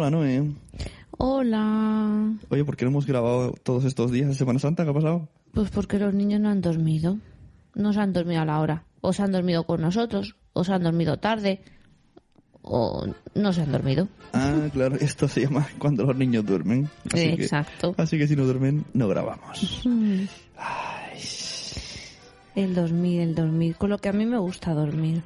Hola, 0.00 0.08
Noé. 0.12 0.50
Hola. 1.18 2.32
Oye, 2.48 2.64
¿por 2.64 2.74
qué 2.74 2.86
no 2.86 2.90
hemos 2.90 3.04
grabado 3.04 3.52
todos 3.62 3.84
estos 3.84 4.10
días 4.10 4.28
de 4.28 4.34
Semana 4.34 4.58
Santa? 4.58 4.82
¿Qué 4.84 4.88
ha 4.92 4.94
pasado? 4.94 5.28
Pues 5.52 5.68
porque 5.70 5.98
los 5.98 6.14
niños 6.14 6.40
no 6.40 6.48
han 6.48 6.62
dormido. 6.62 7.18
No 7.74 7.92
se 7.92 8.00
han 8.00 8.14
dormido 8.14 8.40
a 8.40 8.46
la 8.46 8.60
hora. 8.60 8.84
O 9.02 9.12
se 9.12 9.22
han 9.22 9.30
dormido 9.30 9.64
con 9.66 9.82
nosotros, 9.82 10.36
o 10.54 10.64
se 10.64 10.72
han 10.72 10.84
dormido 10.84 11.18
tarde, 11.18 11.60
o 12.62 13.08
no 13.34 13.52
se 13.52 13.60
han 13.60 13.72
dormido. 13.72 14.08
Ah, 14.32 14.68
claro, 14.72 14.96
esto 14.96 15.28
se 15.28 15.42
llama 15.42 15.68
cuando 15.78 16.04
los 16.06 16.16
niños 16.16 16.46
duermen. 16.46 16.88
Así 17.12 17.36
que- 17.36 17.42
Exacto. 17.42 17.94
así 17.98 18.16
que 18.16 18.26
si 18.26 18.34
no 18.36 18.46
duermen, 18.46 18.86
no 18.94 19.06
grabamos. 19.06 19.82
Ay, 20.56 21.20
El 22.54 22.74
dormir, 22.74 23.20
el 23.20 23.34
dormir. 23.34 23.76
Con 23.76 23.90
lo 23.90 23.98
que 23.98 24.08
a 24.08 24.12
mí 24.14 24.24
me 24.24 24.38
gusta 24.38 24.72
dormir. 24.72 25.22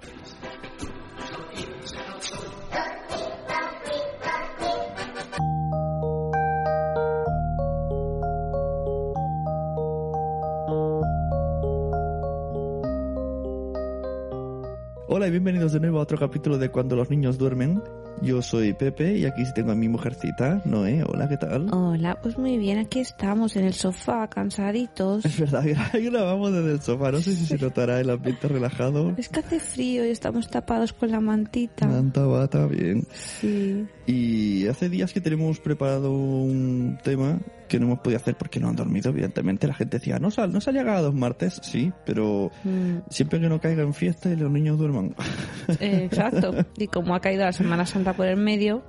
Y 15.27 15.31
bienvenidos 15.31 15.73
de 15.73 15.81
nuevo 15.81 16.01
a 16.01 16.03
otro 16.03 16.19
capítulo 16.19 16.59
de 16.59 16.69
Cuando 16.69 16.97
los 16.97 17.09
niños 17.09 17.39
duermen. 17.39 17.83
Yo 18.23 18.41
soy 18.41 18.73
Pepe 18.73 19.19
y 19.19 19.27
aquí 19.27 19.43
tengo 19.55 19.73
a 19.73 19.75
mi 19.75 19.87
mujercita, 19.89 20.63
Noé. 20.65 21.03
Hola, 21.07 21.29
¿qué 21.29 21.37
tal? 21.37 21.69
Hola, 21.75 22.19
pues 22.23 22.39
muy 22.39 22.57
bien, 22.57 22.79
aquí 22.79 23.01
estamos 23.01 23.55
en 23.57 23.65
el 23.67 23.75
sofá, 23.75 24.29
cansaditos. 24.29 25.25
Es 25.27 25.39
verdad, 25.39 25.63
gra- 25.65 26.11
grabamos 26.11 26.53
desde 26.53 26.73
el 26.73 26.81
sofá. 26.81 27.13
No 27.13 27.21
sé 27.21 27.35
si 27.37 27.45
se 27.45 27.59
notará 27.59 28.01
el 28.01 28.09
ambiente 28.09 28.49
relajado. 28.49 29.13
Es 29.19 29.29
que 29.29 29.41
hace 29.41 29.61
frío 29.61 30.07
y 30.07 30.09
estamos 30.11 30.49
tapados 30.49 30.95
con 30.95 31.11
la 31.11 31.21
mantita. 31.21 31.87
Manta, 31.87 32.25
bata, 32.25 32.67
bien. 32.67 33.07
Sí. 33.13 33.85
Y 34.07 34.67
hace 34.69 34.89
días 34.89 35.13
que 35.13 35.21
tenemos 35.21 35.61
preparado 35.61 36.13
un 36.13 36.99
tema 37.03 37.41
que 37.69 37.81
no 37.81 37.87
hemos 37.87 38.01
podido 38.01 38.19
hacer 38.19 38.37
porque 38.37 38.61
no 38.61 38.69
han 38.69 38.77
dormido, 38.77 39.11
evidentemente. 39.11 39.67
La 39.67 39.75
gente 39.75 39.99
decía, 39.99 40.19
no 40.19 40.31
sal, 40.31 40.53
no 40.53 40.61
se 40.61 40.71
ha 40.71 40.73
llegado 40.73 41.05
dos 41.05 41.15
martes, 41.15 41.61
sí, 41.63 41.93
pero 42.07 42.51
Mm, 42.63 42.99
siempre 43.11 43.41
que 43.41 43.49
no 43.49 43.61
caiga 43.61 43.83
en 43.83 43.93
fiesta 43.95 44.31
y 44.31 44.37
los 44.37 44.51
niños 44.51 44.79
duerman. 44.79 45.15
eh, 45.81 46.05
exacto. 46.05 46.53
Y 46.77 46.87
como 46.89 47.15
ha 47.15 47.21
caído 47.21 47.45
la 47.45 47.53
Semana 47.53 47.87
Santa 47.87 48.15
por 48.15 48.27
el 48.27 48.37
medio, 48.37 48.83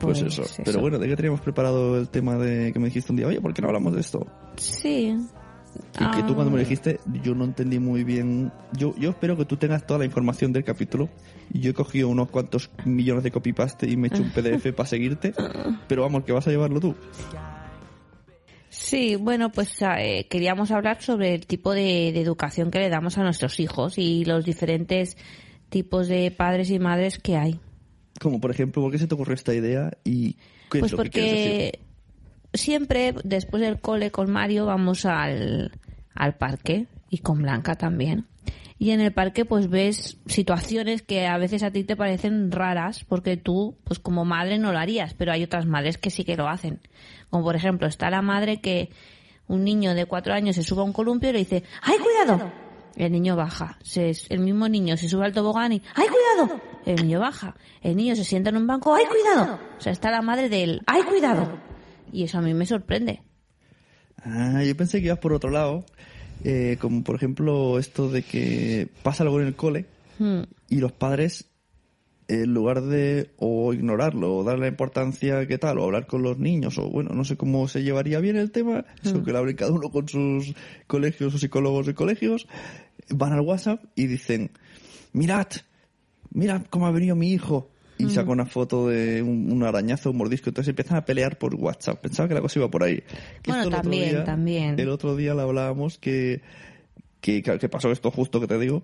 Pues, 0.00 0.20
pues, 0.22 0.38
eso. 0.38 0.62
Pero 0.64 0.80
bueno, 0.80 0.98
¿de 0.98 1.08
qué 1.08 1.16
teníamos 1.16 1.40
preparado 1.40 1.98
el 1.98 2.08
tema 2.08 2.36
de 2.36 2.72
que 2.72 2.78
me 2.78 2.86
dijiste 2.86 3.12
un 3.12 3.16
día? 3.16 3.26
Oye, 3.26 3.40
¿por 3.40 3.54
qué 3.54 3.62
no 3.62 3.68
hablamos 3.68 3.94
de 3.94 4.00
esto? 4.00 4.26
Sí. 4.56 5.16
Y 5.98 6.10
que 6.16 6.22
tú 6.22 6.34
cuando 6.34 6.50
me 6.52 6.56
lo 6.56 6.56
Ah. 6.56 6.60
dijiste, 6.60 7.00
yo 7.22 7.34
no 7.34 7.44
entendí 7.44 7.78
muy 7.80 8.04
bien. 8.04 8.52
Yo, 8.76 8.94
yo 8.96 9.10
espero 9.10 9.36
que 9.36 9.44
tú 9.44 9.56
tengas 9.56 9.84
toda 9.86 9.98
la 10.00 10.04
información 10.04 10.52
del 10.52 10.62
capítulo. 10.62 11.08
Yo 11.50 11.70
he 11.70 11.74
cogido 11.74 12.08
unos 12.08 12.30
cuantos 12.30 12.70
millones 12.84 13.24
de 13.24 13.30
copy-paste 13.32 13.90
y 13.90 13.96
me 13.96 14.06
he 14.08 14.10
hecho 14.14 14.22
un 14.22 14.30
PDF 14.34 14.72
para 14.72 14.88
seguirte. 14.88 15.32
Pero 15.88 16.02
vamos, 16.02 16.22
que 16.24 16.32
vas 16.32 16.46
a 16.46 16.50
llevarlo 16.50 16.78
tú. 16.80 16.94
Sí, 18.68 19.16
bueno, 19.16 19.50
pues 19.52 19.76
eh, 19.98 20.26
queríamos 20.28 20.70
hablar 20.70 21.00
sobre 21.00 21.34
el 21.34 21.46
tipo 21.46 21.72
de, 21.72 22.10
de 22.12 22.20
educación 22.20 22.70
que 22.70 22.80
le 22.80 22.88
damos 22.88 23.16
a 23.18 23.22
nuestros 23.22 23.60
hijos 23.60 23.98
y 23.98 24.24
los 24.24 24.44
diferentes 24.44 25.16
tipos 25.68 26.08
de 26.08 26.30
padres 26.30 26.70
y 26.70 26.78
madres 26.78 27.18
que 27.18 27.36
hay. 27.36 27.60
Como 28.20 28.40
por 28.40 28.50
ejemplo, 28.50 28.82
¿por 28.82 28.92
qué 28.92 28.98
se 28.98 29.06
te 29.06 29.14
ocurrió 29.14 29.34
esta 29.34 29.54
idea? 29.54 29.90
Y 30.04 30.34
¿qué 30.70 30.80
Pues 30.80 30.92
es 30.92 30.92
lo 30.92 31.02
que 31.04 31.10
quieres 31.10 31.32
decir? 31.32 31.50
porque 31.50 31.80
siempre 32.52 33.14
después 33.24 33.60
del 33.62 33.80
cole 33.80 34.10
con 34.10 34.30
Mario 34.30 34.66
vamos 34.66 35.04
al, 35.04 35.72
al 36.14 36.36
parque 36.36 36.86
y 37.10 37.18
con 37.18 37.42
Blanca 37.42 37.74
también. 37.74 38.26
Y 38.78 38.90
en 38.90 39.00
el 39.00 39.12
parque 39.12 39.44
pues 39.44 39.68
ves 39.70 40.18
situaciones 40.26 41.02
que 41.02 41.26
a 41.26 41.38
veces 41.38 41.62
a 41.62 41.70
ti 41.70 41.84
te 41.84 41.96
parecen 41.96 42.50
raras 42.50 43.04
porque 43.04 43.36
tú 43.36 43.76
pues 43.84 43.98
como 43.98 44.24
madre 44.24 44.58
no 44.58 44.72
lo 44.72 44.78
harías, 44.78 45.14
pero 45.14 45.32
hay 45.32 45.42
otras 45.42 45.66
madres 45.66 45.96
que 45.98 46.10
sí 46.10 46.24
que 46.24 46.36
lo 46.36 46.48
hacen. 46.48 46.80
Como 47.30 47.44
por 47.44 47.56
ejemplo 47.56 47.86
está 47.88 48.10
la 48.10 48.22
madre 48.22 48.60
que 48.60 48.90
un 49.46 49.64
niño 49.64 49.94
de 49.94 50.06
cuatro 50.06 50.34
años 50.34 50.56
se 50.56 50.62
sube 50.62 50.80
a 50.80 50.84
un 50.84 50.92
columpio 50.92 51.30
y 51.30 51.32
le 51.34 51.38
dice 51.40 51.62
¡ay 51.82 51.96
cuidado! 51.98 52.50
El 52.96 53.10
niño 53.12 53.34
baja, 53.36 53.78
se, 53.82 54.12
el 54.28 54.38
mismo 54.40 54.68
niño 54.68 54.96
se 54.96 55.08
sube 55.08 55.24
al 55.24 55.32
tobogán 55.32 55.72
y 55.72 55.82
¡ay 55.96 56.06
cuidado! 56.08 56.60
El 56.86 56.96
niño 57.02 57.18
baja, 57.20 57.56
el 57.82 57.96
niño 57.96 58.14
se 58.14 58.24
sienta 58.24 58.50
en 58.50 58.56
un 58.56 58.66
banco 58.66 58.94
¡ay 58.94 59.04
cuidado! 59.06 59.58
O 59.76 59.80
sea, 59.80 59.90
está 59.92 60.10
la 60.12 60.22
madre 60.22 60.48
del 60.48 60.80
¡ay 60.86 61.02
cuidado! 61.02 61.58
Y 62.12 62.22
eso 62.24 62.38
a 62.38 62.40
mí 62.42 62.54
me 62.54 62.66
sorprende. 62.66 63.22
Ah, 64.24 64.62
yo 64.62 64.76
pensé 64.76 65.00
que 65.00 65.06
ibas 65.06 65.18
por 65.18 65.32
otro 65.32 65.50
lado. 65.50 65.84
eh, 66.44 66.76
como 66.80 67.02
por 67.04 67.16
ejemplo 67.16 67.78
esto 67.78 68.08
de 68.10 68.22
que 68.22 68.88
pasa 69.02 69.22
algo 69.24 69.40
en 69.40 69.46
el 69.48 69.54
cole 69.56 69.86
Hmm. 70.18 70.42
y 70.68 70.76
los 70.76 70.92
padres 70.92 71.46
en 72.28 72.54
lugar 72.54 72.80
de 72.82 73.30
o 73.38 73.72
ignorarlo 73.74 74.36
o 74.36 74.44
darle 74.44 74.68
importancia 74.68 75.46
que 75.46 75.58
tal 75.58 75.78
o 75.78 75.84
hablar 75.84 76.06
con 76.06 76.22
los 76.22 76.38
niños 76.38 76.78
o 76.78 76.88
bueno 76.88 77.10
no 77.14 77.24
sé 77.24 77.36
cómo 77.36 77.68
se 77.68 77.82
llevaría 77.82 78.18
bien 78.20 78.36
el 78.36 78.50
tema 78.50 78.86
eso 79.02 79.22
que 79.22 79.32
lo 79.32 79.38
hablen 79.38 79.56
cada 79.56 79.72
uno 79.72 79.90
con 79.90 80.08
sus 80.08 80.54
colegios 80.86 81.34
o 81.34 81.38
psicólogos 81.38 81.84
de 81.86 81.94
colegios 81.94 82.46
van 83.10 83.32
al 83.34 83.40
WhatsApp 83.40 83.84
y 83.94 84.06
dicen 84.06 84.50
mirad 85.12 85.48
mirad 86.30 86.62
cómo 86.70 86.86
ha 86.86 86.90
venido 86.90 87.14
mi 87.14 87.30
hijo 87.32 87.70
y 87.98 88.08
saca 88.10 88.30
una 88.32 88.46
foto 88.46 88.88
de 88.88 89.22
un, 89.22 89.52
un 89.52 89.62
arañazo 89.62 90.10
un 90.10 90.16
mordisco 90.16 90.50
entonces 90.50 90.70
empiezan 90.70 90.96
a 90.96 91.04
pelear 91.04 91.38
por 91.38 91.54
WhatsApp. 91.54 92.00
Pensaba 92.00 92.26
que 92.28 92.34
la 92.34 92.40
cosa 92.40 92.58
iba 92.58 92.68
por 92.68 92.82
ahí. 92.82 92.96
Que 93.40 93.52
Bueno, 93.52 93.70
también, 93.70 94.10
día- 94.10 94.24
también. 94.24 94.80
el 94.80 94.88
otro 94.88 95.14
día 95.14 95.32
lo 95.34 95.42
hablábamos 95.42 95.98
que 95.98 96.40
que, 97.20 97.40
que 97.42 97.68
pasó 97.68 97.92
esto 97.92 98.10
justo 98.10 98.40
que 98.40 98.48
te 98.48 98.58
digo 98.58 98.82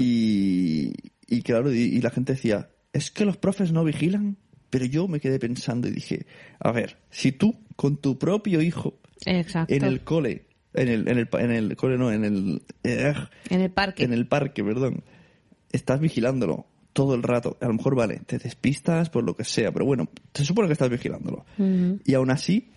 y, 0.00 0.92
y 1.26 1.42
claro, 1.42 1.72
y, 1.72 1.78
y 1.78 2.00
la 2.00 2.10
gente 2.10 2.34
decía, 2.34 2.70
es 2.92 3.10
que 3.10 3.24
los 3.24 3.36
profes 3.36 3.72
no 3.72 3.84
vigilan. 3.84 4.36
Pero 4.68 4.84
yo 4.84 5.06
me 5.06 5.20
quedé 5.20 5.38
pensando 5.38 5.86
y 5.86 5.92
dije, 5.92 6.26
a 6.58 6.72
ver, 6.72 6.98
si 7.10 7.30
tú 7.30 7.54
con 7.76 7.98
tu 7.98 8.18
propio 8.18 8.60
hijo 8.60 8.98
Exacto. 9.24 9.72
en 9.72 9.84
el 9.84 10.02
cole, 10.02 10.46
en 10.74 10.88
el, 10.88 11.08
en 11.08 11.18
el, 11.18 11.28
en 11.32 11.50
el 11.52 11.76
cole 11.76 11.96
no, 11.96 12.10
en 12.10 12.24
el, 12.24 12.62
eh, 12.82 13.14
En 13.48 13.60
el 13.60 13.70
parque. 13.70 14.02
en 14.02 14.12
el 14.12 14.26
parque, 14.26 14.64
perdón, 14.64 15.04
estás 15.70 16.00
vigilándolo 16.00 16.66
todo 16.92 17.14
el 17.14 17.22
rato, 17.22 17.56
a 17.60 17.66
lo 17.66 17.74
mejor 17.74 17.94
vale, 17.94 18.22
te 18.26 18.38
despistas 18.38 19.08
por 19.08 19.22
lo 19.22 19.36
que 19.36 19.44
sea, 19.44 19.70
pero 19.70 19.84
bueno, 19.84 20.08
se 20.34 20.44
supone 20.44 20.66
que 20.66 20.72
estás 20.72 20.90
vigilándolo. 20.90 21.44
Y 22.04 22.14
aún 22.14 22.30
así 22.30 22.70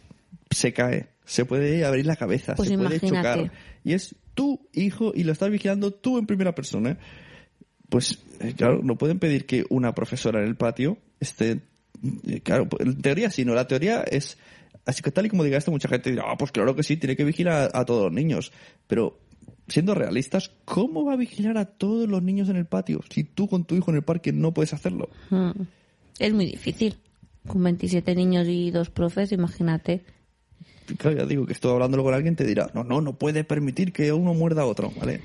se 0.52 0.74
cae, 0.74 1.08
se 1.26 1.46
puede 1.46 1.86
abrir 1.86 2.06
la 2.06 2.18
cabeza, 2.18 2.54
Pues 2.56 2.70
se 2.70 2.78
puede 2.78 3.00
chocar. 3.00 3.52
Y 3.84 3.94
es 3.94 4.16
tu 4.36 4.68
hijo 4.74 5.14
y 5.16 5.24
lo 5.24 5.32
estás 5.32 5.50
vigilando 5.50 5.92
tú 5.92 6.18
en 6.18 6.28
primera 6.28 6.54
persona. 6.54 6.98
Pues 7.90 8.20
eh, 8.40 8.54
claro, 8.56 8.82
no 8.84 8.98
pueden 8.98 9.20
pedir 9.20 9.46
que 9.46 9.66
una 9.70 9.94
profesora 9.94 10.40
en 10.42 10.48
el 10.48 10.56
patio 10.56 10.98
esté... 11.20 11.62
eh, 12.28 12.42
Claro, 12.42 12.70
pues, 12.70 12.86
en 12.88 13.02
teoría 13.02 13.30
sí, 13.30 13.46
no, 13.46 13.54
la 13.54 13.68
teoría 13.68 14.02
es... 14.04 14.38
Así 14.86 15.02
que 15.02 15.12
tal 15.12 15.26
y 15.26 15.30
como 15.30 15.44
diga 15.44 15.58
esto, 15.58 15.72
mucha 15.72 15.90
gente 15.90 16.10
dirá, 16.10 16.24
ah, 16.28 16.38
pues 16.38 16.52
claro 16.52 16.76
que 16.76 16.84
sí, 16.84 16.98
tiene 16.98 17.16
que 17.16 17.24
vigilar 17.24 17.70
a, 17.74 17.80
a 17.82 17.86
todos 17.86 18.04
los 18.06 18.14
niños. 18.14 18.52
Pero 18.88 19.20
siendo 19.68 19.94
realistas, 19.94 20.52
¿cómo 20.66 21.06
va 21.06 21.14
a 21.14 21.18
vigilar 21.18 21.58
a 21.58 21.66
todos 21.66 22.08
los 22.10 22.24
niños 22.24 22.50
en 22.50 22.56
el 22.56 22.66
patio 22.66 23.02
si 23.10 23.24
tú 23.24 23.48
con 23.48 23.66
tu 23.66 23.76
hijo 23.76 23.92
en 23.92 23.98
el 23.98 24.04
parque 24.04 24.32
no 24.32 24.54
puedes 24.54 24.74
hacerlo? 24.74 25.10
Mm. 25.30 25.52
Es 26.20 26.34
muy 26.34 26.46
difícil. 26.46 26.98
Con 27.48 27.64
27 27.64 28.16
niños 28.16 28.48
y 28.48 28.72
dos 28.72 28.90
profes, 28.90 29.32
imagínate. 29.32 30.02
Claro, 30.98 31.18
ya 31.18 31.26
digo 31.26 31.46
que 31.46 31.54
estoy 31.54 31.72
hablándolo 31.72 32.04
con 32.04 32.14
alguien 32.14 32.36
te 32.36 32.46
dirá, 32.46 32.70
no, 32.74 32.84
no, 32.84 33.00
no 33.00 33.14
puede 33.18 33.44
permitir 33.44 33.94
que 33.94 34.12
uno 34.12 34.34
muerda 34.34 34.64
a 34.64 34.66
otro, 34.66 34.92
¿vale? 35.00 35.22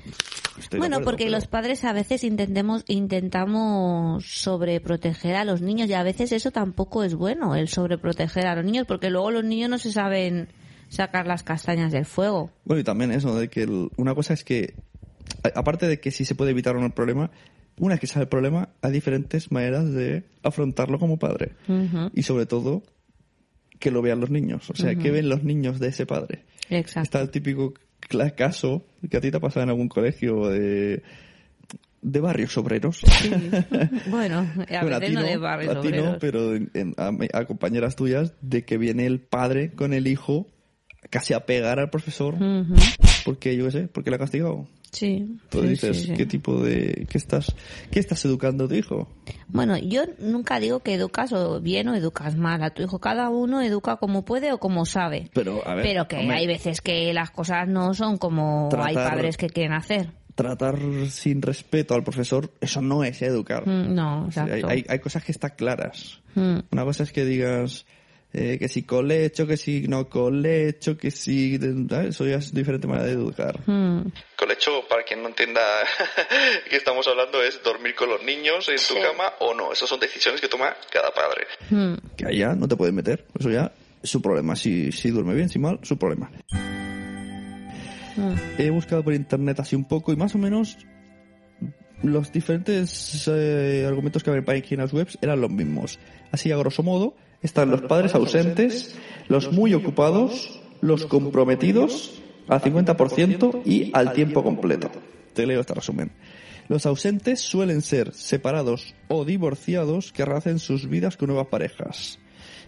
Estoy 0.57 0.79
bueno, 0.79 0.95
acuerdo, 0.97 1.11
porque 1.11 1.25
pero- 1.25 1.35
los 1.37 1.47
padres 1.47 1.83
a 1.83 1.93
veces 1.93 2.23
intentemos, 2.23 2.83
intentamos 2.87 4.25
sobreproteger 4.25 5.35
a 5.35 5.45
los 5.45 5.61
niños 5.61 5.89
y 5.89 5.93
a 5.93 6.03
veces 6.03 6.31
eso 6.31 6.51
tampoco 6.51 7.03
es 7.03 7.15
bueno, 7.15 7.55
el 7.55 7.67
sobreproteger 7.67 8.47
a 8.47 8.55
los 8.55 8.65
niños, 8.65 8.85
porque 8.87 9.09
luego 9.09 9.31
los 9.31 9.43
niños 9.43 9.69
no 9.69 9.77
se 9.77 9.91
saben 9.91 10.47
sacar 10.89 11.27
las 11.27 11.43
castañas 11.43 11.91
del 11.91 12.05
fuego. 12.05 12.51
Bueno, 12.63 12.79
y 12.79 12.83
también 12.83 13.11
eso, 13.11 13.37
de 13.37 13.49
que 13.49 13.63
el- 13.63 13.89
una 13.97 14.15
cosa 14.15 14.33
es 14.33 14.43
que, 14.43 14.75
a- 15.43 15.59
aparte 15.59 15.87
de 15.87 15.99
que 15.99 16.11
si 16.11 16.25
se 16.25 16.35
puede 16.35 16.51
evitar 16.51 16.75
o 16.75 16.79
no 16.79 16.85
el 16.85 16.93
problema, 16.93 17.31
una 17.77 17.95
vez 17.95 17.99
que 17.99 18.07
sale 18.07 18.23
el 18.23 18.29
problema, 18.29 18.69
hay 18.81 18.91
diferentes 18.93 19.51
maneras 19.51 19.91
de 19.91 20.23
afrontarlo 20.43 20.97
como 20.99 21.17
padre. 21.17 21.51
Y 22.13 22.23
sobre 22.23 22.45
todo, 22.45 22.83
que 23.79 23.91
lo 23.91 24.01
vean 24.01 24.21
los 24.21 24.29
niños. 24.29 24.69
O 24.69 24.75
sea, 24.75 24.95
que 24.95 25.11
ven 25.11 25.27
los 25.27 25.43
niños 25.43 25.79
de 25.81 25.89
ese 25.89 26.05
padre. 26.05 26.43
Exacto. 26.69 27.01
Está 27.01 27.21
el 27.21 27.29
típico 27.31 27.73
caso 28.35 28.85
que 29.09 29.17
a 29.17 29.21
ti 29.21 29.31
te 29.31 29.37
ha 29.37 29.39
pasado 29.39 29.63
en 29.63 29.69
algún 29.69 29.87
colegio 29.89 30.47
de, 30.49 31.03
de 32.01 32.19
barrios 32.19 32.57
obreros. 32.57 33.01
Bueno, 34.07 34.39
a 34.69 34.81
Bueno, 34.81 34.99
veces 34.99 35.15
no 35.15 35.23
de 35.23 35.37
barrios 35.37 35.75
a 35.75 35.81
ti 35.81 35.87
no, 35.89 35.93
obreros. 35.97 36.17
pero 36.19 36.55
en- 36.55 36.71
en- 36.73 36.93
a, 36.97 37.11
a 37.39 37.45
compañeras 37.45 37.95
tuyas 37.95 38.33
de 38.41 38.63
que 38.63 38.77
viene 38.77 39.05
el 39.05 39.19
padre 39.19 39.71
con 39.71 39.93
el 39.93 40.07
hijo 40.07 40.47
casi 41.09 41.33
a 41.33 41.45
pegar 41.45 41.79
al 41.79 41.89
profesor 41.89 42.35
porque 43.25 43.55
yo 43.55 43.65
qué 43.65 43.71
sé, 43.71 43.87
porque 43.87 44.09
le 44.09 44.15
ha 44.15 44.19
castigado. 44.19 44.67
Sí. 44.95 45.37
Tú 45.49 45.61
sí, 45.61 45.67
dices, 45.67 45.97
sí, 45.97 46.05
sí. 46.07 46.13
¿qué 46.13 46.25
tipo 46.25 46.61
de... 46.63 47.05
¿Qué 47.09 47.17
estás, 47.17 47.53
qué 47.91 47.99
estás 47.99 48.23
educando 48.25 48.65
a 48.65 48.67
tu 48.67 48.75
hijo? 48.75 49.09
Bueno, 49.49 49.77
yo 49.77 50.03
nunca 50.19 50.59
digo 50.59 50.79
que 50.79 50.93
educas 50.93 51.33
o 51.33 51.59
bien 51.59 51.89
o 51.89 51.95
educas 51.95 52.37
mal 52.37 52.63
a 52.63 52.69
tu 52.69 52.81
hijo. 52.83 52.99
Cada 52.99 53.29
uno 53.29 53.61
educa 53.61 53.97
como 53.97 54.23
puede 54.23 54.53
o 54.53 54.57
como 54.59 54.85
sabe. 54.85 55.29
Pero, 55.33 55.61
a 55.67 55.75
ver, 55.75 55.83
Pero 55.85 56.07
que 56.07 56.15
hombre, 56.17 56.37
hay 56.37 56.47
veces 56.47 56.79
que 56.81 57.13
las 57.13 57.31
cosas 57.31 57.67
no 57.67 57.93
son 57.93 58.17
como 58.17 58.69
hay 58.81 58.95
padres 58.95 59.35
que 59.37 59.49
quieren 59.49 59.73
hacer. 59.73 60.11
tratar 60.35 60.77
sin 61.09 61.41
respeto 61.41 61.93
al 61.93 62.03
profesor, 62.03 62.51
eso 62.61 62.81
no 62.81 63.03
es 63.03 63.21
educar. 63.21 63.67
Mm, 63.67 63.93
No, 63.95 64.25
exacto. 64.27 64.53
hay, 64.53 64.63
hay- 64.67 64.85
hay 64.87 64.99
cosas 64.99 65.23
que 65.23 65.31
están 65.31 65.53
claras. 65.57 66.21
Mm. 66.35 66.57
Una 66.71 66.83
cosa 66.83 67.03
es 67.03 67.11
que 67.13 67.23
digas 67.25 67.85
eh, 68.37 68.57
que 68.59 68.67
si 68.67 68.83
colecho, 68.83 69.47
que 69.47 69.55
si 69.55 69.87
no 69.87 70.09
colecho, 70.09 70.97
que 70.97 71.09
si... 71.09 71.57
¿sabes? 71.57 72.09
Eso 72.09 72.25
ya 72.25 72.35
es 72.35 72.53
diferente 72.53 72.85
manera 72.85 73.07
de 73.07 73.13
educar. 73.13 73.57
Mm. 73.65 74.11
Colecho, 74.35 74.85
para 74.89 75.03
quien 75.03 75.23
no 75.23 75.29
entienda 75.29 75.61
que 76.69 76.75
estamos 76.75 77.07
hablando, 77.07 77.41
es 77.41 77.63
dormir 77.63 77.95
con 77.95 78.09
los 78.09 78.21
niños 78.23 78.67
en 78.67 78.75
tu 78.75 79.01
cama 79.01 79.31
o 79.39 79.53
no. 79.53 79.71
Esas 79.71 79.87
son 79.87 80.01
decisiones 80.01 80.41
que 80.41 80.49
toma 80.49 80.75
cada 80.91 81.11
padre. 81.11 81.47
Mm. 81.69 81.93
Que 82.17 82.37
ya 82.37 82.55
no 82.55 82.67
te 82.67 82.75
puedes 82.75 82.93
meter. 82.93 83.25
Eso 83.39 83.49
ya 83.49 83.71
es 84.03 84.09
su 84.09 84.21
problema. 84.21 84.57
Si, 84.57 84.91
si 84.91 85.11
duerme 85.11 85.33
bien, 85.33 85.47
si 85.47 85.57
mal, 85.57 85.79
su 85.83 85.97
problema. 85.97 86.29
Mm. 88.17 88.35
He 88.57 88.69
buscado 88.69 89.01
por 89.01 89.13
internet 89.13 89.61
así 89.61 89.77
un 89.77 89.87
poco 89.87 90.11
y 90.11 90.17
más 90.17 90.35
o 90.35 90.39
menos 90.39 90.77
los 92.03 92.33
diferentes 92.33 93.29
eh, 93.29 93.85
argumentos 93.87 94.23
que 94.23 94.29
había 94.29 94.39
en 94.39 94.45
páginas 94.45 94.91
web 94.91 95.07
eran 95.21 95.39
los 95.39 95.51
mismos. 95.51 95.99
Así 96.33 96.51
a 96.51 96.57
grosso 96.57 96.83
modo 96.83 97.15
están 97.45 97.71
los 97.71 97.81
padres 97.81 98.15
ausentes, 98.15 98.95
los 99.27 99.51
muy 99.51 99.73
ocupados, 99.73 100.59
los 100.81 101.05
comprometidos 101.05 102.21
al 102.47 102.61
50% 102.61 103.61
y 103.65 103.91
al 103.93 104.13
tiempo 104.13 104.43
completo. 104.43 104.91
Te 105.33 105.45
leo 105.45 105.61
este 105.61 105.73
resumen. 105.73 106.11
Los 106.67 106.85
ausentes 106.85 107.41
suelen 107.41 107.81
ser 107.81 108.13
separados 108.13 108.95
o 109.07 109.23
divorciados 109.25 110.11
que 110.11 110.25
rehacen 110.25 110.59
sus 110.59 110.89
vidas 110.89 111.17
con 111.17 111.27
nuevas 111.27 111.47
parejas. 111.47 112.19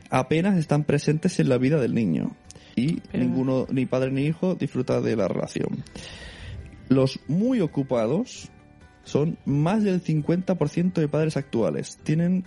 Apenas 0.10 0.58
están 0.58 0.84
presentes 0.84 1.40
en 1.40 1.50
la 1.50 1.58
vida 1.58 1.80
del 1.80 1.94
niño. 1.94 2.36
Y 2.76 3.00
Pero- 3.12 3.24
ninguno, 3.24 3.68
ni 3.72 3.86
padre 3.88 4.12
ni 4.12 4.26
hijo, 4.26 4.56
disfruta 4.56 5.02
de 5.02 5.16
la 5.16 5.28
relación. 5.28 5.84
Los 6.90 7.20
muy 7.28 7.60
ocupados 7.60 8.50
son 9.04 9.38
más 9.46 9.84
del 9.84 10.02
50% 10.02 11.02
de 11.02 11.08
padres 11.08 11.38
actuales. 11.38 11.98
Tienen, 12.04 12.46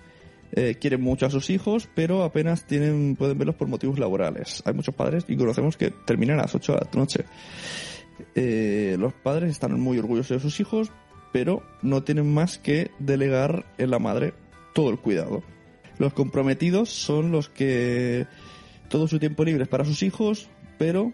eh, 0.52 0.76
quieren 0.80 1.00
mucho 1.00 1.26
a 1.26 1.30
sus 1.30 1.50
hijos, 1.50 1.88
pero 1.94 2.24
apenas 2.24 2.66
tienen, 2.66 3.16
pueden 3.16 3.38
verlos 3.38 3.54
por 3.54 3.68
motivos 3.68 3.98
laborales. 3.98 4.62
Hay 4.66 4.74
muchos 4.74 4.94
padres 4.94 5.24
y 5.28 5.36
conocemos 5.36 5.76
que 5.76 5.90
terminan 5.90 6.38
a 6.38 6.42
las 6.42 6.54
8 6.54 6.72
de 6.72 6.78
la 6.78 6.90
noche. 6.94 7.24
Eh, 8.34 8.96
los 8.98 9.12
padres 9.12 9.50
están 9.50 9.78
muy 9.80 9.98
orgullosos 9.98 10.36
de 10.36 10.40
sus 10.40 10.60
hijos, 10.60 10.90
pero 11.32 11.62
no 11.82 12.02
tienen 12.02 12.32
más 12.32 12.58
que 12.58 12.90
delegar 12.98 13.64
en 13.78 13.90
la 13.90 13.98
madre 13.98 14.34
todo 14.74 14.90
el 14.90 14.98
cuidado. 14.98 15.42
Los 15.98 16.12
comprometidos 16.14 16.88
son 16.90 17.30
los 17.30 17.48
que 17.48 18.26
todo 18.88 19.06
su 19.06 19.18
tiempo 19.18 19.44
libre 19.44 19.64
es 19.64 19.68
para 19.68 19.84
sus 19.84 20.02
hijos, 20.02 20.48
pero 20.78 21.12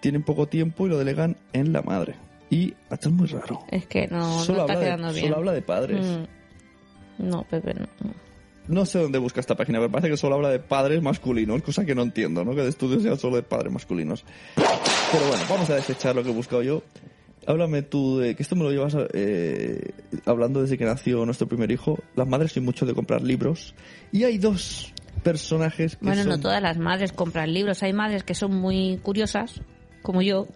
tienen 0.00 0.22
poco 0.22 0.46
tiempo 0.46 0.86
y 0.86 0.90
lo 0.90 0.98
delegan 0.98 1.36
en 1.52 1.72
la 1.72 1.80
madre. 1.82 2.16
Y 2.50 2.74
esto 2.90 3.08
es 3.08 3.14
muy 3.14 3.26
raro. 3.28 3.64
Es 3.70 3.86
que 3.86 4.06
no, 4.08 4.40
solo, 4.40 4.58
no 4.58 4.64
está 4.64 4.72
habla 4.74 4.84
quedando 4.84 5.06
de, 5.08 5.12
bien. 5.14 5.24
solo 5.26 5.36
habla 5.36 5.52
de 5.52 5.62
padres. 5.62 6.06
Mm. 6.06 7.28
No, 7.28 7.44
Pepe, 7.44 7.74
no. 7.74 7.86
No 8.68 8.86
sé 8.86 8.98
dónde 8.98 9.18
busca 9.18 9.40
esta 9.40 9.54
página, 9.56 9.78
pero 9.78 9.90
parece 9.90 10.08
que 10.10 10.16
solo 10.16 10.36
habla 10.36 10.48
de 10.50 10.58
padres 10.58 11.02
masculinos, 11.02 11.62
cosa 11.62 11.84
que 11.84 11.94
no 11.94 12.02
entiendo, 12.02 12.44
¿no? 12.44 12.54
Que 12.54 12.62
de 12.62 12.70
estudios 12.70 13.02
sea 13.02 13.16
solo 13.16 13.36
de 13.36 13.42
padres 13.42 13.72
masculinos. 13.72 14.24
Pero 14.56 15.26
bueno, 15.28 15.42
vamos 15.50 15.68
a 15.70 15.74
desechar 15.76 16.16
lo 16.16 16.22
que 16.22 16.30
he 16.30 16.34
buscado 16.34 16.62
yo. 16.62 16.82
Háblame 17.46 17.82
tú 17.82 18.18
de 18.20 18.34
que 18.34 18.42
esto 18.42 18.56
me 18.56 18.62
lo 18.64 18.70
llevas 18.70 18.96
eh, 19.12 19.90
hablando 20.24 20.62
desde 20.62 20.78
que 20.78 20.86
nació 20.86 21.26
nuestro 21.26 21.46
primer 21.46 21.70
hijo. 21.70 21.98
Las 22.16 22.26
madres 22.26 22.52
son 22.52 22.64
mucho 22.64 22.86
de 22.86 22.94
comprar 22.94 23.20
libros. 23.22 23.74
Y 24.12 24.24
hay 24.24 24.38
dos 24.38 24.94
personajes 25.22 25.96
que 25.96 26.06
Bueno, 26.06 26.22
son... 26.22 26.30
no 26.30 26.40
todas 26.40 26.62
las 26.62 26.78
madres 26.78 27.12
compran 27.12 27.52
libros. 27.52 27.82
Hay 27.82 27.92
madres 27.92 28.22
que 28.24 28.34
son 28.34 28.54
muy 28.54 28.98
curiosas, 29.02 29.60
como 30.00 30.22
yo, 30.22 30.46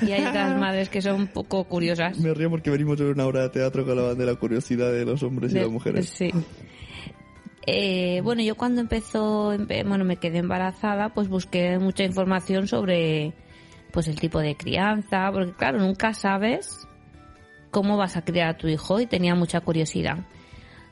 y 0.00 0.12
hay 0.12 0.24
otras 0.24 0.56
madres 0.58 0.88
que 0.88 1.02
son 1.02 1.26
poco 1.26 1.64
curiosas. 1.64 2.18
Me 2.18 2.32
río 2.32 2.48
porque 2.48 2.70
venimos 2.70 2.98
de 2.98 3.10
una 3.10 3.26
obra 3.26 3.42
de 3.42 3.48
teatro 3.50 3.84
que 3.84 3.90
hablaban 3.90 4.16
de 4.16 4.24
la 4.24 4.34
curiosidad 4.36 4.90
de 4.90 5.04
los 5.04 5.22
hombres 5.22 5.50
y 5.52 5.56
De- 5.56 5.60
las 5.62 5.70
mujeres. 5.70 6.08
Sí. 6.08 6.30
Eh, 7.70 8.22
bueno, 8.22 8.40
yo 8.42 8.54
cuando 8.54 8.80
empezó, 8.80 9.52
empe- 9.52 9.86
bueno, 9.86 10.02
me 10.02 10.16
quedé 10.16 10.38
embarazada, 10.38 11.10
pues 11.10 11.28
busqué 11.28 11.78
mucha 11.78 12.02
información 12.02 12.66
sobre, 12.66 13.34
pues 13.92 14.08
el 14.08 14.18
tipo 14.18 14.38
de 14.40 14.56
crianza, 14.56 15.30
porque 15.30 15.52
claro, 15.52 15.78
nunca 15.78 16.14
sabes 16.14 16.86
cómo 17.70 17.98
vas 17.98 18.16
a 18.16 18.24
criar 18.24 18.48
a 18.48 18.56
tu 18.56 18.68
hijo 18.68 19.00
y 19.00 19.06
tenía 19.06 19.34
mucha 19.34 19.60
curiosidad. 19.60 20.20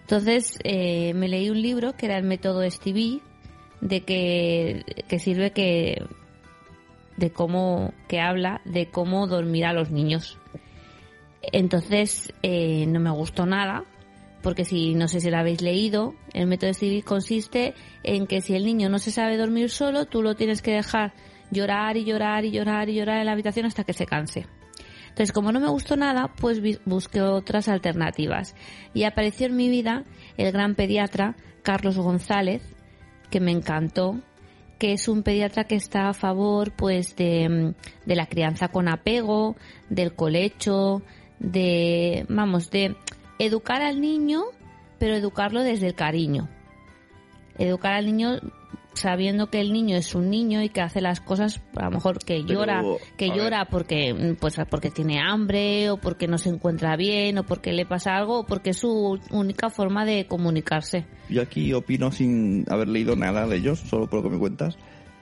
Entonces 0.02 0.58
eh, 0.64 1.14
me 1.14 1.28
leí 1.28 1.48
un 1.48 1.62
libro 1.62 1.96
que 1.96 2.04
era 2.06 2.18
el 2.18 2.24
método 2.24 2.68
Stevie, 2.70 3.22
de 3.80 4.02
que, 4.02 4.84
que 5.08 5.18
sirve 5.18 5.52
que 5.52 6.04
de 7.16 7.30
cómo 7.30 7.94
que 8.06 8.20
habla 8.20 8.60
de 8.66 8.90
cómo 8.90 9.26
dormir 9.26 9.64
a 9.64 9.72
los 9.72 9.90
niños. 9.90 10.38
Entonces 11.40 12.34
eh, 12.42 12.84
no 12.86 13.00
me 13.00 13.10
gustó 13.10 13.46
nada 13.46 13.84
porque 14.46 14.64
si 14.64 14.94
no 14.94 15.08
sé 15.08 15.20
si 15.20 15.28
lo 15.28 15.38
habéis 15.38 15.60
leído, 15.60 16.14
el 16.32 16.46
método 16.46 16.72
Stevie 16.72 17.02
consiste 17.02 17.74
en 18.04 18.28
que 18.28 18.40
si 18.40 18.54
el 18.54 18.64
niño 18.64 18.88
no 18.88 19.00
se 19.00 19.10
sabe 19.10 19.36
dormir 19.36 19.70
solo, 19.70 20.06
tú 20.06 20.22
lo 20.22 20.36
tienes 20.36 20.62
que 20.62 20.70
dejar 20.70 21.14
llorar 21.50 21.96
y 21.96 22.04
llorar 22.04 22.44
y 22.44 22.52
llorar 22.52 22.88
y 22.88 22.94
llorar 22.94 23.18
en 23.18 23.26
la 23.26 23.32
habitación 23.32 23.66
hasta 23.66 23.82
que 23.82 23.92
se 23.92 24.06
canse. 24.06 24.46
Entonces, 25.08 25.32
como 25.32 25.50
no 25.50 25.58
me 25.58 25.68
gustó 25.68 25.96
nada, 25.96 26.32
pues 26.40 26.60
busqué 26.84 27.22
otras 27.22 27.66
alternativas. 27.66 28.54
Y 28.94 29.02
apareció 29.02 29.48
en 29.48 29.56
mi 29.56 29.68
vida 29.68 30.04
el 30.36 30.52
gran 30.52 30.76
pediatra 30.76 31.34
Carlos 31.64 31.98
González, 31.98 32.62
que 33.32 33.40
me 33.40 33.50
encantó, 33.50 34.20
que 34.78 34.92
es 34.92 35.08
un 35.08 35.24
pediatra 35.24 35.64
que 35.64 35.74
está 35.74 36.08
a 36.08 36.14
favor, 36.14 36.70
pues, 36.76 37.16
de, 37.16 37.74
de 38.04 38.14
la 38.14 38.26
crianza 38.26 38.68
con 38.68 38.86
apego, 38.86 39.56
del 39.90 40.14
colecho, 40.14 41.02
de, 41.40 42.26
vamos, 42.28 42.70
de 42.70 42.94
educar 43.38 43.82
al 43.82 44.00
niño, 44.00 44.44
pero 44.98 45.14
educarlo 45.14 45.62
desde 45.62 45.88
el 45.88 45.94
cariño. 45.94 46.48
Educar 47.58 47.94
al 47.94 48.06
niño 48.06 48.40
sabiendo 48.96 49.50
que 49.50 49.60
el 49.60 49.72
niño 49.72 49.96
es 49.96 50.14
un 50.14 50.30
niño 50.30 50.62
y 50.62 50.68
que 50.68 50.80
hace 50.80 51.00
las 51.00 51.20
cosas 51.20 51.60
a 51.76 51.84
lo 51.84 51.90
mejor 51.90 52.18
que 52.18 52.42
Pero, 52.46 52.60
llora 52.60 52.82
que 53.16 53.28
ver. 53.28 53.36
llora 53.36 53.64
porque 53.66 54.36
pues 54.40 54.56
porque 54.70 54.90
tiene 54.90 55.20
hambre 55.20 55.90
o 55.90 55.98
porque 55.98 56.26
no 56.26 56.38
se 56.38 56.48
encuentra 56.48 56.96
bien 56.96 57.38
o 57.38 57.44
porque 57.44 57.72
le 57.72 57.86
pasa 57.86 58.16
algo 58.16 58.40
o 58.40 58.46
porque 58.46 58.70
es 58.70 58.78
su 58.78 59.18
única 59.30 59.70
forma 59.70 60.04
de 60.04 60.26
comunicarse 60.26 61.04
Yo 61.28 61.42
aquí 61.42 61.72
opino 61.72 62.10
sin 62.10 62.64
haber 62.70 62.88
leído 62.88 63.16
nada 63.16 63.46
de 63.46 63.56
ellos, 63.56 63.80
solo 63.80 64.08
por 64.08 64.22
lo 64.22 64.30
que 64.30 64.34
me 64.34 64.38
cuentas, 64.38 64.78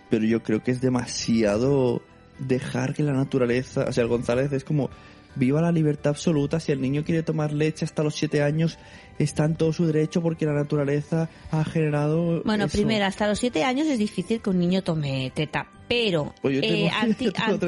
pero 0.09 0.25
yo 0.25 0.43
creo 0.43 0.63
que 0.63 0.71
es 0.71 0.81
demasiado 0.81 2.03
dejar 2.39 2.95
que 2.95 3.03
la 3.03 3.13
naturaleza, 3.13 3.85
o 3.89 3.93
sea, 3.93 4.03
el 4.03 4.09
González 4.09 4.53
es 4.53 4.65
como 4.65 4.91
viva 5.37 5.61
la 5.61 5.73
libertad 5.73 6.11
absoluta, 6.11 6.61
si 6.61 6.73
el 6.73 6.81
niño 6.81 7.05
quiere 7.05 7.23
tomar 7.23 7.53
leche 7.53 7.85
hasta 7.85 8.03
los 8.03 8.15
siete 8.15 8.43
años, 8.43 8.79
está 9.19 9.45
en 9.45 9.55
todo 9.57 9.73
su 9.73 9.87
derecho 9.87 10.23
porque 10.23 10.47
la 10.47 10.53
naturaleza 10.53 11.29
ha 11.51 11.65
generado 11.65 12.43
Bueno, 12.45 12.65
eso. 12.67 12.77
primero, 12.77 13.05
hasta 13.05 13.27
los 13.29 13.39
siete 13.39 13.65
años 13.65 13.87
es 13.87 13.99
difícil 13.99 14.41
que 14.41 14.51
un 14.51 14.59
niño 14.59 14.83
tome 14.83 15.31
teta, 15.35 15.67
pero 15.89 16.35
Pues 16.43 16.59
eh, 16.63 16.91
anti- 16.95 17.33
antigua- 17.37 17.59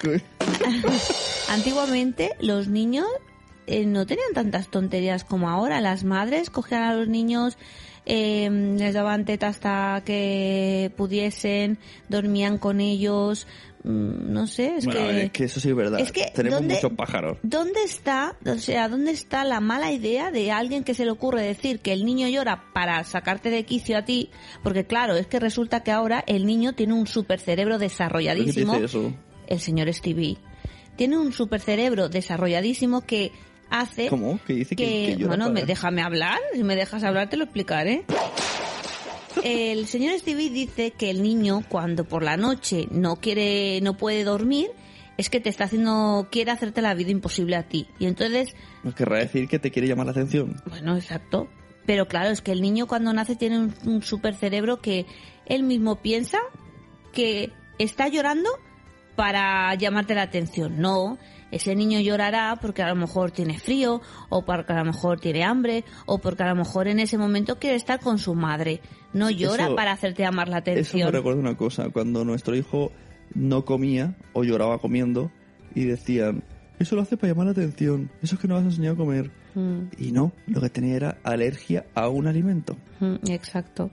35 0.00 0.14
y- 0.16 0.22
antiguamente 1.52 2.32
los 2.40 2.68
niños 2.68 3.06
eh, 3.66 3.84
no 3.84 4.06
tenían 4.06 4.32
tantas 4.34 4.68
tonterías 4.68 5.24
como 5.24 5.48
ahora. 5.50 5.80
Las 5.80 6.04
madres 6.04 6.48
cogían 6.50 6.82
a 6.84 6.94
los 6.94 7.06
niños, 7.08 7.58
eh, 8.06 8.48
les 8.78 8.94
daban 8.94 9.24
teta 9.26 9.48
hasta 9.48 10.02
que 10.06 10.90
pudiesen, 10.96 11.78
dormían 12.08 12.56
con 12.58 12.80
ellos, 12.80 13.46
no 13.90 14.46
sé, 14.46 14.76
es 14.76 14.84
Bueno, 14.84 15.00
que... 15.00 15.22
es 15.24 15.30
que 15.32 15.44
eso 15.44 15.60
sí 15.60 15.70
es 15.70 15.74
verdad. 15.74 15.98
es 16.00 16.12
que, 16.12 16.30
Tenemos 16.34 16.58
¿dónde- 16.60 16.74
muchos 16.74 16.92
pájaros. 16.92 17.38
¿Dónde 17.42 17.82
está, 17.84 18.36
o 18.46 18.58
sea, 18.58 18.88
dónde 18.88 19.12
está 19.12 19.44
la 19.44 19.60
mala 19.60 19.90
idea 19.92 20.30
de 20.30 20.52
alguien 20.52 20.84
que 20.84 20.92
se 20.94 21.04
le 21.06 21.10
ocurre 21.10 21.42
decir 21.42 21.80
que 21.80 21.92
el 21.92 22.04
niño 22.04 22.28
llora 22.28 22.64
para 22.74 23.02
sacarte 23.04 23.50
de 23.50 23.64
quicio 23.64 23.96
a 23.96 24.04
ti? 24.04 24.30
Porque 24.62 24.84
claro, 24.84 25.16
es 25.16 25.26
que 25.26 25.40
resulta 25.40 25.82
que 25.82 25.90
ahora 25.90 26.22
el 26.26 26.44
niño 26.46 26.74
tiene 26.74 26.92
un 26.92 27.06
supercerebro 27.06 27.74
¿Por 27.74 27.80
qué 27.80 27.86
te 27.86 27.92
desarrolladísimo. 27.94 28.72
dice 28.74 28.84
eso? 28.84 29.12
El 29.46 29.60
señor 29.60 29.92
Stevie 29.94 30.36
tiene 30.96 31.16
un 31.16 31.32
supercerebro 31.32 32.08
desarrolladísimo 32.08 33.02
que 33.06 33.32
hace 33.70 34.08
¿Cómo? 34.08 34.38
¿Qué 34.46 34.52
dice? 34.54 34.76
que, 34.76 34.84
que, 34.84 35.06
que 35.06 35.12
llora 35.16 35.28
bueno, 35.28 35.44
para- 35.46 35.54
me, 35.54 35.64
déjame 35.64 36.02
hablar, 36.02 36.38
si 36.52 36.62
me 36.64 36.76
dejas 36.76 37.04
hablar 37.04 37.30
te 37.30 37.36
lo 37.38 37.44
explicaré. 37.44 38.04
El 39.44 39.86
señor 39.86 40.18
Stevie 40.18 40.50
dice 40.50 40.90
que 40.92 41.10
el 41.10 41.22
niño 41.22 41.62
cuando 41.68 42.04
por 42.04 42.22
la 42.22 42.36
noche 42.36 42.86
no 42.90 43.16
quiere, 43.16 43.80
no 43.82 43.96
puede 43.96 44.24
dormir, 44.24 44.70
es 45.16 45.30
que 45.30 45.40
te 45.40 45.48
está 45.48 45.64
haciendo, 45.64 46.28
quiere 46.30 46.50
hacerte 46.50 46.82
la 46.82 46.94
vida 46.94 47.10
imposible 47.10 47.56
a 47.56 47.64
ti. 47.68 47.88
Y 47.98 48.06
entonces, 48.06 48.54
Nos 48.84 48.94
querrá 48.94 49.18
decir 49.18 49.48
que 49.48 49.58
te 49.58 49.70
quiere 49.70 49.88
llamar 49.88 50.06
la 50.06 50.12
atención. 50.12 50.56
bueno, 50.68 50.96
exacto. 50.96 51.48
Pero 51.86 52.06
claro, 52.06 52.30
es 52.30 52.42
que 52.42 52.52
el 52.52 52.60
niño 52.60 52.86
cuando 52.86 53.12
nace 53.12 53.34
tiene 53.34 53.58
un, 53.58 53.74
un 53.86 54.02
supercerebro 54.02 54.80
que 54.80 55.06
él 55.46 55.62
mismo 55.62 55.96
piensa 56.02 56.38
que 57.12 57.50
está 57.78 58.08
llorando 58.08 58.50
para 59.16 59.74
llamarte 59.74 60.14
la 60.14 60.22
atención. 60.22 60.78
No, 60.80 61.18
ese 61.50 61.74
niño 61.74 62.00
llorará 62.00 62.56
porque 62.60 62.82
a 62.82 62.88
lo 62.88 62.94
mejor 62.96 63.30
tiene 63.30 63.58
frío, 63.58 64.00
o 64.28 64.44
porque 64.44 64.72
a 64.72 64.78
lo 64.78 64.84
mejor 64.84 65.18
tiene 65.20 65.44
hambre, 65.44 65.84
o 66.06 66.18
porque 66.18 66.42
a 66.42 66.48
lo 66.48 66.54
mejor 66.56 66.88
en 66.88 67.00
ese 67.00 67.16
momento 67.18 67.58
quiere 67.58 67.76
estar 67.76 68.00
con 68.00 68.18
su 68.18 68.34
madre. 68.34 68.80
No 69.12 69.30
llora 69.30 69.64
Eso- 69.66 69.74
para 69.76 69.92
hacerte 69.92 70.22
llamar 70.22 70.48
la 70.48 70.58
Eso 70.58 70.66
me 70.66 70.72
atención. 70.72 71.12
recuerda 71.12 71.40
una 71.40 71.56
cosa, 71.56 71.88
cuando 71.90 72.24
nuestro 72.24 72.54
hijo 72.54 72.92
no 73.34 73.64
comía 73.64 74.14
o 74.32 74.44
lloraba 74.44 74.78
comiendo 74.78 75.30
y 75.74 75.84
decían, 75.84 76.42
Eso 76.78 76.94
lo 76.94 77.02
hace 77.02 77.16
para 77.16 77.32
llamar 77.32 77.46
la 77.46 77.52
atención. 77.52 78.08
Eso 78.22 78.36
es 78.36 78.40
que 78.40 78.46
no 78.46 78.54
vas 78.54 78.62
a 78.62 78.66
enseñar 78.66 78.92
a 78.92 78.96
comer. 78.96 79.32
Mm, 79.56 79.88
Y 79.98 80.12
no, 80.12 80.30
lo 80.46 80.60
que 80.60 80.68
tenía 80.70 80.94
era 80.94 81.18
alergia 81.24 81.86
a 81.96 82.08
un 82.08 82.28
alimento. 82.28 82.76
mm, 83.00 83.16
exacto. 83.30 83.90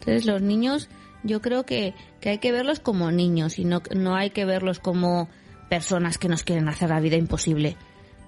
Entonces 0.00 0.26
los 0.26 0.42
niños, 0.42 0.88
yo 1.22 1.40
creo 1.40 1.64
que, 1.64 1.94
que 2.20 2.30
hay 2.30 2.38
que 2.38 2.50
verlos 2.52 2.80
como 2.80 3.12
niños 3.12 3.58
y 3.60 3.64
no, 3.64 3.80
no 3.94 4.16
hay 4.16 4.30
que 4.30 4.44
verlos 4.44 4.80
como 4.80 5.28
personas 5.70 6.18
que 6.18 6.28
nos 6.28 6.42
quieren 6.42 6.68
hacer 6.68 6.90
la 6.90 7.00
vida 7.00 7.16
imposible. 7.16 7.76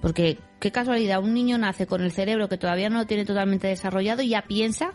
Porque 0.00 0.38
qué 0.60 0.72
casualidad, 0.72 1.20
un 1.22 1.34
niño 1.34 1.58
nace 1.58 1.86
con 1.86 2.00
el 2.02 2.10
cerebro 2.12 2.48
que 2.48 2.56
todavía 2.56 2.88
no 2.88 2.98
lo 3.00 3.06
tiene 3.06 3.24
totalmente 3.26 3.66
desarrollado 3.68 4.22
y 4.22 4.30
ya 4.30 4.42
piensa 4.42 4.92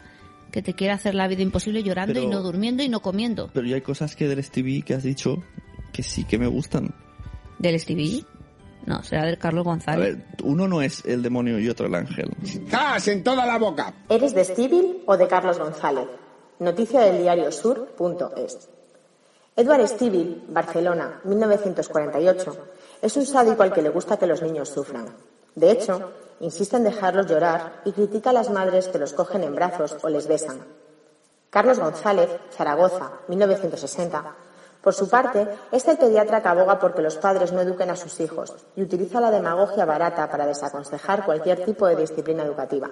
que 0.51 0.61
te 0.61 0.73
quiere 0.73 0.93
hacer 0.93 1.13
la 1.13 1.27
vida 1.27 1.43
imposible 1.43 1.83
llorando 1.83 2.13
Pero- 2.15 2.25
y 2.25 2.29
no 2.29 2.41
durmiendo 2.41 2.81
y 2.81 2.89
no 2.89 3.01
comiendo. 3.01 3.49
Pero 3.53 3.67
ya 3.67 3.75
hay 3.75 3.81
cosas 3.81 4.15
que 4.15 4.27
del 4.27 4.43
Stevie 4.43 4.81
que 4.81 4.95
has 4.95 5.03
dicho 5.03 5.43
que 5.93 6.01
sí 6.03 6.23
que 6.23 6.37
me 6.39 6.47
gustan. 6.47 6.95
¿Del 7.59 7.79
Stevie? 7.79 8.25
No, 8.85 9.03
será 9.03 9.25
del 9.25 9.37
Carlos 9.37 9.65
A 9.65 9.69
González. 9.69 10.15
ver, 10.17 10.25
uno 10.43 10.67
no 10.67 10.81
es 10.81 11.03
el 11.05 11.21
demonio 11.21 11.59
y 11.59 11.67
otro 11.67 11.87
el 11.87 11.95
ángel. 11.95 12.29
¡Zas 12.69 13.07
en 13.09 13.23
toda 13.23 13.45
la 13.45 13.57
boca! 13.57 13.93
¿Eres 14.07 14.33
de 14.33 14.45
Stevie 14.45 15.01
o 15.05 15.17
de 15.17 15.27
Carlos 15.27 15.59
González? 15.59 16.05
Noticia 16.59 17.01
del 17.01 17.21
diario 17.21 17.51
Sur.es. 17.51 18.69
Edward 19.59 19.87
Stevie, 19.87 20.43
Barcelona, 20.49 21.19
1948, 21.23 22.57
es 23.01 23.17
un 23.17 23.25
sádico 23.25 23.63
al 23.63 23.73
que 23.73 23.81
le 23.81 23.89
gusta 23.89 24.15
que 24.15 24.27
los 24.27 24.43
niños 24.43 24.69
sufran. 24.69 25.07
De 25.55 25.71
hecho, 25.71 26.11
insiste 26.41 26.77
en 26.77 26.83
dejarlos 26.83 27.25
llorar 27.25 27.81
y 27.83 27.91
critica 27.91 28.29
a 28.29 28.33
las 28.33 28.51
madres 28.51 28.87
que 28.87 28.99
los 28.99 29.13
cogen 29.13 29.43
en 29.43 29.55
brazos 29.55 29.97
o 30.03 30.09
les 30.09 30.27
besan. 30.27 30.59
Carlos 31.49 31.79
González, 31.79 32.29
Zaragoza, 32.51 33.13
1960. 33.29 34.35
Por 34.79 34.93
su 34.93 35.09
parte, 35.09 35.47
es 35.71 35.87
el 35.87 35.97
pediatra 35.97 36.43
que 36.43 36.49
aboga 36.49 36.77
porque 36.77 37.01
los 37.01 37.17
padres 37.17 37.51
no 37.51 37.61
eduquen 37.61 37.89
a 37.89 37.95
sus 37.95 38.19
hijos 38.19 38.53
y 38.75 38.83
utiliza 38.83 39.19
la 39.19 39.31
demagogia 39.31 39.85
barata 39.85 40.29
para 40.29 40.45
desaconsejar 40.45 41.25
cualquier 41.25 41.65
tipo 41.65 41.87
de 41.87 41.95
disciplina 41.95 42.43
educativa. 42.43 42.91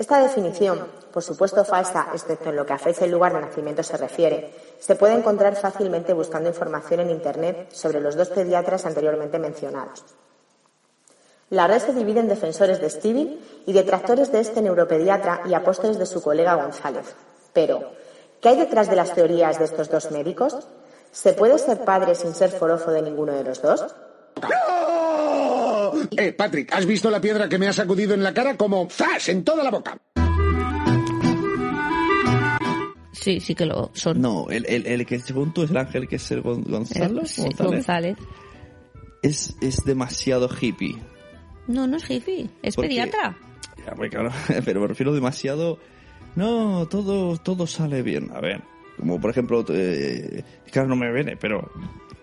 Esta 0.00 0.18
definición, 0.18 0.86
por 1.12 1.22
supuesto 1.22 1.62
falsa, 1.62 2.08
excepto 2.14 2.48
en 2.48 2.56
lo 2.56 2.64
que 2.64 2.72
a 2.72 2.78
fecha 2.78 3.04
y 3.04 3.10
lugar 3.10 3.34
de 3.34 3.42
nacimiento 3.42 3.82
se 3.82 3.98
refiere, 3.98 4.50
se 4.78 4.94
puede 4.94 5.12
encontrar 5.12 5.56
fácilmente 5.56 6.14
buscando 6.14 6.48
información 6.48 7.00
en 7.00 7.10
Internet 7.10 7.70
sobre 7.70 8.00
los 8.00 8.16
dos 8.16 8.30
pediatras 8.30 8.86
anteriormente 8.86 9.38
mencionados. 9.38 10.02
La 11.50 11.66
red 11.66 11.80
se 11.80 11.92
divide 11.92 12.20
en 12.20 12.28
defensores 12.28 12.80
de 12.80 12.88
Stevie 12.88 13.40
y 13.66 13.74
detractores 13.74 14.32
de 14.32 14.40
este 14.40 14.62
neuropediatra 14.62 15.42
y 15.44 15.52
apóstoles 15.52 15.98
de 15.98 16.06
su 16.06 16.22
colega 16.22 16.54
González. 16.54 17.14
Pero, 17.52 17.92
¿qué 18.40 18.48
hay 18.48 18.56
detrás 18.56 18.88
de 18.88 18.96
las 18.96 19.12
teorías 19.12 19.58
de 19.58 19.66
estos 19.66 19.90
dos 19.90 20.10
médicos? 20.10 20.66
¿Se 21.12 21.34
puede 21.34 21.58
ser 21.58 21.84
padre 21.84 22.14
sin 22.14 22.34
ser 22.34 22.48
forofo 22.48 22.90
de 22.90 23.02
ninguno 23.02 23.34
de 23.34 23.44
los 23.44 23.60
dos? 23.60 23.84
¡No! 24.40 25.49
Eh, 26.16 26.32
Patrick, 26.32 26.72
¿has 26.74 26.86
visto 26.86 27.10
la 27.10 27.20
piedra 27.20 27.48
que 27.48 27.58
me 27.58 27.68
ha 27.68 27.72
sacudido 27.72 28.14
en 28.14 28.22
la 28.22 28.32
cara 28.34 28.56
como 28.56 28.88
¡zas! 28.90 29.28
en 29.28 29.44
toda 29.44 29.62
la 29.64 29.70
boca? 29.70 29.98
Sí, 33.12 33.40
sí 33.40 33.54
que 33.54 33.66
lo 33.66 33.90
son. 33.94 34.20
No, 34.20 34.46
el, 34.50 34.64
el, 34.66 34.86
el 34.86 35.04
que 35.06 35.18
según 35.20 35.52
tú 35.52 35.62
es 35.64 35.70
el 35.70 35.76
ángel, 35.76 36.08
que 36.08 36.16
es 36.16 36.30
el 36.30 36.42
Gon- 36.42 36.60
Eh, 36.66 36.70
Gonzalo, 36.70 37.26
sí, 37.26 37.42
González, 37.42 37.70
González. 37.72 38.16
Es, 39.22 39.56
es 39.60 39.84
demasiado 39.84 40.48
hippie. 40.48 40.96
No, 41.66 41.86
no 41.86 41.96
es 41.98 42.08
hippie, 42.10 42.48
es 42.62 42.76
Porque- 42.76 42.88
pediatra. 42.88 43.36
Ya, 43.84 43.94
pues, 43.94 44.10
claro, 44.10 44.30
pero 44.64 44.80
me 44.80 44.86
refiero 44.86 45.12
demasiado... 45.12 45.78
No, 46.36 46.86
todo, 46.88 47.36
todo 47.38 47.66
sale 47.66 48.02
bien. 48.02 48.30
A 48.32 48.40
ver, 48.40 48.62
como 48.96 49.20
por 49.20 49.30
ejemplo, 49.30 49.64
eh, 49.70 50.44
claro, 50.70 50.88
no 50.88 50.96
me 50.96 51.12
viene, 51.12 51.36
pero 51.36 51.70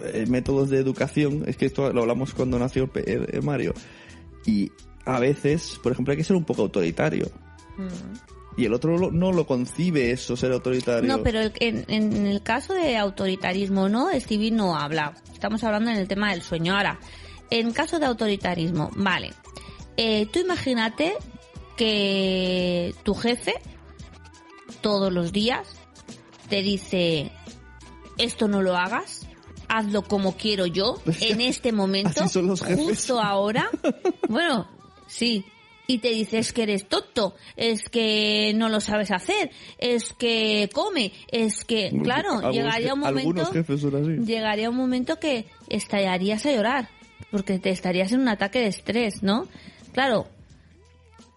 eh, 0.04 0.26
métodos 0.28 0.70
de 0.70 0.78
educación, 0.80 1.44
es 1.48 1.58
que 1.58 1.66
esto 1.66 1.92
lo 1.94 2.02
hablamos 2.02 2.34
cuando 2.34 2.58
nació 2.60 2.90
el 2.94 3.10
el- 3.10 3.28
el 3.36 3.42
Mario. 3.44 3.74
Y 4.46 4.72
a 5.06 5.20
veces, 5.20 5.80
por 5.82 5.92
ejemplo, 5.92 6.12
hay 6.12 6.18
que 6.18 6.24
ser 6.24 6.36
un 6.36 6.46
poco 6.46 6.62
autoritario. 6.64 7.30
Y 8.58 8.66
el 8.66 8.74
otro 8.74 9.12
no 9.12 9.32
lo 9.32 9.46
concibe 9.46 10.10
eso, 10.12 10.36
ser 10.36 10.52
autoritario. 10.52 11.08
No, 11.08 11.22
pero 11.22 11.40
el- 11.42 11.54
en, 11.60 11.86
en 11.90 12.26
el 12.26 12.42
caso 12.42 12.74
de 12.74 12.98
autoritarismo, 12.98 13.88
¿no? 13.88 14.10
Stevie 14.20 14.50
no 14.52 14.76
habla. 14.76 15.14
Estamos 15.32 15.64
hablando 15.64 15.92
en 15.92 15.98
el 15.98 16.08
tema 16.08 16.32
del 16.32 16.42
sueño. 16.42 16.76
Ahora, 16.76 17.00
en 17.52 17.72
caso 17.72 18.00
de 18.00 18.08
autoritarismo, 18.08 18.90
vale. 18.96 19.32
Eh, 19.96 20.26
tú 20.32 20.40
imagínate 20.40 21.14
que 21.78 22.96
tu 23.04 23.14
jefe 23.14 23.54
todos 24.82 25.12
los 25.14 25.32
días 25.32 25.68
te 26.50 26.62
dice 26.62 27.32
esto 28.18 28.48
no 28.48 28.62
lo 28.64 28.76
hagas, 28.76 29.27
hazlo 29.68 30.04
como 30.04 30.36
quiero 30.36 30.66
yo, 30.66 31.02
en 31.22 31.42
este 31.42 31.72
momento, 31.72 32.24
Así 32.24 32.34
son 32.34 32.48
los 32.48 32.62
jefes. 32.62 32.86
justo 32.86 33.20
ahora. 33.20 33.70
Bueno, 34.30 34.68
sí. 35.08 35.46
Y 35.90 36.00
te 36.00 36.10
dice, 36.10 36.40
es 36.40 36.52
que 36.52 36.64
eres 36.64 36.90
tonto, 36.90 37.34
es 37.56 37.88
que 37.88 38.52
no 38.56 38.68
lo 38.68 38.82
sabes 38.82 39.10
hacer, 39.10 39.52
es 39.78 40.12
que 40.12 40.70
come, 40.74 41.14
es 41.32 41.64
que... 41.64 41.92
Claro, 42.04 42.52
llegaría 42.52 42.94
un 42.94 43.00
momento... 43.00 43.50
Llegaría 43.54 44.70
un 44.70 44.76
momento 44.76 45.18
que 45.18 45.46
estallarías 45.70 46.46
a 46.46 46.52
llorar, 46.52 46.90
porque 47.32 47.58
te 47.60 47.70
estarías 47.70 48.12
en 48.12 48.20
un 48.20 48.28
ataque 48.28 48.60
de 48.60 48.68
estrés, 48.68 49.24
¿no? 49.24 49.48
Claro, 49.94 50.28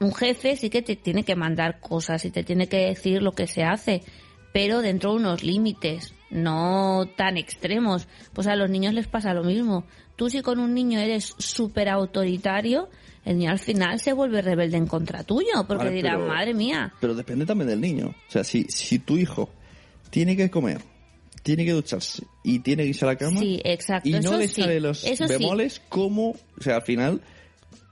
un 0.00 0.12
jefe 0.12 0.56
sí 0.56 0.68
que 0.68 0.82
te 0.82 0.96
tiene 0.96 1.22
que 1.22 1.36
mandar 1.36 1.78
cosas 1.78 2.24
y 2.24 2.30
te 2.32 2.42
tiene 2.42 2.68
que 2.68 2.86
decir 2.86 3.22
lo 3.22 3.32
que 3.32 3.46
se 3.46 3.62
hace, 3.62 4.02
pero 4.52 4.80
dentro 4.80 5.10
de 5.10 5.16
unos 5.18 5.44
límites, 5.44 6.12
no 6.30 7.08
tan 7.16 7.36
extremos. 7.36 8.06
Pues 8.32 8.46
a 8.46 8.56
los 8.56 8.70
niños 8.70 8.94
les 8.94 9.06
pasa 9.06 9.34
lo 9.34 9.42
mismo. 9.44 9.84
Tú 10.16 10.28
si 10.30 10.42
con 10.42 10.58
un 10.60 10.74
niño 10.74 10.98
eres 11.00 11.34
súper 11.38 11.88
autoritario, 11.88 12.88
el 13.24 13.38
niño 13.38 13.50
al 13.50 13.58
final 13.58 14.00
se 14.00 14.12
vuelve 14.12 14.42
rebelde 14.42 14.76
en 14.76 14.86
contra 14.86 15.24
tuyo, 15.24 15.64
porque 15.66 15.84
Vale, 15.84 15.96
dirá, 15.96 16.14
pero- 16.16 16.26
madre 16.26 16.54
mía, 16.54 16.92
Pero 17.00 17.14
depende 17.14 17.46
también 17.46 17.68
del 17.68 17.80
niño. 17.80 18.08
O 18.28 18.30
sea, 18.30 18.44
si, 18.44 18.64
si 18.64 18.98
tu 18.98 19.16
hijo 19.16 19.50
tiene 20.10 20.36
que 20.36 20.50
comer, 20.50 20.80
tiene 21.42 21.64
que 21.64 21.72
ducharse 21.72 22.24
y 22.44 22.58
tiene 22.60 22.82
que 22.84 22.90
irse 22.90 23.04
a 23.04 23.08
la 23.08 23.16
cama 23.16 23.40
Sí, 23.40 23.60
exacto, 23.64 24.08
y 24.08 24.12
no 24.12 24.36
le 24.36 24.48
sí, 24.48 24.60
sale 24.62 24.78
los 24.80 25.04
eso 25.04 25.26
sí. 25.26 25.32
bemoles, 25.38 25.80
como, 25.88 26.30
o 26.30 26.62
sea, 26.62 26.76
al 26.76 26.82
final 26.82 27.22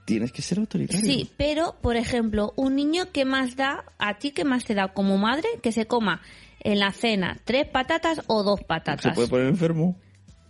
tienes 0.05 0.31
que 0.31 0.41
ser 0.41 0.59
autoritario. 0.59 1.05
Sí, 1.05 1.29
pero, 1.37 1.75
por 1.81 1.95
ejemplo, 1.95 2.53
un 2.55 2.75
niño 2.75 3.11
que 3.11 3.25
más 3.25 3.55
da, 3.55 3.85
a 3.99 4.17
ti 4.17 4.31
que 4.31 4.43
más 4.43 4.65
te 4.65 4.73
da 4.75 4.89
como 4.93 5.17
madre, 5.17 5.47
que 5.61 5.71
se 5.71 5.85
coma 5.85 6.21
en 6.61 6.79
la 6.79 6.91
cena 6.91 7.37
tres 7.45 7.67
patatas 7.67 8.21
o 8.27 8.43
dos 8.43 8.59
Se 8.59 8.65
patatas. 8.65 9.15
puede 9.15 9.27
poner 9.27 9.47
enfermo. 9.47 9.95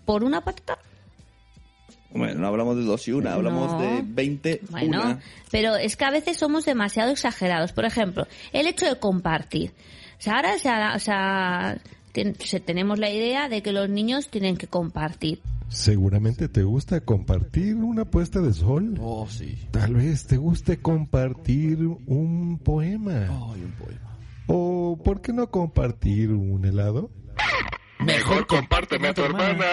¿Por 0.06 0.24
una 0.24 0.42
patata? 0.42 0.80
Bueno, 2.12 2.40
no 2.42 2.48
hablamos 2.48 2.76
de 2.76 2.84
dos 2.84 3.08
y 3.08 3.12
una, 3.12 3.34
hablamos 3.34 3.72
No. 3.74 3.80
de 3.82 4.02
20 4.04 4.62
Bueno, 4.72 5.02
una. 5.04 5.20
pero 5.52 5.76
es 5.76 5.96
que 5.96 6.06
a 6.06 6.10
veces 6.12 6.38
somos 6.38 6.66
demasiado 6.66 7.12
exagerados. 7.12 7.72
Por 7.72 7.86
ejemplo, 7.86 8.26
el 8.52 8.66
hecho 8.66 8.88
de 8.88 8.98
compartir. 8.98 9.74
O 10.18 10.22
sea, 10.22 10.38
ahora 10.38 10.58
se 10.58 10.70
ha- 10.70 10.94
o 10.96 11.00
sea, 11.00 11.78
ten- 12.12 12.36
se- 12.40 12.60
tenemos 12.60 12.98
la 12.98 13.12
idea 13.12 13.48
de 13.48 13.62
que 13.62 13.72
los 13.72 13.88
niños 13.90 14.30
tienen 14.30 14.58
que 14.58 14.66
compartir. 14.66 15.40
Seguramente 15.68 16.48
te 16.50 16.64
gusta 16.64 17.00
compartir 17.02 17.76
una 17.76 18.06
puesta 18.06 18.42
de 18.42 18.54
sol. 18.54 18.96
Oh, 19.00 19.28
sí. 19.30 19.56
Tal 19.70 19.94
vez 19.94 20.26
te 20.26 20.38
guste 20.38 20.78
compartir 20.82 21.78
un 22.08 22.58
poema. 22.58 23.28
Ay, 23.30 23.62
un 23.66 23.72
poema. 23.78 24.09
O, 24.52 24.98
¿por 25.04 25.22
qué 25.22 25.32
no 25.32 25.52
compartir 25.52 26.32
un 26.32 26.66
helado? 26.66 27.12
Mejor 28.00 28.48
compárteme 28.48 29.10
a 29.10 29.14
tu 29.14 29.22
hermana. 29.24 29.66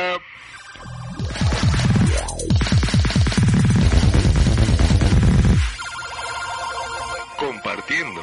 Compartiendo. 7.38 8.20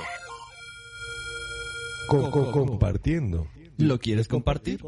Co- 2.07 2.31
co- 2.31 2.51
compartiendo. 2.51 3.48
¿Lo 3.77 3.99
quieres 3.99 4.27
compartir? 4.27 4.79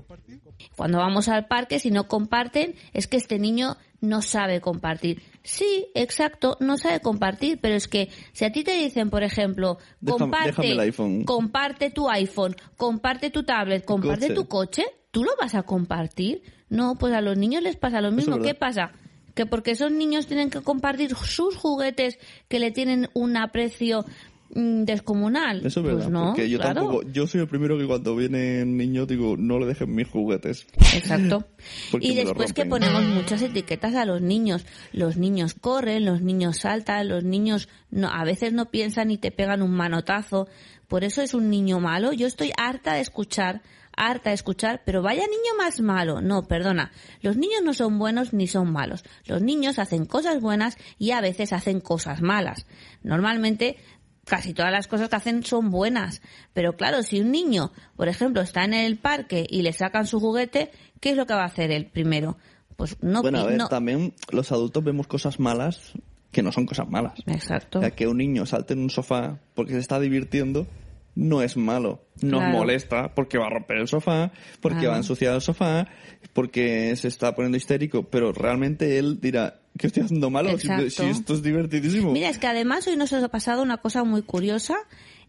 Cuando 0.75 0.99
vamos 0.99 1.27
al 1.27 1.47
parque, 1.47 1.79
si 1.79 1.91
no 1.91 2.07
comparten, 2.07 2.75
es 2.93 3.07
que 3.07 3.17
este 3.17 3.39
niño 3.39 3.77
no 4.01 4.21
sabe 4.21 4.61
compartir. 4.61 5.21
Sí, 5.43 5.87
exacto, 5.95 6.57
no 6.59 6.77
sabe 6.77 6.99
compartir, 6.99 7.59
pero 7.61 7.75
es 7.75 7.87
que 7.87 8.09
si 8.33 8.45
a 8.45 8.51
ti 8.51 8.63
te 8.63 8.75
dicen, 8.75 9.09
por 9.09 9.23
ejemplo, 9.23 9.77
comparte, 10.07 10.47
déjame 10.47 10.71
el 10.71 10.79
iPhone. 10.79 11.23
comparte 11.23 11.89
tu 11.89 12.09
iPhone, 12.09 12.55
comparte 12.77 13.29
tu 13.29 13.43
tablet, 13.43 13.85
comparte 13.85 14.27
coche. 14.27 14.33
tu 14.33 14.47
coche, 14.47 14.83
¿tú 15.11 15.23
lo 15.23 15.31
vas 15.39 15.55
a 15.55 15.63
compartir? 15.63 16.43
No, 16.69 16.95
pues 16.95 17.13
a 17.13 17.21
los 17.21 17.37
niños 17.37 17.63
les 17.63 17.77
pasa 17.77 18.01
lo 18.01 18.11
mismo. 18.11 18.39
¿Qué 18.39 18.53
pasa? 18.53 18.91
Que 19.33 19.45
porque 19.45 19.71
esos 19.71 19.91
niños 19.91 20.27
tienen 20.27 20.49
que 20.49 20.61
compartir 20.61 21.15
sus 21.15 21.55
juguetes 21.55 22.17
que 22.47 22.59
le 22.59 22.71
tienen 22.71 23.09
un 23.13 23.37
aprecio 23.37 24.05
descomunal. 24.49 25.65
Eso 25.65 25.79
es 25.79 25.85
verdad, 25.85 25.99
Pues 25.99 26.09
no, 26.09 26.25
porque 26.27 26.49
yo 26.49 26.59
claro. 26.59 26.81
tampoco, 26.81 27.03
yo 27.11 27.27
soy 27.27 27.41
el 27.41 27.47
primero 27.47 27.77
que 27.77 27.85
cuando 27.85 28.15
viene 28.15 28.63
un 28.63 28.77
niño 28.77 29.05
digo, 29.05 29.35
no 29.37 29.59
le 29.59 29.65
dejen 29.65 29.93
mis 29.93 30.07
juguetes. 30.07 30.67
Exacto. 30.93 31.45
Y 31.99 32.13
después 32.13 32.53
que 32.53 32.65
ponemos 32.65 33.03
muchas 33.03 33.41
etiquetas 33.41 33.95
a 33.95 34.05
los 34.05 34.21
niños. 34.21 34.65
Los 34.91 35.17
niños 35.17 35.55
corren, 35.55 36.05
los 36.05 36.21
niños 36.21 36.57
saltan, 36.57 37.07
los 37.07 37.23
niños 37.23 37.69
no, 37.89 38.09
a 38.09 38.23
veces 38.23 38.53
no 38.53 38.69
piensan 38.69 39.09
y 39.09 39.17
te 39.17 39.31
pegan 39.31 39.61
un 39.61 39.71
manotazo. 39.71 40.47
Por 40.87 41.03
eso 41.03 41.21
es 41.23 41.33
un 41.33 41.49
niño 41.49 41.79
malo. 41.79 42.13
Yo 42.13 42.27
estoy 42.27 42.51
harta 42.55 42.93
de 42.93 43.01
escuchar 43.01 43.61
harta 43.95 44.29
de 44.29 44.35
escuchar, 44.35 44.81
pero 44.85 45.01
vaya 45.01 45.21
niño 45.21 45.57
más 45.57 45.79
malo. 45.79 46.21
No, 46.21 46.47
perdona, 46.47 46.91
los 47.21 47.37
niños 47.37 47.61
no 47.63 47.73
son 47.73 47.97
buenos 47.97 48.33
ni 48.33 48.47
son 48.47 48.71
malos. 48.71 49.03
Los 49.25 49.41
niños 49.41 49.79
hacen 49.79 50.05
cosas 50.05 50.41
buenas 50.41 50.77
y 50.97 51.11
a 51.11 51.21
veces 51.21 51.53
hacen 51.53 51.79
cosas 51.79 52.21
malas. 52.21 52.65
Normalmente 53.03 53.77
casi 54.25 54.53
todas 54.53 54.71
las 54.71 54.87
cosas 54.87 55.07
que 55.09 55.15
hacen 55.15 55.43
son 55.43 55.69
buenas. 55.69 56.21
Pero 56.53 56.75
claro, 56.75 57.01
si 57.03 57.19
un 57.21 57.31
niño, 57.31 57.71
por 57.95 58.07
ejemplo, 58.09 58.41
está 58.41 58.63
en 58.65 58.73
el 58.73 58.97
parque 58.97 59.45
y 59.49 59.61
le 59.61 59.71
sacan 59.71 60.05
su 60.07 60.19
juguete, 60.19 60.71
¿qué 60.99 61.11
es 61.11 61.15
lo 61.17 61.25
que 61.25 61.33
va 61.33 61.43
a 61.43 61.47
hacer 61.47 61.71
él 61.71 61.85
primero? 61.85 62.37
Pues 62.75 62.97
no, 63.01 63.21
Bueno, 63.21 63.39
a 63.39 63.45
ver, 63.45 63.57
no- 63.57 63.69
también 63.69 64.13
los 64.31 64.51
adultos 64.51 64.83
vemos 64.83 65.07
cosas 65.07 65.39
malas 65.39 65.93
que 66.31 66.43
no 66.43 66.51
son 66.51 66.65
cosas 66.65 66.89
malas. 66.89 67.13
Exacto. 67.27 67.79
O 67.79 67.81
sea, 67.81 67.91
que 67.91 68.07
un 68.07 68.17
niño 68.17 68.45
salte 68.45 68.73
en 68.73 68.79
un 68.79 68.89
sofá 68.89 69.39
porque 69.53 69.71
se 69.73 69.79
está 69.79 69.99
divirtiendo 70.01 70.67
no 71.15 71.41
es 71.41 71.55
malo. 71.55 72.03
Nos 72.21 72.41
Claro. 72.41 72.57
molesta 72.57 73.13
porque 73.15 73.37
va 73.37 73.45
a 73.45 73.49
romper 73.51 73.77
el 73.77 73.87
sofá, 73.87 74.33
porque 74.59 74.79
Claro. 74.79 74.89
va 74.89 74.95
a 74.95 74.97
ensuciar 74.97 75.33
el 75.35 75.39
sofá, 75.41 75.87
porque 76.33 76.93
se 76.97 77.07
está 77.07 77.33
poniendo 77.35 77.55
histérico, 77.57 78.03
pero 78.03 78.33
realmente 78.33 78.97
él 78.99 79.21
dirá, 79.21 79.61
¿qué 79.77 79.87
estoy 79.87 80.03
haciendo 80.03 80.29
malo? 80.29 80.57
Si, 80.57 80.67
si 80.89 81.03
esto 81.03 81.33
es 81.33 81.43
divertidísimo. 81.43 82.11
Mira, 82.11 82.29
es 82.29 82.37
que 82.37 82.47
además 82.47 82.87
hoy 82.87 82.95
nos 82.95 83.11
ha 83.13 83.27
pasado 83.27 83.61
una 83.61 83.77
cosa 83.77 84.03
muy 84.03 84.21
curiosa 84.21 84.75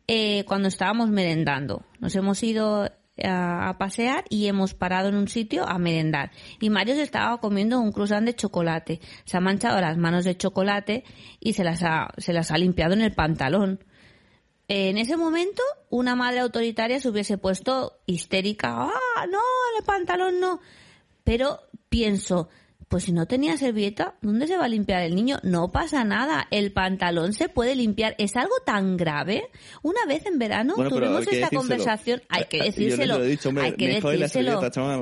eh, 0.07 0.45
cuando 0.47 0.69
estábamos 0.69 1.11
merendando. 1.11 1.85
Nos 2.01 2.15
hemos 2.17 2.43
ido 2.43 2.89
a, 3.23 3.69
a 3.69 3.79
pasear 3.79 4.25
y 4.29 4.47
hemos 4.47 4.75
parado 4.75 5.09
en 5.09 5.17
un 5.17 5.29
sitio 5.29 5.69
a 5.69 5.79
merendar. 5.79 6.31
Y 6.61 6.71
Mario 6.71 6.95
se 6.95 7.03
estaba 7.03 7.39
comiendo 7.39 7.81
un 7.81 7.93
croissant 7.93 8.27
de 8.27 8.35
chocolate. 8.35 9.01
Se 9.25 9.37
ha 9.37 9.41
manchado 9.41 9.81
las 9.81 9.97
manos 9.97 10.25
de 10.25 10.37
chocolate 10.37 11.05
y 11.41 11.55
se 11.55 11.65
las 11.65 11.83
ha, 11.83 12.09
se 12.19 12.33
las 12.33 12.51
ha 12.51 12.59
limpiado 12.59 12.95
en 12.95 13.03
el 13.03 13.13
pantalón. 13.13 13.81
En 14.69 14.99
ese 14.99 15.17
momento, 15.17 15.63
una 15.91 16.17
madre 16.17 16.41
autoritaria 16.41 17.01
se 17.01 17.09
hubiese 17.09 17.39
puesto 17.39 18.01
histérica. 18.07 18.71
¡Ah, 18.71 19.27
no! 19.31 19.39
El 19.79 19.85
pantalón 19.85 20.41
no. 20.41 20.61
Pero 21.23 21.61
pienso, 21.89 22.49
pues 22.89 23.05
si 23.05 23.13
no 23.13 23.27
tenía 23.27 23.57
servilleta, 23.57 24.15
¿dónde 24.23 24.47
se 24.47 24.57
va 24.57 24.67
a 24.67 24.69
limpiar 24.69 25.03
el 25.03 25.17
niño? 25.17 25.39
No 25.43 25.73
pasa 25.73 26.05
nada. 26.05 26.47
El 26.53 26.73
pantalón 26.73 27.33
se 27.33 27.49
puede 27.49 27.75
limpiar. 27.75 28.15
¿Es 28.19 28.37
algo 28.37 28.55
tan 28.65 28.97
grave? 28.97 29.51
Una 29.83 30.05
vez 30.07 30.25
en 30.27 30.39
verano 30.39 30.75
Bueno, 30.77 30.91
tuvimos 30.91 31.21
esta 31.23 31.31
decírselo. 31.33 31.61
conversación. 31.61 32.23
Hay 32.29 32.45
que 32.45 32.63
decírselo. 32.63 33.19
lo 33.19 33.25
he 33.25 33.29
dicho, 33.29 33.49
hombre, 33.49 33.65
hay 33.65 33.73
que 33.73 33.89
decírselo. 33.89 34.61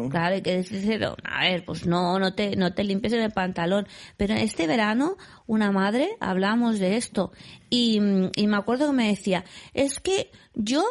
Claro, 0.08 0.34
hay 0.34 0.40
que 0.42 0.56
decírselo. 0.56 1.16
A 1.24 1.42
ver, 1.42 1.64
pues 1.66 1.86
no, 1.86 2.18
no 2.18 2.34
te, 2.34 2.56
no 2.56 2.72
te 2.72 2.84
limpies 2.84 3.12
en 3.12 3.20
el 3.20 3.32
pantalón. 3.32 3.86
Pero 4.16 4.32
este 4.32 4.66
verano, 4.66 5.18
una 5.46 5.70
madre, 5.70 6.08
hablamos 6.20 6.78
de 6.78 6.96
esto. 6.96 7.32
Y, 7.68 8.00
y 8.36 8.46
me 8.46 8.56
acuerdo 8.56 8.86
que 8.86 8.92
me 8.94 9.08
decía, 9.08 9.44
es 9.74 10.00
que 10.00 10.30
yo 10.54 10.84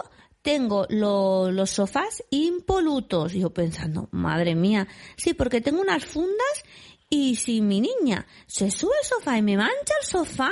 tengo 0.44 0.86
lo- 0.90 1.50
los 1.52 1.72
sofás 1.72 2.24
impolutos. 2.30 3.34
Y 3.34 3.40
yo 3.40 3.50
pensando, 3.52 4.10
madre 4.12 4.54
mía, 4.54 4.88
sí, 5.18 5.34
porque 5.34 5.62
tengo 5.62 5.82
unas 5.82 6.06
fundas 6.06 6.64
y 7.10 7.36
si 7.38 7.62
mi 7.62 7.82
niña 7.82 8.28
se 8.46 8.70
sube 8.70 8.94
al 9.02 9.06
sofá 9.08 9.38
y 9.38 9.42
me 9.42 9.58
mancha 9.58 9.94
el 10.02 10.08
sofá, 10.08 10.52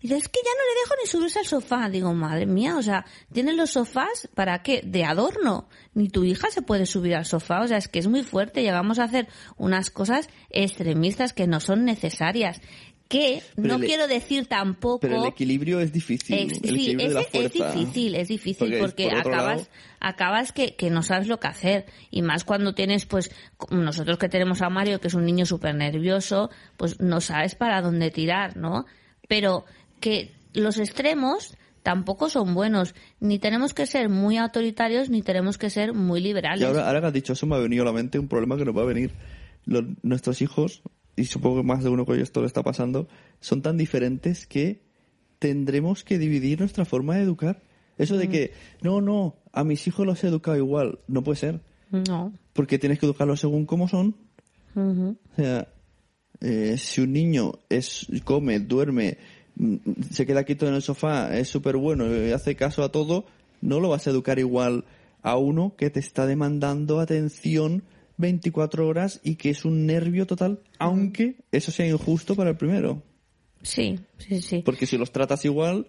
y 0.00 0.08
dice, 0.08 0.18
es 0.18 0.28
que 0.28 0.40
ya 0.44 0.50
no 0.50 0.58
le 0.58 0.80
dejo 0.80 0.94
ni 1.02 1.08
subirse 1.08 1.38
al 1.38 1.46
sofá. 1.46 1.88
Digo, 1.88 2.12
madre 2.12 2.44
mía, 2.44 2.76
o 2.76 2.82
sea, 2.82 3.06
tienes 3.32 3.54
los 3.56 3.70
sofás 3.70 4.28
para 4.34 4.62
qué? 4.62 4.82
De 4.84 5.02
adorno. 5.02 5.66
Ni 5.94 6.10
tu 6.10 6.24
hija 6.24 6.50
se 6.50 6.60
puede 6.60 6.84
subir 6.84 7.14
al 7.14 7.24
sofá. 7.24 7.62
O 7.62 7.68
sea, 7.68 7.78
es 7.78 7.88
que 7.88 8.00
es 8.00 8.06
muy 8.06 8.22
fuerte. 8.22 8.60
Llegamos 8.62 8.98
a 8.98 9.04
hacer 9.04 9.28
unas 9.56 9.90
cosas 9.90 10.28
extremistas 10.50 11.32
que 11.32 11.46
no 11.46 11.58
son 11.58 11.86
necesarias. 11.86 12.60
Que 13.08 13.42
Pero 13.54 13.68
no 13.68 13.74
el- 13.76 13.84
quiero 13.84 14.06
decir 14.08 14.46
tampoco. 14.46 15.00
Pero 15.00 15.22
el 15.22 15.28
equilibrio 15.28 15.78
es 15.80 15.92
difícil. 15.92 16.34
El 16.36 16.50
sí, 16.54 16.96
es, 16.98 17.14
es 17.32 17.52
difícil, 17.52 18.14
es 18.14 18.28
difícil 18.28 18.56
Porque, 18.78 18.78
porque, 18.80 19.08
por 19.10 19.18
otro 19.18 19.32
acabas, 19.34 19.56
lado- 19.58 19.68
acabas 20.00 20.52
que, 20.52 20.74
que 20.74 20.90
no 20.90 21.02
sabes 21.02 21.28
lo 21.28 21.38
que 21.38 21.46
hacer. 21.48 21.86
Y 22.10 22.22
más 22.22 22.44
cuando 22.44 22.74
tienes, 22.74 23.04
pues, 23.06 23.30
nosotros 23.70 24.16
que 24.18 24.28
tenemos 24.30 24.62
a 24.62 24.70
Mario, 24.70 25.00
que 25.00 25.08
es 25.08 25.14
un 25.14 25.26
niño 25.26 25.44
súper 25.44 25.74
nervioso, 25.74 26.50
pues 26.78 26.98
no 27.00 27.20
sabes 27.20 27.54
para 27.54 27.82
dónde 27.82 28.10
tirar, 28.10 28.56
¿no? 28.56 28.86
Pero 29.28 29.64
que 30.00 30.32
los 30.54 30.78
extremos 30.78 31.56
tampoco 31.82 32.30
son 32.30 32.54
buenos. 32.54 32.94
Ni 33.20 33.38
tenemos 33.38 33.74
que 33.74 33.84
ser 33.86 34.08
muy 34.08 34.38
autoritarios, 34.38 35.10
ni 35.10 35.20
tenemos 35.20 35.58
que 35.58 35.68
ser 35.68 35.92
muy 35.92 36.20
liberales. 36.22 36.62
Y 36.62 36.64
ahora, 36.64 36.86
ahora 36.86 37.00
que 37.02 37.06
has 37.08 37.12
dicho 37.12 37.34
eso, 37.34 37.46
me 37.46 37.56
ha 37.56 37.58
venido 37.58 37.82
a 37.82 37.86
la 37.86 37.92
mente 37.92 38.18
un 38.18 38.28
problema 38.28 38.56
que 38.56 38.64
nos 38.64 38.74
va 38.76 38.80
a 38.80 38.86
venir. 38.86 39.12
Los- 39.66 39.84
nuestros 40.02 40.40
hijos, 40.42 40.82
y 41.16 41.24
supongo 41.26 41.58
que 41.58 41.66
más 41.66 41.82
de 41.82 41.90
uno 41.90 42.06
con 42.06 42.18
esto 42.18 42.40
le 42.40 42.46
está 42.46 42.62
pasando, 42.62 43.08
son 43.40 43.62
tan 43.62 43.76
diferentes 43.76 44.46
que 44.46 44.82
tendremos 45.38 46.04
que 46.04 46.18
dividir 46.18 46.60
nuestra 46.60 46.84
forma 46.84 47.16
de 47.16 47.22
educar. 47.22 47.62
Eso 47.98 48.16
Mm. 48.16 48.18
de 48.18 48.28
que, 48.28 48.52
no, 48.82 49.00
no, 49.00 49.36
a 49.52 49.62
mis 49.64 49.86
hijos 49.86 50.06
los 50.06 50.22
he 50.24 50.28
educado 50.28 50.56
igual, 50.56 50.98
no 51.06 51.22
puede 51.22 51.36
ser. 51.38 51.60
No. 51.90 52.32
Porque 52.52 52.78
tienes 52.78 52.98
que 52.98 53.06
educarlos 53.06 53.40
según 53.40 53.66
cómo 53.66 53.88
son. 53.88 54.16
O 54.74 55.14
sea, 55.36 55.68
eh, 56.40 56.76
si 56.78 57.00
un 57.00 57.12
niño 57.12 57.52
es 57.68 58.08
come, 58.24 58.58
duerme, 58.58 59.18
mm, 59.54 59.76
se 60.10 60.26
queda 60.26 60.42
quieto 60.42 60.66
en 60.66 60.74
el 60.74 60.82
sofá, 60.82 61.36
es 61.38 61.48
súper 61.48 61.76
bueno 61.76 62.06
y 62.12 62.32
hace 62.32 62.56
caso 62.56 62.82
a 62.82 62.90
todo, 62.90 63.26
no 63.60 63.78
lo 63.78 63.88
vas 63.90 64.06
a 64.06 64.10
educar 64.10 64.40
igual 64.40 64.84
a 65.22 65.36
uno 65.36 65.74
que 65.76 65.90
te 65.90 66.00
está 66.00 66.26
demandando 66.26 66.98
atención 66.98 67.84
24 68.16 68.86
horas 68.86 69.20
y 69.22 69.36
que 69.36 69.50
es 69.50 69.64
un 69.64 69.86
nervio 69.86 70.26
total, 70.26 70.60
aunque 70.78 71.36
eso 71.52 71.72
sea 71.72 71.86
injusto 71.86 72.34
para 72.36 72.50
el 72.50 72.56
primero. 72.56 73.02
Sí, 73.62 73.98
sí, 74.18 74.42
sí. 74.42 74.62
Porque 74.64 74.86
si 74.86 74.98
los 74.98 75.10
tratas 75.10 75.44
igual, 75.44 75.86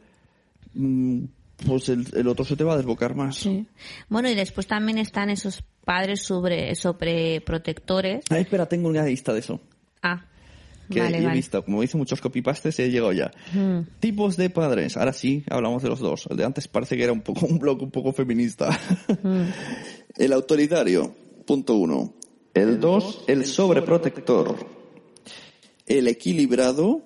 mm, 0.73 1.25
pues 1.67 1.89
el, 1.89 2.05
el 2.15 2.27
otro 2.27 2.45
se 2.45 2.55
te 2.55 2.63
va 2.63 2.73
a 2.73 2.77
desbocar 2.77 3.15
más. 3.15 3.37
Sí. 3.37 3.67
Bueno, 4.09 4.29
y 4.29 4.35
después 4.35 4.67
también 4.67 4.97
están 4.97 5.29
esos 5.29 5.63
padres 5.83 6.21
sobre, 6.21 6.73
sobreprotectores. 6.75 8.25
Ay, 8.29 8.41
espera, 8.41 8.65
tengo 8.65 8.89
una 8.89 9.05
lista 9.05 9.33
de 9.33 9.39
eso. 9.39 9.61
Ah, 10.01 10.25
que 10.89 10.99
vale, 10.99 11.17
he 11.17 11.21
vale. 11.21 11.35
visto, 11.35 11.63
como 11.63 11.83
hice 11.83 11.97
muchos 11.97 12.21
copypastes, 12.21 12.79
he 12.79 12.89
llegado 12.89 13.11
ya. 13.11 13.31
Mm. 13.53 13.81
Tipos 13.99 14.37
de 14.37 14.49
padres. 14.49 14.97
Ahora 14.97 15.13
sí, 15.13 15.43
hablamos 15.49 15.81
de 15.81 15.89
los 15.89 15.99
dos. 15.99 16.27
El 16.29 16.37
de 16.37 16.45
antes 16.45 16.67
parece 16.67 16.95
que 16.95 17.03
era 17.03 17.13
un 17.13 17.21
poco 17.21 17.45
un 17.47 17.59
blog 17.59 17.81
un 17.81 17.91
poco 17.91 18.13
feminista. 18.13 18.77
Mm. 19.23 19.43
El 20.17 20.31
autoritario, 20.31 21.13
punto 21.45 21.75
uno. 21.75 22.13
El 22.53 22.79
dos, 22.79 23.23
el 23.27 23.45
sobreprotector. 23.45 24.55
El 25.85 26.07
equilibrado. 26.07 27.03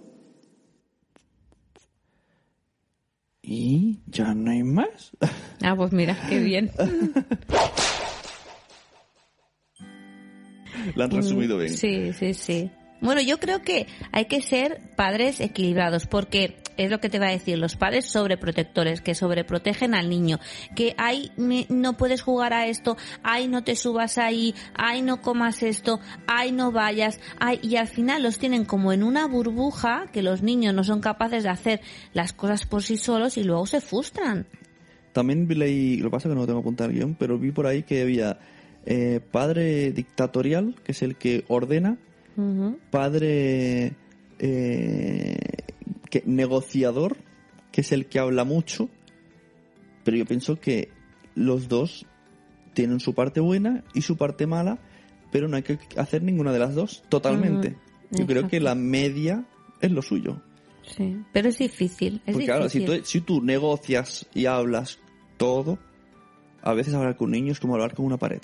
Y 3.42 4.00
ya 4.06 4.34
no 4.34 4.52
hay 4.52 4.64
más. 4.64 5.12
Ah, 5.62 5.76
pues 5.76 5.92
mira, 5.92 6.18
qué 6.30 6.40
bien. 6.40 6.72
Lo 10.96 11.04
han 11.04 11.12
resumido 11.12 11.58
bien. 11.58 11.76
Sí, 11.76 12.14
sí, 12.14 12.34
sí. 12.34 12.72
Bueno, 13.02 13.20
yo 13.22 13.40
creo 13.40 13.62
que 13.62 13.88
hay 14.14 14.26
que 14.26 14.42
ser 14.42 14.96
padres 14.96 15.42
equilibrados, 15.42 16.08
porque 16.08 16.56
es 16.84 16.92
lo 16.92 17.00
que 17.00 17.10
te 17.10 17.20
va 17.20 17.28
a 17.28 17.32
decir, 17.32 17.58
los 17.58 17.76
padres 17.76 18.06
sobreprotectores, 18.06 19.02
que 19.02 19.14
sobreprotegen 19.16 19.94
al 19.94 20.10
niño, 20.10 20.40
que 20.76 20.96
ay, 20.98 21.32
me- 21.38 21.66
no 21.70 21.98
puedes 21.98 22.22
jugar 22.22 22.54
a 22.54 22.68
esto, 22.68 22.98
ay, 23.24 23.48
no 23.48 23.64
te 23.64 23.76
subas 23.76 24.18
ahí, 24.18 24.56
ay, 24.76 25.02
no 25.02 25.22
comas 25.22 25.62
esto, 25.64 26.00
ay, 26.28 26.52
no 26.52 26.72
vayas, 26.72 27.20
ay, 27.40 27.60
y 27.62 27.76
al 27.76 27.88
final 27.88 28.24
los 28.24 28.38
tienen 28.40 28.66
como 28.66 28.94
en 28.94 29.04
una 29.04 29.28
burbuja, 29.28 30.06
que 30.12 30.22
los 30.22 30.42
niños 30.42 30.74
no 30.74 30.84
son 30.84 31.02
capaces 31.02 31.44
de 31.44 31.50
hacer 31.50 31.82
las 32.14 32.34
cosas 32.34 32.66
por 32.66 32.82
sí 32.84 32.98
solos 32.98 33.38
y 33.38 33.44
luego 33.44 33.66
se 33.66 33.82
frustran. 33.82 34.48
También 35.12 35.48
vi 35.48 35.56
leí, 35.56 35.98
lo 35.98 36.10
que 36.10 36.12
pasa 36.12 36.28
es 36.28 36.32
que 36.32 36.36
no 36.36 36.42
lo 36.42 36.48
tengo 36.48 36.60
apuntado 36.60 36.90
al 36.90 36.96
guion, 36.96 37.16
pero 37.16 37.38
vi 37.38 37.52
por 37.52 37.68
ahí 37.68 37.84
que 37.84 38.02
había 38.04 38.40
eh, 38.86 39.20
padre 39.32 39.92
dictatorial, 39.92 40.76
que 40.84 40.94
es 40.94 41.02
el 41.02 41.16
que 41.18 41.44
ordena, 41.48 41.98
padre 42.90 43.94
eh, 44.40 45.36
que, 46.10 46.24
negociador, 46.26 47.18
que 47.72 47.82
es 47.82 47.92
el 47.92 48.08
que 48.08 48.20
habla 48.20 48.44
mucho, 48.44 48.90
pero 50.04 50.18
yo 50.18 50.26
pienso 50.26 50.60
que 50.60 50.90
los 51.36 51.68
dos 51.68 52.06
tienen 52.74 53.00
su 53.00 53.14
parte 53.14 53.40
buena 53.40 53.84
y 53.94 54.02
su 54.02 54.18
parte 54.18 54.48
mala, 54.48 54.80
pero 55.32 55.48
no 55.48 55.58
hay 55.58 55.64
que 55.64 55.78
hacer 55.98 56.24
ninguna 56.24 56.52
de 56.52 56.60
las 56.60 56.76
dos, 56.76 57.04
totalmente. 57.10 57.76
Yo 58.12 58.26
creo 58.26 58.48
que 58.48 58.60
la 58.60 58.76
media 58.76 59.46
es 59.82 59.92
lo 59.92 60.02
suyo. 60.02 60.42
Sí, 60.82 61.18
pero 61.32 61.50
es 61.50 61.58
difícil, 61.60 62.22
es 62.26 62.34
Porque 62.34 62.48
claro, 62.48 62.70
si 62.70 62.80
difícil. 62.80 63.02
tú, 63.02 63.06
si 63.06 63.22
tú 63.22 63.42
negocias 63.44 64.26
y 64.34 64.46
hablas 64.46 65.00
todo, 65.38 65.78
a 66.62 66.74
veces 66.74 66.94
hablar 66.94 67.16
con 67.16 67.26
un 67.26 67.32
niño 67.32 67.52
es 67.52 67.60
como 67.60 67.76
hablar 67.76 67.94
con 67.94 68.06
una 68.06 68.18
pared. 68.18 68.42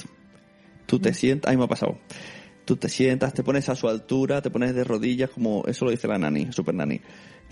Tú 0.86 1.00
te 1.00 1.14
sientas, 1.14 1.50
ahí 1.50 1.58
me 1.58 1.64
ha 1.64 1.68
pasado. 1.68 1.98
Tú 2.66 2.78
te 2.78 2.90
sientas, 2.90 3.34
te 3.34 3.44
pones 3.44 3.70
a 3.70 3.76
su 3.76 3.88
altura, 3.88 4.42
te 4.42 4.50
pones 4.50 4.76
de 4.76 4.84
rodillas, 4.84 5.30
como 5.30 5.64
eso 5.68 5.86
lo 5.86 5.92
dice 5.92 6.08
la 6.08 6.18
nani, 6.18 6.52
super 6.52 6.74
nani. 6.74 7.02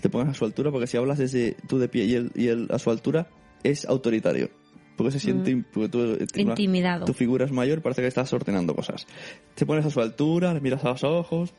Te 0.00 0.08
pones 0.10 0.28
a 0.28 0.34
su 0.34 0.44
altura 0.44 0.70
porque 0.70 0.86
si 0.86 0.96
hablas 0.96 1.18
desde 1.18 1.56
tú 1.66 1.78
de 1.78 1.88
pie 1.88 2.04
y 2.04 2.14
él, 2.14 2.30
y 2.34 2.48
él 2.48 2.68
a 2.70 2.78
su 2.78 2.90
altura, 2.90 3.28
es 3.62 3.84
autoritario. 3.86 4.50
Porque 4.96 5.10
se 5.12 5.18
siente, 5.18 5.50
im- 5.50 5.64
porque 5.72 5.88
tú, 5.88 6.02
eh, 6.02 6.26
Intimidado. 6.36 7.04
tu 7.06 7.14
figura 7.14 7.44
es 7.46 7.50
mayor, 7.52 7.82
parece 7.82 8.02
que 8.02 8.08
estás 8.08 8.32
ordenando 8.32 8.74
cosas. 8.76 9.06
Te 9.54 9.66
pones 9.66 9.84
a 9.86 9.90
su 9.90 10.00
altura, 10.00 10.54
le 10.54 10.60
miras 10.60 10.84
a 10.84 10.90
los 10.90 11.02
ojos 11.04 11.54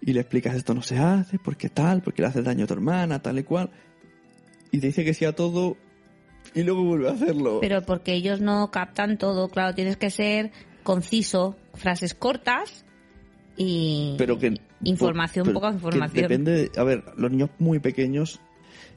y 0.00 0.12
le 0.12 0.20
explicas 0.20 0.54
esto 0.56 0.72
no 0.74 0.80
se 0.82 0.96
hace, 0.96 1.38
porque 1.38 1.68
tal, 1.68 2.00
porque 2.00 2.22
le 2.22 2.28
haces 2.28 2.44
daño 2.44 2.64
a 2.64 2.66
tu 2.66 2.74
hermana, 2.74 3.20
tal 3.20 3.38
y 3.38 3.42
cual. 3.42 3.70
Y 4.70 4.78
te 4.78 4.86
dice 4.86 5.04
que 5.04 5.12
sí 5.14 5.24
a 5.24 5.32
todo 5.34 5.76
y 6.54 6.62
luego 6.62 6.84
vuelve 6.84 7.08
a 7.08 7.12
hacerlo. 7.12 7.58
Pero 7.60 7.82
porque 7.82 8.14
ellos 8.14 8.40
no 8.40 8.70
captan 8.70 9.18
todo, 9.18 9.48
claro, 9.48 9.74
tienes 9.74 9.96
que 9.96 10.08
ser 10.10 10.50
conciso, 10.84 11.56
frases 11.74 12.14
cortas 12.14 12.84
y 13.56 14.14
pero 14.18 14.38
que 14.38 14.54
información, 14.84 15.52
poca 15.52 15.70
información. 15.70 16.22
depende 16.22 16.52
de- 16.70 16.80
a 16.80 16.84
ver 16.84 17.04
los 17.16 17.30
niños 17.30 17.50
muy 17.58 17.78
pequeños 17.78 18.40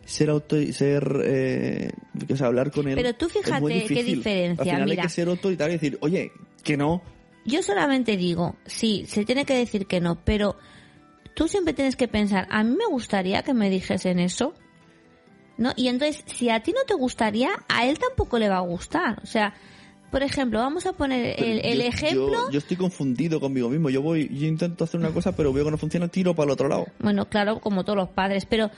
ser 0.06 0.30
auto 0.30 0.56
ser 0.72 1.22
eh, 1.26 1.92
o 2.32 2.36
sea, 2.36 2.48
hablar 2.48 2.72
con 2.72 2.88
él 2.88 2.96
Pero 2.96 3.14
tú 3.16 3.28
fíjate 3.30 3.86
qué 3.88 4.04
diferencia, 4.04 4.64
al 4.64 4.70
final 4.78 4.90
mira. 4.90 5.02
hay 5.04 5.08
que 5.08 5.14
ser 5.14 5.28
autoritario 5.28 5.76
y 5.76 5.78
decir 5.78 5.98
oye 6.02 6.32
que 6.64 6.78
no 6.78 7.02
Yo 7.46 7.62
solamente 7.62 8.16
digo, 8.18 8.56
sí, 8.66 9.06
se 9.08 9.26
tiene 9.26 9.46
que 9.46 9.58
decir 9.58 9.86
que 9.88 10.00
no, 10.00 10.16
pero 10.24 10.58
tú 11.34 11.48
siempre 11.48 11.74
tienes 11.74 11.96
que 11.96 12.08
pensar, 12.08 12.48
a 12.50 12.64
mí 12.64 12.76
me 12.76 12.86
gustaría 12.90 13.44
que 13.44 13.54
me 13.54 13.70
dijesen 13.70 14.20
eso, 14.20 14.54
¿no? 15.58 15.72
Y 15.76 15.88
entonces, 15.88 16.24
si 16.28 16.50
a 16.50 16.62
ti 16.62 16.72
no 16.72 16.82
te 16.88 16.94
gustaría, 16.94 17.50
a 17.70 17.86
él 17.88 18.00
tampoco 18.00 18.38
le 18.40 18.50
va 18.50 18.58
a 18.58 18.62
gustar. 18.62 19.20
O 19.24 19.26
sea, 19.26 19.54
por 20.12 20.24
ejemplo, 20.24 20.60
vamos 20.60 20.86
a 20.86 20.94
poner 20.94 21.36
el, 21.42 21.60
el 21.66 21.80
yo- 21.80 21.88
ejemplo. 21.88 22.32
yo, 22.32 22.52
yo 22.52 22.58
estoy 22.60 22.78
confundido 22.78 23.40
conmigo 23.40 23.70
mismo 23.70 23.90
yo 23.90 24.02
voy 24.02 24.30
yo 24.34 24.48
intento 24.48 24.84
hacer 24.86 25.00
una 25.00 25.10
cosa 25.10 25.34
pero 25.36 25.52
veo 25.54 25.66
que 25.66 25.72
no 25.72 25.78
funciona 25.78 26.08
tiro 26.08 26.34
para 26.36 26.46
el 26.46 26.52
otro 26.52 26.68
lado 26.70 26.86
Bueno, 27.00 27.26
claro, 27.30 27.60
como 27.60 27.84
todos 27.84 27.98
los 27.98 28.10
padres, 28.10 28.46
pero 28.46 28.72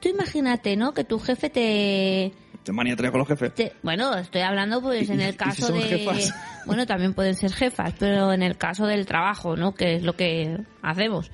tú 0.00 0.08
imagínate, 0.08 0.76
¿no? 0.76 0.92
Que 0.94 1.04
tu 1.04 1.18
jefe 1.18 1.48
te, 1.50 2.32
te 2.64 2.72
manía 2.72 2.94
con 2.96 3.18
los 3.18 3.26
jefes 3.28 3.54
te- 3.54 3.72
bueno, 3.82 4.14
estoy 4.16 4.42
hablando 4.42 4.80
pues 4.82 5.08
¿Y- 5.08 5.12
en 5.12 5.20
el 5.22 5.32
si 5.32 5.36
caso 5.38 5.66
son 5.68 5.76
de 5.80 5.82
jefas? 5.84 6.34
bueno, 6.66 6.86
también 6.86 7.14
pueden 7.14 7.34
ser 7.34 7.52
jefas, 7.52 7.94
pero 7.98 8.32
en 8.32 8.42
el 8.42 8.56
caso 8.58 8.86
del 8.86 9.06
trabajo, 9.06 9.56
¿no? 9.56 9.74
Que 9.74 9.94
es 9.96 10.02
lo 10.02 10.14
que 10.16 10.58
hacemos. 10.82 11.30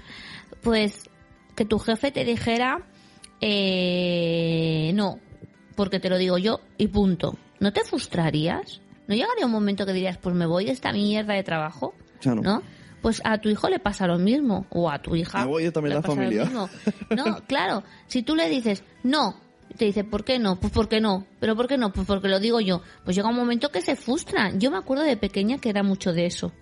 Pues 0.62 1.10
que 1.56 1.64
tu 1.64 1.78
jefe 1.78 2.10
te 2.12 2.24
dijera 2.24 2.78
eh, 3.40 4.92
no, 4.94 5.18
porque 5.76 6.00
te 6.00 6.08
lo 6.08 6.18
digo 6.18 6.38
yo 6.38 6.60
y 6.78 6.88
punto. 6.88 7.36
¿No 7.60 7.72
te 7.72 7.82
frustrarías? 7.84 8.80
¿No 9.06 9.14
llegaría 9.14 9.46
un 9.46 9.52
momento 9.52 9.84
que 9.86 9.92
dirías, 9.92 10.18
pues 10.18 10.34
me 10.34 10.46
voy 10.46 10.64
de 10.64 10.72
esta 10.72 10.92
mierda 10.92 11.34
de 11.34 11.42
trabajo? 11.42 11.94
No. 12.24 12.62
Pues 13.02 13.20
a 13.24 13.38
tu 13.38 13.50
hijo 13.50 13.68
le 13.68 13.78
pasa 13.78 14.06
lo 14.06 14.18
mismo, 14.18 14.66
o 14.70 14.90
a 14.90 15.00
tu 15.02 15.14
hija. 15.14 15.40
Me 15.40 15.46
voy 15.46 15.64
yo 15.64 15.72
también 15.72 15.90
le 15.90 15.96
de 15.96 16.00
la 16.00 16.02
pasa 16.02 16.14
lo 16.14 16.22
familia. 16.22 16.50
No, 17.10 17.44
claro, 17.46 17.82
si 18.06 18.22
tú 18.22 18.34
le 18.34 18.48
dices 18.48 18.82
no, 19.02 19.36
te 19.76 19.84
dice, 19.86 20.04
¿por 20.04 20.24
qué 20.24 20.38
no? 20.38 20.58
Pues 20.58 20.72
porque 20.72 21.00
no. 21.00 21.26
¿Pero 21.40 21.56
por 21.56 21.66
qué 21.66 21.76
no? 21.76 21.92
Pues 21.92 22.06
porque 22.06 22.28
lo 22.28 22.40
digo 22.40 22.60
yo. 22.60 22.82
Pues 23.04 23.16
llega 23.16 23.28
un 23.28 23.36
momento 23.36 23.70
que 23.70 23.82
se 23.82 23.96
frustran. 23.96 24.58
Yo 24.60 24.70
me 24.70 24.78
acuerdo 24.78 25.04
de 25.04 25.16
pequeña 25.16 25.58
que 25.58 25.68
era 25.68 25.82
mucho 25.82 26.12
de 26.12 26.26
eso. 26.26 26.52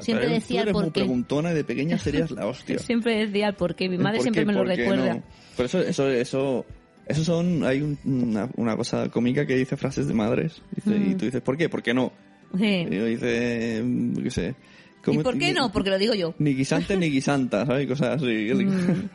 Siempre 0.00 0.28
decía 0.28 0.62
tú 0.62 0.62
el 0.62 0.68
eres 0.68 0.74
muy 0.74 0.82
por 0.84 0.92
qué. 0.92 1.00
preguntona 1.00 1.52
y 1.52 1.54
de 1.54 1.64
pequeña 1.64 1.98
serías 1.98 2.30
la 2.32 2.46
hostia 2.48 2.78
Siempre 2.78 3.26
decía 3.26 3.48
el 3.48 3.54
por 3.54 3.74
qué. 3.74 3.88
Mi 3.88 3.98
madre 3.98 4.18
por 4.18 4.22
siempre 4.22 4.42
qué, 4.42 4.46
me 4.46 4.52
lo 4.52 4.60
por 4.60 4.68
recuerda. 4.68 5.14
no. 5.14 5.22
Pero 5.56 5.66
eso, 5.66 5.80
eso, 5.80 6.08
eso, 6.08 6.66
eso 7.06 7.24
son, 7.24 7.64
hay 7.64 7.80
un- 7.82 7.98
una, 8.04 8.48
una 8.56 8.76
cosa 8.76 9.08
cómica 9.10 9.46
que 9.46 9.56
dice 9.56 9.76
frases 9.76 10.06
de 10.08 10.14
madres. 10.14 10.62
Dice, 10.74 10.90
Mm. 10.98 11.10
Y 11.10 11.14
tú 11.14 11.24
dices, 11.26 11.40
¿por 11.42 11.56
qué? 11.56 11.68
¿Por 11.68 11.82
qué 11.82 11.94
no? 11.94 12.12
Sí. 12.56 12.86
Y 12.90 12.96
yo 12.96 13.04
dice, 13.06 13.82
mm, 13.84 14.22
qué 14.22 14.30
sé. 14.30 14.48
¿Y 14.48 15.04
¿cómo- 15.04 15.22
por 15.22 15.38
qué 15.38 15.52
no? 15.52 15.70
Porque 15.72 15.90
lo 15.90 15.98
digo 15.98 16.14
yo. 16.14 16.34
Ni 16.38 16.54
guisante 16.54 16.96
ni 16.96 17.10
guisanta, 17.10 17.66
¿sabes? 17.66 17.86
Cosas 17.86 18.22
así. 18.22 18.50
Mm. 18.64 19.08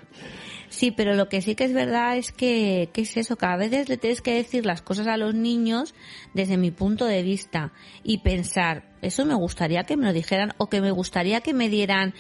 Sí, 0.72 0.92
pero 0.92 1.16
lo 1.16 1.30
que 1.30 1.42
sí 1.42 1.56
que 1.56 1.64
es 1.64 1.74
verdad 1.74 2.16
es 2.16 2.32
que, 2.32 2.90
que 2.94 3.02
es 3.02 3.18
eso, 3.18 3.38
que 3.38 3.46
a 3.48 3.58
veces 3.58 3.90
le 3.90 3.98
tienes 3.98 4.22
que 4.22 4.36
decir 4.36 4.68
las 4.68 4.84
cosas 4.84 5.08
a 5.08 5.18
los 5.18 5.34
niños 5.34 5.96
desde 6.36 6.58
mi 6.58 6.70
punto 6.70 7.06
de 7.06 7.24
vista 7.24 7.74
y 8.04 8.20
pensar, 8.20 8.84
eso 9.02 9.26
me 9.26 9.34
gustaría 9.34 9.86
que 9.86 9.98
me 9.98 10.06
lo 10.06 10.14
dijeran 10.14 10.54
o 10.60 10.70
que 10.70 10.80
me 10.80 10.92
gustaría 10.92 11.42
que 11.42 11.56
me 11.56 11.70
dieran, 11.70 12.14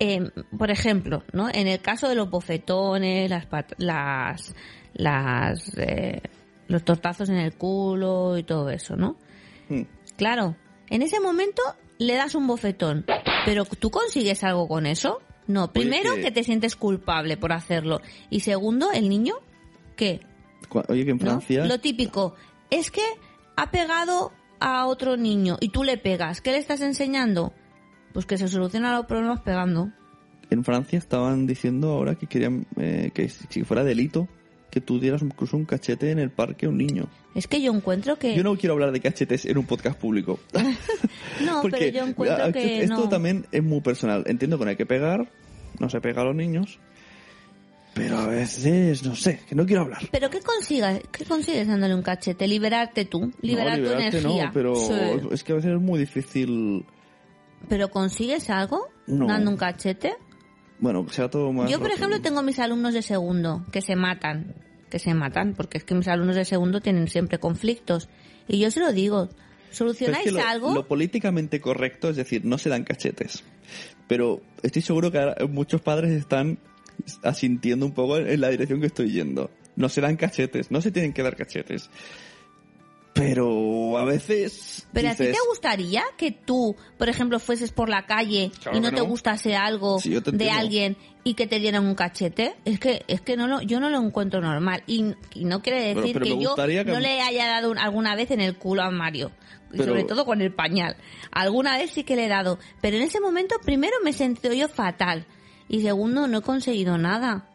eh, 0.00 0.30
por 0.56 0.70
ejemplo, 0.70 1.22
¿no? 1.32 1.48
En 1.48 1.66
el 1.68 1.80
caso 1.80 2.08
de 2.08 2.14
los 2.14 2.30
bofetones, 2.30 3.30
las, 3.30 3.46
las, 3.78 4.54
las, 4.94 5.78
eh, 5.78 6.22
los 6.68 6.84
tortazos 6.84 7.28
en 7.28 7.36
el 7.36 7.54
culo 7.54 8.36
y 8.38 8.42
todo 8.42 8.70
eso, 8.70 8.96
¿no? 8.96 9.16
Mm. 9.68 9.82
Claro, 10.16 10.56
en 10.90 11.02
ese 11.02 11.20
momento 11.20 11.62
le 11.98 12.14
das 12.14 12.34
un 12.34 12.46
bofetón, 12.46 13.04
pero 13.44 13.64
¿tú 13.64 13.90
consigues 13.90 14.44
algo 14.44 14.68
con 14.68 14.86
eso? 14.86 15.20
No, 15.46 15.72
primero 15.72 16.14
que- 16.16 16.22
que... 16.22 16.30
te 16.30 16.44
sientes 16.44 16.76
culpable 16.76 17.36
por 17.36 17.52
hacerlo 17.52 18.00
y 18.30 18.40
segundo, 18.40 18.90
el 18.92 19.08
niño, 19.08 19.34
¿qué? 19.96 20.20
Oye, 20.88 21.04
que 21.04 21.12
en 21.12 21.16
¿No? 21.16 21.22
Francia... 21.24 21.64
Lo 21.64 21.78
típico 21.80 22.34
es 22.70 22.90
que 22.90 23.02
ha 23.56 23.70
pegado 23.70 24.32
a 24.60 24.86
otro 24.86 25.16
niño 25.16 25.56
y 25.60 25.70
tú 25.70 25.84
le 25.84 25.96
pegas, 25.96 26.40
¿qué 26.40 26.50
le 26.52 26.58
estás 26.58 26.80
enseñando? 26.82 27.52
Pues 28.12 28.26
que 28.26 28.38
se 28.38 28.48
solucionan 28.48 28.96
los 28.96 29.06
problemas 29.06 29.40
pegando. 29.40 29.90
En 30.50 30.64
Francia 30.64 30.98
estaban 30.98 31.46
diciendo 31.46 31.90
ahora 31.90 32.14
que 32.14 32.26
querían 32.26 32.66
eh, 32.76 33.10
que 33.12 33.28
si 33.28 33.64
fuera 33.64 33.84
delito 33.84 34.28
que 34.70 34.80
tú 34.80 35.00
dieras 35.00 35.22
incluso 35.22 35.56
un 35.56 35.64
cachete 35.64 36.10
en 36.10 36.18
el 36.18 36.30
parque 36.30 36.66
a 36.66 36.68
un 36.68 36.76
niño. 36.78 37.08
Es 37.34 37.46
que 37.46 37.60
yo 37.62 37.72
encuentro 37.72 38.18
que 38.18 38.34
Yo 38.34 38.42
no 38.42 38.56
quiero 38.56 38.74
hablar 38.74 38.92
de 38.92 39.00
cachetes 39.00 39.46
en 39.46 39.56
un 39.58 39.64
podcast 39.66 39.98
público. 39.98 40.40
no, 41.44 41.62
Porque 41.62 41.78
pero 41.78 41.98
yo 41.98 42.06
encuentro 42.06 42.44
ah, 42.46 42.52
que 42.52 42.82
esto 42.82 42.96
no. 42.96 43.08
también 43.08 43.46
es 43.52 43.62
muy 43.62 43.80
personal. 43.80 44.24
Entiendo 44.26 44.58
que 44.58 44.64
no 44.64 44.70
hay 44.70 44.76
que 44.76 44.86
pegar, 44.86 45.30
no 45.78 45.88
se 45.88 46.00
pega 46.00 46.22
a 46.22 46.24
los 46.26 46.34
niños, 46.34 46.78
pero 47.94 48.18
a 48.18 48.26
veces, 48.26 49.02
no 49.04 49.16
sé, 49.16 49.40
que 49.48 49.54
no 49.54 49.66
quiero 49.66 49.82
hablar. 49.82 50.02
Pero 50.12 50.30
¿qué 50.30 50.40
consigues? 50.40 51.00
¿Qué 51.10 51.24
consigues 51.24 51.66
dándole 51.66 51.94
un 51.94 52.02
cachete? 52.02 52.46
Liberarte 52.46 53.04
tú, 53.06 53.32
liberar 53.40 53.78
no, 53.78 53.84
tu 53.84 53.90
liberarte 53.90 54.18
energía. 54.18 54.46
no, 54.46 54.52
pero 54.52 54.74
Sí. 54.76 54.92
es 55.32 55.42
que 55.44 55.52
a 55.52 55.56
veces 55.56 55.72
es 55.72 55.80
muy 55.80 55.98
difícil, 55.98 56.84
¿Pero 57.68 57.90
consigues 57.90 58.50
algo 58.50 58.88
No. 59.06 59.26
dando 59.26 59.50
un 59.50 59.56
cachete? 59.56 60.16
bueno, 60.80 61.06
sea 61.10 61.28
todo 61.28 61.52
más... 61.52 61.70
Yo, 61.70 61.80
por 61.80 61.90
ejemplo, 61.90 62.20
tengo 62.20 62.42
mis 62.42 62.58
alumnos 62.58 62.94
de 62.94 63.02
segundo 63.02 63.64
que 63.72 63.80
se 63.80 63.96
matan, 63.96 64.54
que 64.90 64.98
se 64.98 65.12
matan, 65.12 65.54
porque 65.54 65.78
es 65.78 65.84
que 65.84 65.94
mis 65.94 66.06
alumnos 66.08 66.36
de 66.36 66.44
segundo 66.44 66.80
tienen 66.80 67.08
siempre 67.08 67.38
conflictos. 67.38 68.08
Y 68.46 68.60
yo 68.60 68.70
se 68.70 68.80
lo 68.80 68.92
digo, 68.92 69.28
es 69.70 69.76
¿solucionáis 69.76 70.24
que 70.24 70.30
lo, 70.32 70.40
algo? 70.40 70.74
lo 70.74 70.86
políticamente 70.86 71.60
correcto 71.60 72.10
es 72.10 72.16
decir, 72.16 72.44
no 72.44 72.58
se 72.58 72.68
dan 72.68 72.84
cachetes. 72.84 73.42
Pero 74.06 74.40
estoy 74.62 74.82
seguro 74.82 75.10
que 75.10 75.18
ahora 75.18 75.36
muchos 75.48 75.80
padres 75.80 76.12
están 76.12 76.58
asintiendo 77.22 77.84
un 77.84 77.92
poco 77.92 78.18
en 78.18 78.40
la 78.40 78.48
dirección 78.48 78.80
que 78.80 78.86
estoy 78.86 79.10
yendo. 79.10 79.50
No 79.76 79.88
se 79.88 80.00
dan 80.00 80.16
cachetes, 80.16 80.70
no 80.70 80.80
se 80.80 80.90
tienen 80.90 81.12
que 81.12 81.22
dar 81.22 81.36
cachetes. 81.36 81.90
Pero 83.18 83.98
a 83.98 84.04
veces 84.04 84.86
Pero 84.92 85.08
a 85.08 85.14
ti 85.14 85.24
te 85.24 85.36
gustaría 85.48 86.02
que 86.16 86.30
tú, 86.32 86.76
por 86.96 87.08
ejemplo, 87.08 87.38
fueses 87.38 87.72
por 87.72 87.88
la 87.88 88.06
calle 88.06 88.50
Claro 88.62 88.78
y 88.78 88.80
no 88.80 88.90
te 88.92 89.00
gustase 89.02 89.56
algo 89.56 89.98
Sí, 90.00 90.16
de 90.32 90.50
alguien 90.50 90.96
y 91.24 91.34
que 91.34 91.46
te 91.46 91.58
dieran 91.58 91.84
un 91.86 91.94
cachete? 91.94 92.54
Es 92.64 92.80
que 92.80 93.04
es 93.08 93.20
que 93.20 93.36
no 93.36 93.46
lo, 93.48 93.60
yo 93.60 93.80
no 93.80 93.90
lo 93.90 93.98
encuentro 94.00 94.40
normal 94.40 94.82
y, 94.86 95.14
y 95.34 95.44
no 95.44 95.60
quiere 95.60 95.94
decir 95.94 96.12
pero 96.14 96.24
que 96.24 96.38
yo 96.38 96.54
que- 96.54 96.84
no 96.84 97.00
le 97.00 97.20
haya 97.20 97.46
dado 97.46 97.70
un- 97.70 97.78
alguna 97.78 98.14
vez 98.16 98.30
en 98.30 98.40
el 98.40 98.56
culo 98.56 98.82
a 98.82 98.90
Mario. 98.90 99.30
Y 99.72 99.76
Pero- 99.76 99.86
Sobre 99.92 100.04
todo 100.04 100.24
con 100.24 100.40
el 100.40 100.54
pañal. 100.54 100.96
Alguna 101.30 101.76
vez 101.76 101.90
sí 101.90 102.02
que 102.04 102.16
le 102.16 102.24
he 102.24 102.28
dado. 102.28 102.58
Pero 102.80 102.96
en 102.96 103.02
ese 103.02 103.20
momento, 103.20 103.56
primero 103.62 103.96
me 104.02 104.10
he 104.10 104.14
sentido 104.14 104.54
yo 104.54 104.68
fatal. 104.68 105.26
Y 105.68 105.82
segundo, 105.82 106.26
no 106.28 106.38
he 106.38 106.42
conseguido 106.42 106.96
nada. 106.96 107.50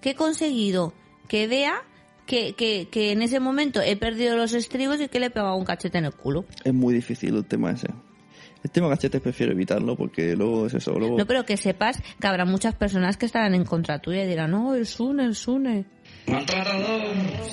¿Qué 0.00 0.10
he 0.10 0.14
conseguido? 0.14 0.94
Que 1.26 1.48
vea 1.48 1.82
que, 2.28 2.52
que, 2.52 2.88
que 2.90 3.10
en 3.10 3.22
ese 3.22 3.40
momento 3.40 3.80
he 3.80 3.96
perdido 3.96 4.36
los 4.36 4.52
estribos 4.52 5.00
y 5.00 5.08
que 5.08 5.18
le 5.18 5.26
he 5.26 5.30
pegado 5.30 5.56
un 5.56 5.64
cachete 5.64 5.96
en 5.96 6.04
el 6.04 6.12
culo. 6.12 6.44
es 6.62 6.74
muy 6.74 6.92
difícil 6.92 7.34
el 7.34 7.46
tema 7.46 7.70
ese. 7.70 7.88
El 8.62 8.70
tema 8.70 8.90
cachetes 8.90 9.22
prefiero 9.22 9.52
evitarlo 9.52 9.96
porque 9.96 10.36
luego 10.36 10.66
es 10.66 10.74
eso. 10.74 10.92
Luego... 10.98 11.16
No, 11.16 11.26
pero 11.26 11.46
que 11.46 11.56
sepas 11.56 12.02
que 12.20 12.26
habrá 12.26 12.44
muchas 12.44 12.74
personas 12.74 13.16
que 13.16 13.24
estarán 13.24 13.54
en 13.54 13.64
contra 13.64 14.00
tuya 14.00 14.24
y 14.24 14.26
dirán, 14.26 14.50
no, 14.50 14.74
el 14.74 14.84
Sune, 14.84 15.24
el 15.24 15.36
Sune. 15.36 15.86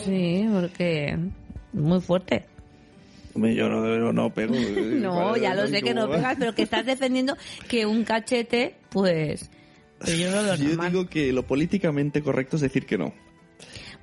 Sí, 0.03 0.45
porque 0.51 1.17
muy 1.71 2.01
fuerte. 2.01 2.45
Hombre, 3.33 3.55
Yo 3.55 3.69
no, 3.69 4.11
no 4.11 4.33
pego. 4.33 4.55
No, 4.55 5.38
ya 5.38 5.53
lo 5.53 5.67
sé 5.67 5.81
que 5.83 5.93
no 5.93 6.09
pegas, 6.09 6.35
pero 6.38 6.53
que 6.53 6.63
estás 6.63 6.85
defendiendo 6.85 7.38
que 7.69 7.85
un 7.85 8.03
cachete, 8.03 8.75
pues... 8.89 9.49
Pero 9.99 10.17
yo 10.17 10.31
no 10.31 10.41
lo 10.41 10.55
Yo 10.55 10.75
digo 10.75 11.07
que 11.07 11.31
lo 11.31 11.43
políticamente 11.43 12.21
correcto 12.21 12.57
es 12.57 12.63
decir 12.63 12.85
que 12.85 12.97
no. 12.97 13.13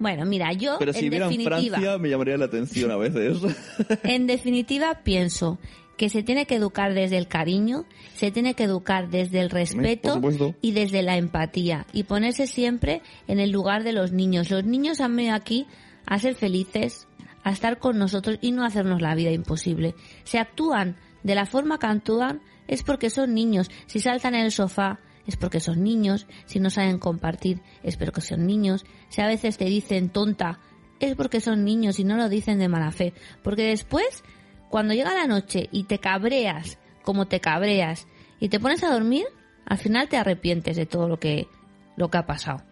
Bueno, 0.03 0.27
mira, 0.27 0.53
yo 0.53 0.77
Pero 0.81 0.93
si 0.93 1.07
en 1.07 1.13
definitiva... 1.13 1.59
Francia 1.59 1.99
me 1.99 2.11
llamaría 2.11 2.37
la 2.37 2.47
atención 2.47 2.91
a 2.91 2.97
veces. 2.97 3.39
En 4.03 4.27
definitiva, 4.27 5.01
pienso 5.05 5.61
que 5.97 6.09
se 6.09 6.25
tiene 6.25 6.45
que 6.45 6.57
educar 6.57 6.93
desde 6.93 7.19
el 7.19 7.29
cariño, 7.29 7.85
se 8.17 8.33
tiene 8.33 8.55
que 8.55 8.65
educar 8.65 9.11
desde 9.11 9.39
el 9.39 9.49
respeto 9.49 10.21
y 10.61 10.73
desde 10.73 11.03
la 11.03 11.17
empatía 11.17 11.87
y 11.93 12.03
ponerse 12.03 12.49
siempre 12.49 13.01
en 13.29 13.39
el 13.39 13.53
lugar 13.53 13.85
de 13.85 13.93
los 13.93 14.11
niños. 14.11 14.51
Los 14.51 14.65
niños 14.65 15.01
han 15.01 15.15
venido 15.15 15.37
aquí 15.37 15.69
a 16.05 16.19
ser 16.19 16.35
felices, 16.35 17.07
a 17.45 17.53
estar 17.53 17.79
con 17.79 17.97
nosotros 17.97 18.39
y 18.41 18.51
no 18.51 18.65
hacernos 18.65 19.01
la 19.01 19.15
vida 19.15 19.31
imposible. 19.31 19.95
Si 20.25 20.37
actúan 20.37 20.97
de 21.23 21.37
la 21.37 21.47
forma 21.47 21.79
que 21.79 21.87
actúan 21.87 22.43
es 22.67 22.83
porque 22.83 23.09
son 23.09 23.35
niños. 23.35 23.71
Si 23.87 24.01
saltan 24.01 24.35
en 24.35 24.47
el 24.47 24.51
sofá 24.51 24.99
es 25.27 25.37
porque 25.37 25.61
son 25.61 25.83
niños. 25.83 26.27
Si 26.47 26.61
no 26.61 26.71
saben 26.71 26.99
compartir 26.99 27.61
es 27.83 27.97
porque 27.97 28.21
son 28.21 28.47
niños. 28.47 28.85
Si 29.09 29.21
a 29.21 29.27
veces 29.27 29.59
te 29.59 29.67
dicen 29.67 30.11
tonta 30.11 30.61
es 31.01 31.17
porque 31.17 31.41
son 31.41 31.65
niños 31.65 31.99
y 31.99 32.05
no 32.05 32.17
lo 32.17 32.29
dicen 32.29 32.59
de 32.59 32.69
mala 32.69 32.93
fe. 32.93 33.13
Porque 33.43 33.67
después, 33.67 34.23
cuando 34.71 34.95
llega 34.95 35.15
la 35.15 35.27
noche 35.27 35.69
y 35.73 35.85
te 35.85 35.99
cabreas 35.99 36.79
como 37.03 37.27
te 37.27 37.41
cabreas 37.41 38.07
y 38.39 38.49
te 38.49 38.61
pones 38.61 38.83
a 38.85 38.93
dormir, 38.93 39.27
al 39.67 39.79
final 39.79 40.09
te 40.09 40.17
arrepientes 40.17 40.77
de 40.77 40.87
todo 40.87 41.09
lo 41.09 41.19
que, 41.19 41.49
lo 41.97 42.09
que 42.11 42.19
ha 42.19 42.27
pasado. 42.27 42.63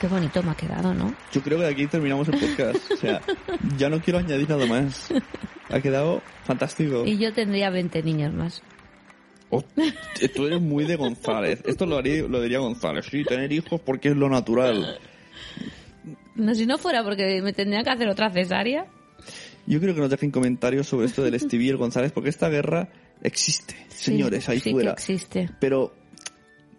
Qué 0.00 0.06
bonito 0.06 0.42
me 0.42 0.52
ha 0.52 0.54
quedado, 0.54 0.94
¿no? 0.94 1.12
Yo 1.32 1.42
creo 1.42 1.58
que 1.58 1.66
aquí 1.66 1.86
terminamos 1.86 2.28
el 2.28 2.38
podcast. 2.38 2.90
O 2.92 2.96
sea, 2.96 3.20
ya 3.76 3.88
no 3.88 4.00
quiero 4.00 4.20
añadir 4.20 4.48
nada 4.48 4.64
más. 4.66 5.08
Ha 5.70 5.80
quedado 5.80 6.22
fantástico. 6.44 7.04
Y 7.04 7.18
yo 7.18 7.32
tendría 7.32 7.70
20 7.70 8.02
niños 8.02 8.32
más. 8.32 8.62
Oh, 9.50 9.62
tú 10.34 10.46
eres 10.46 10.60
muy 10.60 10.84
de 10.84 10.96
González. 10.96 11.62
Esto 11.64 11.86
lo, 11.86 11.96
haría, 11.96 12.22
lo 12.22 12.40
diría 12.40 12.58
González. 12.58 13.06
Sí, 13.10 13.24
tener 13.24 13.52
hijos 13.52 13.80
porque 13.80 14.08
es 14.08 14.16
lo 14.16 14.28
natural. 14.28 14.98
No, 16.34 16.54
si 16.54 16.66
no 16.66 16.78
fuera 16.78 17.02
porque 17.02 17.40
me 17.42 17.52
tendría 17.52 17.82
que 17.82 17.90
hacer 17.90 18.08
otra 18.08 18.30
cesárea. 18.30 18.86
Yo 19.66 19.80
creo 19.80 19.94
que 19.94 20.00
nos 20.00 20.10
dejen 20.10 20.30
comentarios 20.30 20.86
sobre 20.86 21.06
esto 21.06 21.22
del 21.22 21.38
Stevie 21.38 21.66
y 21.66 21.70
el 21.70 21.76
González, 21.76 22.12
porque 22.12 22.30
esta 22.30 22.48
guerra 22.48 22.88
existe, 23.22 23.74
señores, 23.88 24.48
ahí 24.48 24.60
sí 24.60 24.70
fuera. 24.70 24.94
Que 24.94 25.00
existe. 25.12 25.50
Pero 25.60 25.94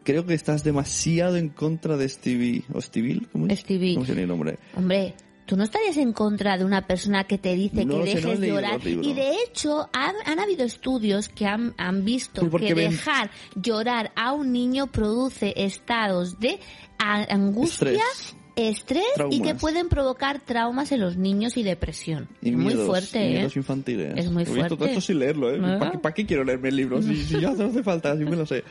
creo 0.04 0.26
que 0.26 0.34
estás 0.34 0.64
demasiado 0.64 1.38
en 1.38 1.50
contra 1.50 1.98
de 1.98 2.10
Stevie. 2.10 2.64
¿O 2.74 2.82
Stevie? 2.82 3.22
¿Cómo 3.32 3.48
es? 3.48 3.60
Stevie. 3.60 3.94
¿Cómo 3.94 4.06
llama 4.06 4.22
el 4.22 4.28
nombre? 4.28 4.58
Hombre, 4.76 5.14
¿tú 5.50 5.58
no 5.58 5.64
estarías 5.64 5.98
en 5.98 6.14
contra 6.14 6.60
de 6.60 6.64
una 6.64 6.86
persona 6.86 7.24
que 7.24 7.40
te 7.40 7.56
dice 7.56 7.84
No 7.84 7.96
que 7.98 8.04
dejes 8.06 8.24
los 8.24 8.40
libros. 8.40 8.86
Y 8.86 9.14
de 9.16 9.32
hecho, 9.44 9.90
han, 9.94 10.14
han 10.28 10.40
habido 10.40 10.64
estudios 10.64 11.28
que 11.28 11.48
han, 11.48 11.74
han 11.78 12.06
visto 12.06 12.48
que 12.52 12.76
ven- 12.76 12.92
dejar 12.92 13.32
llorar 13.56 14.12
a 14.16 14.32
un 14.34 14.52
niño 14.52 14.86
produce 14.88 15.54
estados 15.58 16.40
de 16.40 16.60
angustia, 17.00 17.94
Estrés. 17.94 18.36
estrés, 18.56 19.04
y 19.32 19.42
que 19.42 19.56
pueden 19.56 19.90
provocar 19.90 20.40
traumas 20.40 20.92
en 20.92 21.00
los 21.00 21.18
niños 21.18 21.58
y 21.58 21.64
depresión. 21.64 22.28
Y 22.42 22.50
es 22.50 22.56
muy 22.56 22.76
fuerte, 22.76 23.32
y 23.32 23.36
¿eh? 23.38 23.50
infantiles. 23.56 24.14
Es 24.18 24.30
muy 24.30 24.44
visto 24.44 24.54
todo 24.68 24.78
fuerte. 24.78 24.86
esto 24.86 25.02
sin 25.02 25.18
leerlo, 25.20 25.50
¿eh? 25.50 25.60
¿Verdad? 25.60 25.80
¿Para 25.80 25.92
qué, 25.92 25.98
para 25.98 26.14
qué 26.14 26.26
quiero 26.28 26.44
leerme 26.44 26.70
el 26.70 26.76
libro? 26.76 27.02
Si, 27.02 27.16
si 27.26 27.40
ya 27.42 27.52
no 27.54 27.64
hace 27.66 27.82
falta, 27.82 28.16
si 28.16 28.24
me 28.24 28.36
lo 28.36 28.46
sé. 28.46 28.64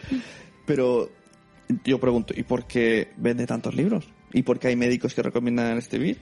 Pero 0.64 1.10
yo 1.84 1.98
pregunto, 1.98 2.34
¿y 2.36 2.44
por 2.44 2.66
qué 2.66 3.08
vende 3.16 3.46
tantos 3.46 3.74
libros? 3.74 4.04
¿Y 4.32 4.42
por 4.42 4.58
qué 4.58 4.68
hay 4.68 4.76
médicos 4.76 5.14
que 5.14 5.22
recomiendan 5.22 5.80
Stevie? 5.82 6.18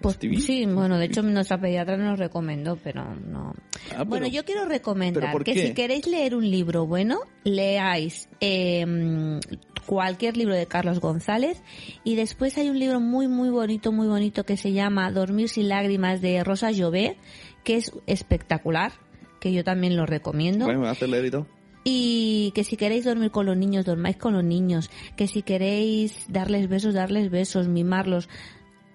Pues 0.00 0.18
sí, 0.40 0.64
bueno, 0.66 0.96
de 0.96 1.06
hecho 1.06 1.22
nuestra 1.22 1.60
pediatra 1.60 1.96
nos 1.96 2.18
recomendó, 2.18 2.76
pero 2.76 3.14
no. 3.16 3.52
Ah, 3.96 4.04
bueno, 4.04 4.26
pero- 4.26 4.26
yo 4.28 4.44
quiero 4.44 4.60
¿pero 4.62 4.70
recomendar 4.72 5.42
que 5.42 5.54
si 5.54 5.74
queréis 5.74 6.06
leer 6.06 6.36
un 6.36 6.48
libro 6.48 6.86
bueno, 6.86 7.18
leáis 7.44 8.28
eh, 8.40 9.40
cualquier 9.86 10.36
libro 10.36 10.54
de 10.54 10.66
Carlos 10.66 11.00
González 11.00 11.62
y 12.04 12.14
después 12.14 12.56
hay 12.58 12.68
un 12.68 12.78
libro 12.78 13.00
muy 13.00 13.26
muy 13.26 13.50
bonito, 13.50 13.90
muy 13.90 14.06
bonito 14.06 14.44
que 14.44 14.56
se 14.56 14.72
llama 14.72 15.10
Dormir 15.10 15.48
sin 15.48 15.68
lágrimas 15.68 16.20
de 16.20 16.44
Rosa 16.44 16.70
Llobé, 16.70 17.16
que 17.64 17.76
es 17.76 17.90
espectacular, 18.06 18.92
que 19.40 19.52
yo 19.52 19.64
también 19.64 19.96
lo 19.96 20.06
recomiendo. 20.06 20.66
Bueno, 20.66 20.80
me 20.80 21.06
leer 21.08 21.24
y 21.26 21.30
todo. 21.30 21.46
Y 21.84 22.52
que 22.54 22.64
si 22.64 22.76
queréis 22.76 23.04
dormir 23.04 23.30
con 23.30 23.46
los 23.46 23.56
niños, 23.56 23.86
dormáis 23.86 24.16
con 24.18 24.34
los 24.34 24.44
niños. 24.44 24.90
Que 25.16 25.26
si 25.26 25.42
queréis 25.42 26.26
darles 26.28 26.68
besos, 26.68 26.92
darles 26.92 27.30
besos, 27.30 27.66
mimarlos. 27.66 28.28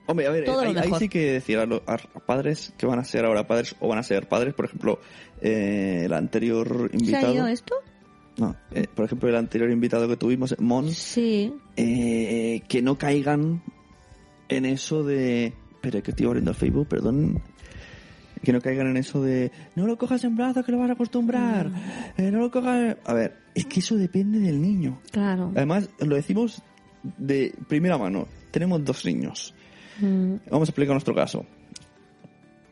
Hombre, 0.05 0.27
a 0.27 0.31
ver, 0.31 0.43
Todo 0.45 0.59
ahí, 0.61 0.75
sí 0.99 1.07
que 1.07 1.31
decir 1.33 1.57
a 1.57 1.65
los 1.65 1.81
a 1.87 1.97
padres 1.97 2.73
que 2.77 2.85
van 2.85 2.99
a 2.99 3.03
ser 3.05 3.23
ahora 3.25 3.47
padres 3.47 3.75
o 3.79 3.87
van 3.87 3.99
a 3.99 4.03
ser 4.03 4.27
padres, 4.27 4.53
por 4.53 4.65
ejemplo, 4.65 4.99
eh, 5.41 6.01
el 6.05 6.13
anterior 6.13 6.89
¿Se 6.91 6.95
ha 6.97 6.99
invitado. 6.99 7.33
ido 7.33 7.47
esto? 7.47 7.75
No, 8.37 8.55
eh, 8.71 8.87
por 8.93 9.05
ejemplo, 9.05 9.29
el 9.29 9.35
anterior 9.35 9.69
invitado 9.71 10.07
que 10.07 10.17
tuvimos, 10.17 10.55
Mon, 10.59 10.89
Sí. 10.91 11.53
eh, 11.77 12.61
que 12.67 12.81
no 12.81 12.97
caigan 12.97 13.61
en 14.49 14.65
eso 14.65 15.03
de. 15.03 15.53
Espera, 15.75 16.01
que 16.01 16.11
estoy 16.11 16.25
abriendo 16.25 16.51
el 16.51 16.57
Facebook, 16.57 16.87
perdón. 16.87 17.41
Que 18.43 18.51
no 18.51 18.59
caigan 18.59 18.87
en 18.87 18.97
eso 18.97 19.21
de. 19.21 19.51
No 19.75 19.85
lo 19.87 19.97
cojas 19.97 20.23
en 20.25 20.35
brazos, 20.35 20.65
que 20.65 20.71
lo 20.73 20.79
vas 20.79 20.89
a 20.89 20.93
acostumbrar. 20.93 21.69
Eh, 22.17 22.29
no 22.31 22.39
lo 22.39 22.51
cojas. 22.51 22.97
A 23.05 23.13
ver, 23.13 23.37
es 23.55 23.65
que 23.67 23.79
eso 23.79 23.95
depende 23.95 24.39
del 24.39 24.61
niño. 24.61 24.99
Claro. 25.11 25.51
Además, 25.55 25.89
lo 25.99 26.15
decimos 26.15 26.61
de 27.03 27.53
primera 27.69 27.97
mano. 27.97 28.27
Tenemos 28.51 28.83
dos 28.83 29.05
niños. 29.05 29.53
Mm. 29.99 30.35
Vamos 30.49 30.69
a 30.69 30.71
explicar 30.71 30.93
nuestro 30.93 31.15
caso. 31.15 31.45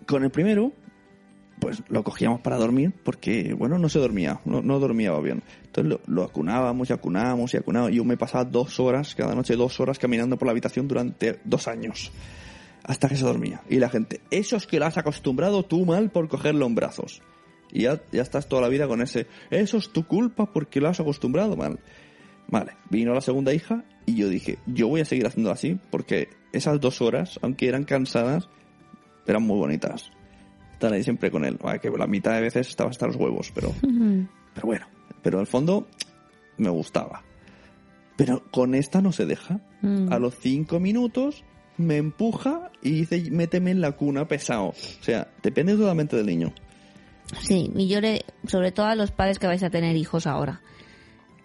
Con 0.06 0.24
el 0.24 0.32
primero, 0.32 0.74
pues 1.62 1.84
lo 1.90 2.04
cogíamos 2.04 2.42
para 2.42 2.58
dormir 2.58 2.92
porque, 3.04 3.54
bueno, 3.54 3.78
no 3.78 3.88
se 3.88 4.00
dormía, 4.00 4.42
no, 4.46 4.80
dormía 4.80 5.12
bien. 5.20 5.44
Entonces 5.64 6.00
lo, 6.08 6.24
acunábamos 6.24 6.90
y 6.90 6.94
acunábamos 6.94 7.54
y 7.54 7.58
acunábamos. 7.58 7.96
Yo 7.96 8.04
me 8.04 8.18
pasaba 8.18 8.46
dos 8.46 8.80
horas, 8.80 9.14
cada 9.14 9.36
noche 9.36 9.56
dos 9.56 9.80
horas 9.80 10.00
caminando 10.00 10.38
por 10.38 10.48
la 10.48 10.54
habitación 10.54 10.88
durante 10.88 11.40
dos 11.44 11.68
años. 11.68 12.12
Hasta 12.84 13.08
que 13.08 13.16
se 13.16 13.24
dormía. 13.24 13.62
Y 13.70 13.78
la 13.78 13.90
gente, 13.90 14.22
eso 14.32 14.56
es 14.56 14.66
que 14.66 14.80
lo 14.80 14.88
has 14.88 14.98
acostumbrado 14.98 15.62
tú 15.62 15.86
mal 15.86 16.10
por 16.10 16.28
cogerlo 16.28 16.66
en 16.66 16.74
brazos. 16.74 17.22
Y 17.72 17.84
ya, 17.84 18.02
ya 18.12 18.24
estás 18.24 18.50
toda 18.50 18.64
la 18.64 18.68
vida 18.68 18.88
con 18.88 19.02
ese, 19.02 19.28
eso 19.52 19.78
es 19.78 19.94
tu 19.94 20.08
culpa 20.08 20.52
porque 20.52 20.82
lo 20.82 20.90
has 20.90 21.00
acostumbrado 21.00 21.56
mal. 21.56 21.80
Vale, 22.48 22.74
vino 22.90 23.14
la 23.14 23.22
segunda 23.22 23.54
hija 23.54 23.86
y 24.08 24.16
yo 24.16 24.30
dije, 24.30 24.58
yo 24.66 24.88
voy 24.88 25.02
a 25.02 25.06
seguir 25.06 25.28
haciendo 25.28 25.52
así 25.52 25.80
porque 25.92 26.28
esas 26.54 26.80
dos 26.80 27.02
horas, 27.02 27.40
aunque 27.42 27.68
eran 27.68 27.84
cansadas, 27.84 28.50
eran 29.26 29.44
muy 29.44 29.58
bonitas. 29.58 30.12
Estar 30.74 30.94
ahí 30.94 31.04
siempre 31.04 31.32
con 31.32 31.46
él. 31.46 31.58
Vale, 31.62 31.80
que 31.80 31.90
la 31.90 32.08
mitad 32.08 32.34
de 32.34 32.42
veces 32.42 32.68
estaba 32.68 32.90
hasta 32.90 33.08
los 33.08 33.16
huevos, 33.16 33.52
pero, 33.54 33.74
pero 34.54 34.68
bueno. 34.68 34.88
Pero 35.22 35.40
al 35.40 35.48
fondo 35.48 35.88
me 36.58 36.70
gustaba. 36.70 37.24
Pero 38.18 38.44
con 38.52 38.76
esta 38.76 39.02
no 39.02 39.12
se 39.12 39.26
deja. 39.26 39.60
Mm. 39.82 40.12
A 40.12 40.20
los 40.20 40.36
cinco 40.40 40.80
minutos 40.80 41.44
me 41.78 41.98
empuja 41.98 42.72
y 42.82 42.92
dice, 42.92 43.30
méteme 43.32 43.72
en 43.72 43.82
la 43.82 43.94
cuna 43.94 44.28
pesado. 44.28 44.70
O 44.70 45.04
sea, 45.04 45.28
depende 45.44 45.76
totalmente 45.76 46.16
del 46.16 46.26
niño. 46.26 46.54
Sí, 47.42 47.72
y 47.76 47.88
yo 47.88 48.02
le, 48.02 48.26
sobre 48.46 48.72
todo 48.72 48.88
a 48.88 48.96
los 48.96 49.12
padres 49.12 49.40
que 49.40 49.48
vais 49.48 49.64
a 49.64 49.70
tener 49.70 49.96
hijos 49.96 50.28
ahora. 50.28 50.62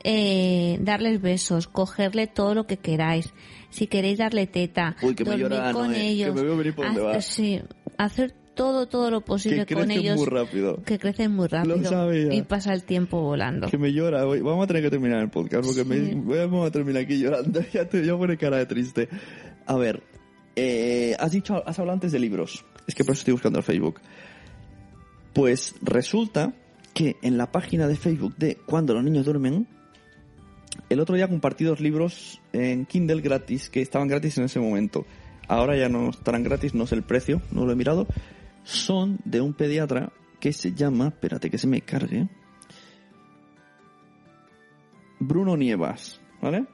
Eh, 0.08 0.78
darles 0.82 1.20
besos, 1.20 1.66
cogerle 1.66 2.28
todo 2.28 2.54
lo 2.54 2.66
que 2.68 2.76
queráis. 2.76 3.32
Si 3.70 3.88
queréis 3.88 4.18
darle 4.18 4.46
teta, 4.46 4.94
Uy, 5.02 5.16
que 5.16 5.24
me 5.24 5.30
dormir 5.30 5.48
llora 5.50 5.72
con 5.72 5.90
eh, 5.92 5.94
que 5.96 6.08
ellos. 6.08 6.34
me 6.34 6.72
por. 6.72 7.22
Sí, 7.22 7.60
hacer 7.98 8.32
todo, 8.54 8.86
todo 8.86 9.10
lo 9.10 9.20
posible 9.22 9.66
Que 9.66 9.74
con 9.74 9.84
crecen 9.86 10.02
ellos. 10.04 10.16
muy 10.16 10.26
rápido. 10.26 10.82
Que 10.84 10.98
crecen 11.00 11.32
muy 11.32 11.48
rápido. 11.48 11.82
sabía. 11.84 12.32
Y 12.32 12.42
pasa 12.42 12.72
el 12.72 12.84
tiempo 12.84 13.20
volando. 13.20 13.68
Que 13.68 13.78
me 13.78 13.92
llora. 13.92 14.24
Vamos 14.24 14.62
a 14.64 14.66
tener 14.68 14.82
que 14.84 14.90
terminar 14.90 15.20
el 15.20 15.28
podcast 15.28 15.66
porque 15.66 15.84
me, 15.84 15.96
Sí. 15.96 16.14
vamos 16.14 16.66
a 16.66 16.70
terminar 16.70 17.02
aquí 17.02 17.18
llorando. 17.18 17.60
Ya 17.72 17.88
te 17.88 18.00
voy 18.00 18.08
a 18.10 18.16
poner 18.16 18.38
cara 18.38 18.58
de 18.58 18.66
triste. 18.66 19.08
A 19.66 19.74
ver, 19.76 20.04
eh, 20.54 21.16
has 21.18 21.32
dicho, 21.32 21.62
has 21.66 21.78
hablado 21.80 21.94
antes 21.94 22.12
de 22.12 22.20
libros. 22.20 22.64
Es 22.86 22.94
que 22.94 23.02
por 23.04 23.14
eso 23.14 23.22
estoy 23.22 23.32
buscando 23.32 23.58
el 23.58 23.64
Facebook. 23.64 24.00
Pues 25.32 25.74
resulta 25.82 26.54
que 26.94 27.16
en 27.22 27.36
la 27.36 27.50
página 27.52 27.86
de 27.88 27.96
Facebook 27.96 28.36
de 28.36 28.56
Cuando 28.66 28.94
los 28.94 29.04
niños 29.04 29.26
duermen, 29.26 29.66
el 30.88 31.00
otro 31.00 31.16
día 31.16 31.28
compartí 31.28 31.64
dos 31.64 31.80
libros 31.80 32.40
en 32.52 32.86
Kindle 32.86 33.20
gratis, 33.20 33.70
que 33.70 33.82
estaban 33.82 34.08
gratis 34.08 34.38
en 34.38 34.44
ese 34.44 34.60
momento. 34.60 35.06
Ahora 35.48 35.76
ya 35.76 35.88
no 35.88 36.10
estarán 36.10 36.42
gratis, 36.42 36.74
no 36.74 36.86
sé 36.86 36.94
el 36.96 37.02
precio, 37.02 37.40
no 37.52 37.66
lo 37.66 37.72
he 37.72 37.76
mirado. 37.76 38.06
Son 38.64 39.18
de 39.24 39.40
un 39.40 39.54
pediatra 39.54 40.12
que 40.40 40.52
se 40.52 40.72
llama, 40.72 41.08
espérate 41.08 41.50
que 41.50 41.58
se 41.58 41.66
me 41.66 41.80
cargue, 41.80 42.28
Bruno 45.18 45.56
Nievas, 45.56 46.20
¿vale? 46.42 46.66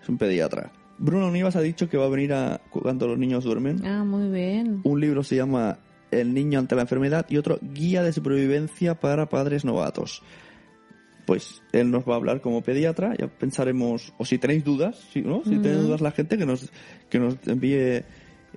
Es 0.00 0.08
un 0.08 0.18
pediatra. 0.18 0.72
Bruno 0.98 1.30
Nievas 1.30 1.56
ha 1.56 1.60
dicho 1.60 1.88
que 1.88 1.96
va 1.96 2.06
a 2.06 2.10
venir 2.10 2.32
a 2.32 2.60
cuando 2.70 3.08
los 3.08 3.18
niños 3.18 3.44
duermen. 3.44 3.84
Ah, 3.84 4.04
muy 4.04 4.28
bien. 4.30 4.80
Un 4.84 5.00
libro 5.00 5.22
se 5.22 5.36
llama 5.36 5.78
El 6.10 6.34
niño 6.34 6.58
ante 6.58 6.74
la 6.74 6.82
enfermedad 6.82 7.26
y 7.28 7.38
otro 7.38 7.58
Guía 7.62 8.02
de 8.02 8.12
supervivencia 8.12 8.94
para 9.00 9.28
padres 9.28 9.64
novatos. 9.64 10.22
Pues 11.26 11.62
él 11.72 11.90
nos 11.90 12.04
va 12.04 12.14
a 12.14 12.16
hablar 12.16 12.40
como 12.40 12.62
pediatra, 12.62 13.14
ya 13.16 13.28
pensaremos, 13.28 14.12
o 14.18 14.24
si 14.24 14.38
tenéis 14.38 14.64
dudas, 14.64 14.96
si, 15.12 15.22
¿no? 15.22 15.42
si 15.44 15.50
tenéis 15.58 15.82
dudas 15.82 16.00
la 16.00 16.10
gente 16.10 16.36
que 16.36 16.46
nos, 16.46 16.70
que 17.08 17.20
nos 17.20 17.36
envíe 17.46 18.02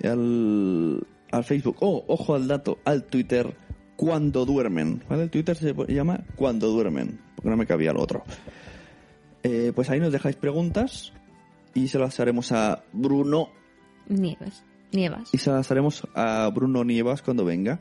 al, 0.03 1.05
al 1.31 1.43
Facebook, 1.43 1.77
o 1.81 2.03
ojo 2.07 2.33
al 2.33 2.47
dato, 2.47 2.79
al 2.83 3.03
Twitter, 3.03 3.55
cuando 3.95 4.45
duermen, 4.45 5.03
¿vale? 5.09 5.23
El 5.23 5.29
Twitter 5.29 5.55
se 5.55 5.73
llama 5.87 6.23
cuando 6.35 6.67
duermen, 6.69 7.19
porque 7.35 7.49
no 7.49 7.57
me 7.57 7.65
cabía 7.65 7.93
lo 7.93 8.01
otro. 8.01 8.23
Eh, 9.43 9.71
pues 9.75 9.89
ahí 9.89 9.99
nos 9.99 10.11
dejáis 10.11 10.35
preguntas 10.35 11.13
y 11.73 11.87
se 11.87 11.99
las 11.99 12.19
haremos 12.19 12.51
a 12.51 12.83
Bruno 12.93 13.49
Nieves. 14.07 14.63
Nievas. 14.91 15.29
y 15.33 15.37
se 15.37 15.51
las 15.51 15.69
haremos 15.71 16.07
a 16.15 16.49
Bruno 16.53 16.83
Nievas 16.83 17.21
cuando 17.21 17.45
venga. 17.45 17.79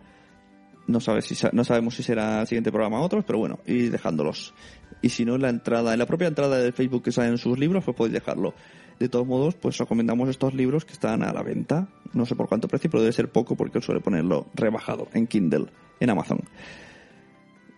No, 0.87 1.01
sabe 1.01 1.23
si, 1.23 1.35
no 1.53 1.65
sabemos 1.65 1.95
si 1.95 2.03
será 2.03 2.43
el 2.43 2.47
siguiente 2.47 2.71
programa 2.71 3.01
o 3.01 3.05
otros, 3.05 3.25
pero 3.27 3.39
bueno, 3.39 3.59
ir 3.67 3.91
dejándolos. 3.91 4.53
Y 5.01 5.09
si 5.09 5.25
no, 5.25 5.35
en 5.37 5.43
la 5.43 5.49
entrada, 5.49 5.93
en 5.93 5.99
la 5.99 6.07
propia 6.07 6.29
entrada 6.29 6.59
del 6.59 6.73
Facebook 6.75 7.03
que 7.05 7.13
salen 7.13 7.39
sus 7.39 7.59
libros, 7.59 7.83
pues 7.85 7.97
podéis 7.97 8.13
dejarlo. 8.15 8.55
De 9.01 9.09
todos 9.09 9.27
modos, 9.27 9.55
pues 9.57 9.77
recomendamos 9.79 10.29
estos 10.29 10.55
libros 10.55 10.85
que 10.85 10.93
están 10.93 11.23
a 11.25 11.33
la 11.33 11.43
venta. 11.43 11.89
No 12.13 12.27
sé 12.27 12.37
por 12.37 12.49
cuánto 12.49 12.69
precio, 12.69 12.91
pero 12.91 13.03
debe 13.03 13.13
ser 13.13 13.31
poco 13.33 13.57
porque 13.57 13.79
él 13.79 13.85
suele 13.85 14.01
ponerlo 14.01 14.47
rebajado 14.55 15.09
en 15.15 15.27
Kindle, 15.27 15.67
en 16.01 16.11
Amazon. 16.11 16.39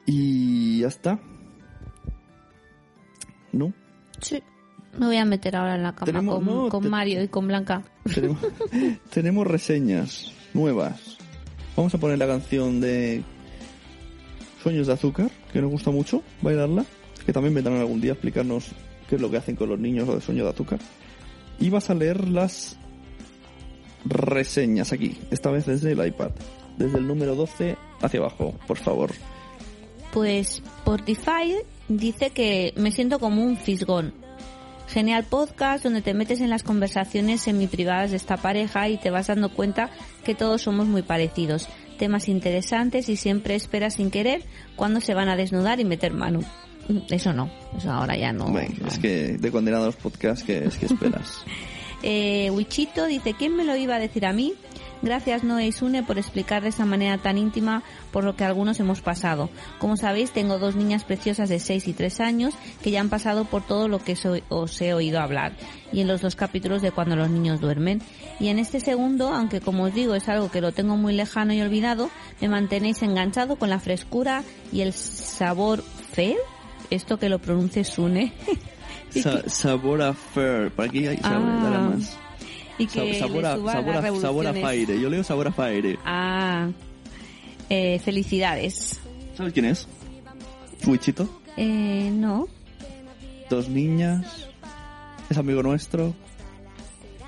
Y 0.05 0.81
ya 0.81 0.89
está. 0.89 1.19
¿No? 3.53 3.73
Sí. 4.21 4.43
Me 4.99 5.07
voy 5.07 5.17
a 5.17 5.25
meter 5.25 5.57
ahora 5.57 5.75
en 5.77 5.83
la 5.83 5.95
cama 5.95 6.25
con, 6.25 6.45
no, 6.45 6.69
con 6.69 6.83
te- 6.83 6.89
Mario 6.89 7.23
y 7.23 7.29
con 7.29 7.47
Blanca. 7.47 7.83
Tenemos, 8.15 8.39
tenemos 9.11 9.47
reseñas 9.47 10.33
nuevas. 10.55 11.19
Vamos 11.77 11.95
a 11.95 11.99
poner 11.99 12.19
la 12.19 12.27
canción 12.27 12.81
de 12.81 13.23
Sueños 14.63 14.87
de 14.87 14.95
Azúcar, 14.95 15.31
que 15.53 15.61
nos 15.61 15.71
gusta 15.71 15.91
mucho, 15.91 16.23
bailarla. 16.41 16.87
Que 17.27 17.33
también 17.33 17.55
vendrán 17.55 17.77
algún 17.77 18.01
día 18.01 18.13
a 18.13 18.15
explicarnos 18.15 18.69
qué 19.09 19.17
es 19.17 19.21
lo 19.21 19.31
que 19.31 19.37
hacen 19.37 19.57
con 19.57 19.69
los 19.69 19.79
niños 19.79 20.09
de 20.09 20.21
Sueños 20.21 20.45
de 20.45 20.51
Azúcar. 20.51 20.79
Y 21.61 21.69
vas 21.71 21.91
a 21.91 21.95
leer 21.95 22.29
las 22.29 22.79
reseñas 24.05 24.93
aquí, 24.93 25.19
esta 25.31 25.51
vez 25.51 25.67
desde 25.67 25.93
el 25.93 26.07
iPad. 26.07 26.31
Desde 26.79 26.99
el 26.99 27.07
número 27.07 27.35
12 27.35 27.77
hacia 28.01 28.21
abajo, 28.21 28.55
por 28.67 28.79
favor. 28.79 29.11
Pues 30.13 30.63
Spotify 30.79 31.57
dice 31.89 32.31
que 32.31 32.73
me 32.77 32.91
siento 32.91 33.19
como 33.19 33.45
un 33.45 33.57
fisgón. 33.57 34.15
Genial 34.89 35.25
podcast 35.25 35.83
donde 35.85 36.01
te 36.01 36.15
metes 36.15 36.41
en 36.41 36.51
las 36.51 36.63
conversaciones 36.63 37.43
semi-privadas 37.43 38.11
de 38.11 38.17
esta 38.17 38.37
pareja 38.37 38.89
y 38.89 38.99
te 38.99 39.11
vas 39.11 39.27
dando 39.27 39.51
cuenta 39.51 39.91
que 40.25 40.35
todos 40.35 40.63
somos 40.63 40.87
muy 40.87 41.03
parecidos. 41.03 41.69
Temas 41.99 42.29
interesantes 42.29 43.09
y 43.09 43.17
siempre 43.17 43.55
esperas 43.55 43.95
sin 43.95 44.11
querer 44.11 44.43
cuando 44.77 45.01
se 45.01 45.15
van 45.15 45.29
a 45.29 45.37
desnudar 45.37 45.81
y 45.81 45.85
meter 45.85 46.13
mano. 46.13 46.41
Eso 47.11 47.33
no, 47.33 47.51
eso 47.77 47.91
ahora 47.91 48.17
ya 48.17 48.33
no. 48.33 48.47
Bueno, 48.47 48.75
no. 48.81 48.87
es 48.87 48.99
que 48.99 49.39
de 49.39 49.51
condenados 49.51 49.97
podcast 49.97 50.47
que 50.47 50.65
es 50.65 50.77
que 50.77 50.87
esperas. 50.87 51.45
Eh, 52.03 52.51
Wichito 52.51 53.07
dice, 53.07 53.35
¿quién 53.37 53.57
me 53.57 53.65
lo 53.65 53.75
iba 53.75 53.97
a 53.97 53.99
decir 53.99 54.27
a 54.27 54.33
mí? 54.33 54.53
Gracias 55.03 55.45
Noé 55.45 55.67
y 55.67 55.73
Sune 55.73 56.03
por 56.03 56.19
explicar 56.19 56.63
de 56.63 56.71
esa 56.71 56.85
manera 56.87 57.19
tan 57.19 57.39
íntima 57.39 57.83
por 58.13 58.25
lo 58.25 58.35
que 58.35 58.45
algunos 58.45 58.81
hemos 58.81 59.01
pasado. 59.03 59.51
Como 59.79 59.97
sabéis, 59.97 60.31
tengo 60.31 60.59
dos 60.59 60.75
niñas 60.75 61.05
preciosas 61.05 61.49
de 61.49 61.59
6 61.61 61.87
y 61.89 61.93
3 61.93 62.21
años 62.21 62.55
que 62.83 62.91
ya 62.91 63.01
han 63.01 63.09
pasado 63.11 63.45
por 63.45 63.63
todo 63.63 63.89
lo 63.89 63.99
que 64.03 64.17
so- 64.17 64.37
os 64.49 64.81
he 64.81 64.95
oído 64.95 65.21
hablar 65.21 65.53
y 65.93 66.01
en 66.01 66.09
los 66.09 66.23
dos 66.23 66.35
capítulos 66.35 66.83
de 66.83 66.91
cuando 66.93 67.15
los 67.15 67.31
niños 67.31 67.61
duermen. 67.61 68.01
Y 68.41 68.49
en 68.49 68.59
este 68.59 68.81
segundo, 68.81 69.33
aunque 69.35 69.61
como 69.61 69.85
os 69.85 69.95
digo 69.95 70.15
es 70.15 70.29
algo 70.29 70.51
que 70.51 70.61
lo 70.61 70.73
tengo 70.73 70.97
muy 70.97 71.15
lejano 71.15 71.53
y 71.53 71.61
olvidado, 71.61 72.11
me 72.41 72.49
mantenéis 72.49 73.03
enganchado 73.03 73.57
con 73.57 73.71
la 73.71 73.79
frescura 73.79 74.43
y 74.73 74.81
el 74.81 74.93
sabor 74.93 75.83
fair. 76.13 76.37
Esto 76.91 77.19
que 77.19 77.29
lo 77.29 77.39
pronuncie 77.39 77.85
Sune. 77.85 78.33
Sa- 79.11 79.49
sabor 79.49 80.03
a 80.03 80.13
fair, 80.15 80.71
para 80.73 80.89
aquí 80.89 81.07
hay 81.07 81.17
sabor, 81.19 81.43
Ah, 81.43 81.91
más. 81.95 82.17
Y 82.79 82.87
Sa- 82.87 83.01
que 83.03 83.19
sabor, 83.19 83.43
le 83.43 83.49
a, 83.49 83.57
las 83.57 83.73
sabor 83.73 84.03
revoluciones. 84.03 84.65
faire. 84.87 85.01
Yo 85.01 85.09
leo 85.11 85.25
sabor 85.25 85.49
a 85.49 85.53
faire. 85.53 85.99
Ah, 86.05 86.69
eh, 87.71 87.99
felicidades. 88.05 89.01
¿Sabes 89.37 89.53
quién 89.53 89.67
es? 89.67 89.87
Wichito. 90.87 91.29
Eh, 91.57 92.11
no. 92.13 92.47
Dos 93.51 93.69
niñas. 93.69 94.49
Es 95.31 95.37
amigo 95.39 95.63
nuestro. 95.63 96.15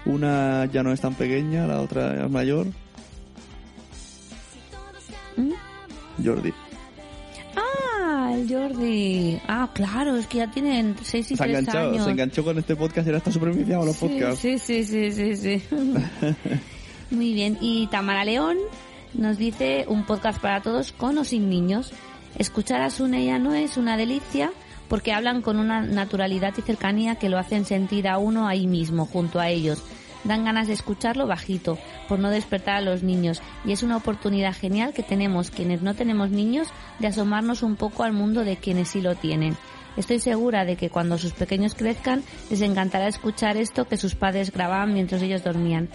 Una 0.04 0.66
ya 0.66 0.82
no 0.82 0.92
es 0.92 1.00
tan 1.00 1.14
pequeña, 1.14 1.66
la 1.66 1.80
otra 1.80 2.24
es 2.24 2.30
mayor. 2.30 2.66
¿Mm? 5.36 5.52
Jordi. 6.24 6.52
Jordi. 8.46 9.40
Ah, 9.48 9.70
claro, 9.72 10.16
es 10.16 10.26
que 10.26 10.38
ya 10.38 10.50
tienen 10.50 10.94
6 11.02 11.30
y 11.32 11.36
Se 11.36 11.42
ha 11.42 11.46
3 11.46 11.58
enganchado, 11.60 11.90
años. 11.92 12.04
se 12.04 12.10
enganchó 12.10 12.44
con 12.44 12.58
este 12.58 12.76
podcast 12.76 13.06
y 13.06 13.10
ahora 13.10 13.18
está 13.18 13.32
súper 13.32 13.52
viciado 13.54 13.82
a 13.82 13.86
los 13.86 13.96
Sí, 13.96 14.06
podcasts. 14.06 14.40
Sí, 14.40 14.58
sí, 14.58 14.84
sí, 14.84 15.12
sí, 15.12 15.36
sí. 15.36 15.62
Muy 17.10 17.32
bien. 17.32 17.58
Y 17.60 17.86
Tamara 17.88 18.24
León 18.24 18.56
nos 19.14 19.38
dice 19.38 19.84
un 19.88 20.04
podcast 20.04 20.40
para 20.40 20.60
todos 20.60 20.92
con 20.92 21.16
o 21.18 21.24
sin 21.24 21.48
niños. 21.48 21.92
Escuchar 22.36 22.82
a 22.82 22.90
Sune 22.90 23.24
y 23.24 23.30
a 23.30 23.38
Noé 23.38 23.64
es 23.64 23.76
una 23.76 23.96
delicia 23.96 24.52
porque 24.88 25.12
hablan 25.12 25.42
con 25.42 25.58
una 25.58 25.80
naturalidad 25.82 26.54
y 26.56 26.62
cercanía 26.62 27.16
que 27.16 27.28
lo 27.28 27.38
hacen 27.38 27.64
sentir 27.64 28.08
a 28.08 28.18
uno 28.18 28.46
ahí 28.46 28.66
mismo, 28.66 29.06
junto 29.06 29.40
a 29.40 29.48
ellos. 29.48 29.82
Dan 30.28 30.44
ganas 30.44 30.66
de 30.66 30.74
escucharlo 30.74 31.26
bajito, 31.26 31.78
por 32.06 32.18
no 32.18 32.28
despertar 32.28 32.76
a 32.76 32.80
los 32.82 33.02
niños. 33.02 33.40
Y 33.64 33.72
es 33.72 33.82
una 33.82 33.96
oportunidad 33.96 34.54
genial 34.54 34.92
que 34.92 35.02
tenemos, 35.02 35.50
quienes 35.50 35.80
no 35.80 35.94
tenemos 35.94 36.28
niños, 36.28 36.68
de 36.98 37.06
asomarnos 37.06 37.62
un 37.62 37.76
poco 37.76 38.02
al 38.02 38.12
mundo 38.12 38.44
de 38.44 38.58
quienes 38.58 38.88
sí 38.88 39.00
lo 39.00 39.14
tienen. 39.14 39.56
Estoy 39.96 40.20
segura 40.20 40.66
de 40.66 40.76
que 40.76 40.90
cuando 40.90 41.16
sus 41.16 41.32
pequeños 41.32 41.74
crezcan 41.74 42.22
les 42.50 42.60
encantará 42.60 43.08
escuchar 43.08 43.56
esto 43.56 43.88
que 43.88 43.96
sus 43.96 44.14
padres 44.14 44.52
grababan 44.52 44.92
mientras 44.92 45.22
ellos 45.22 45.42
dormían. 45.42 45.88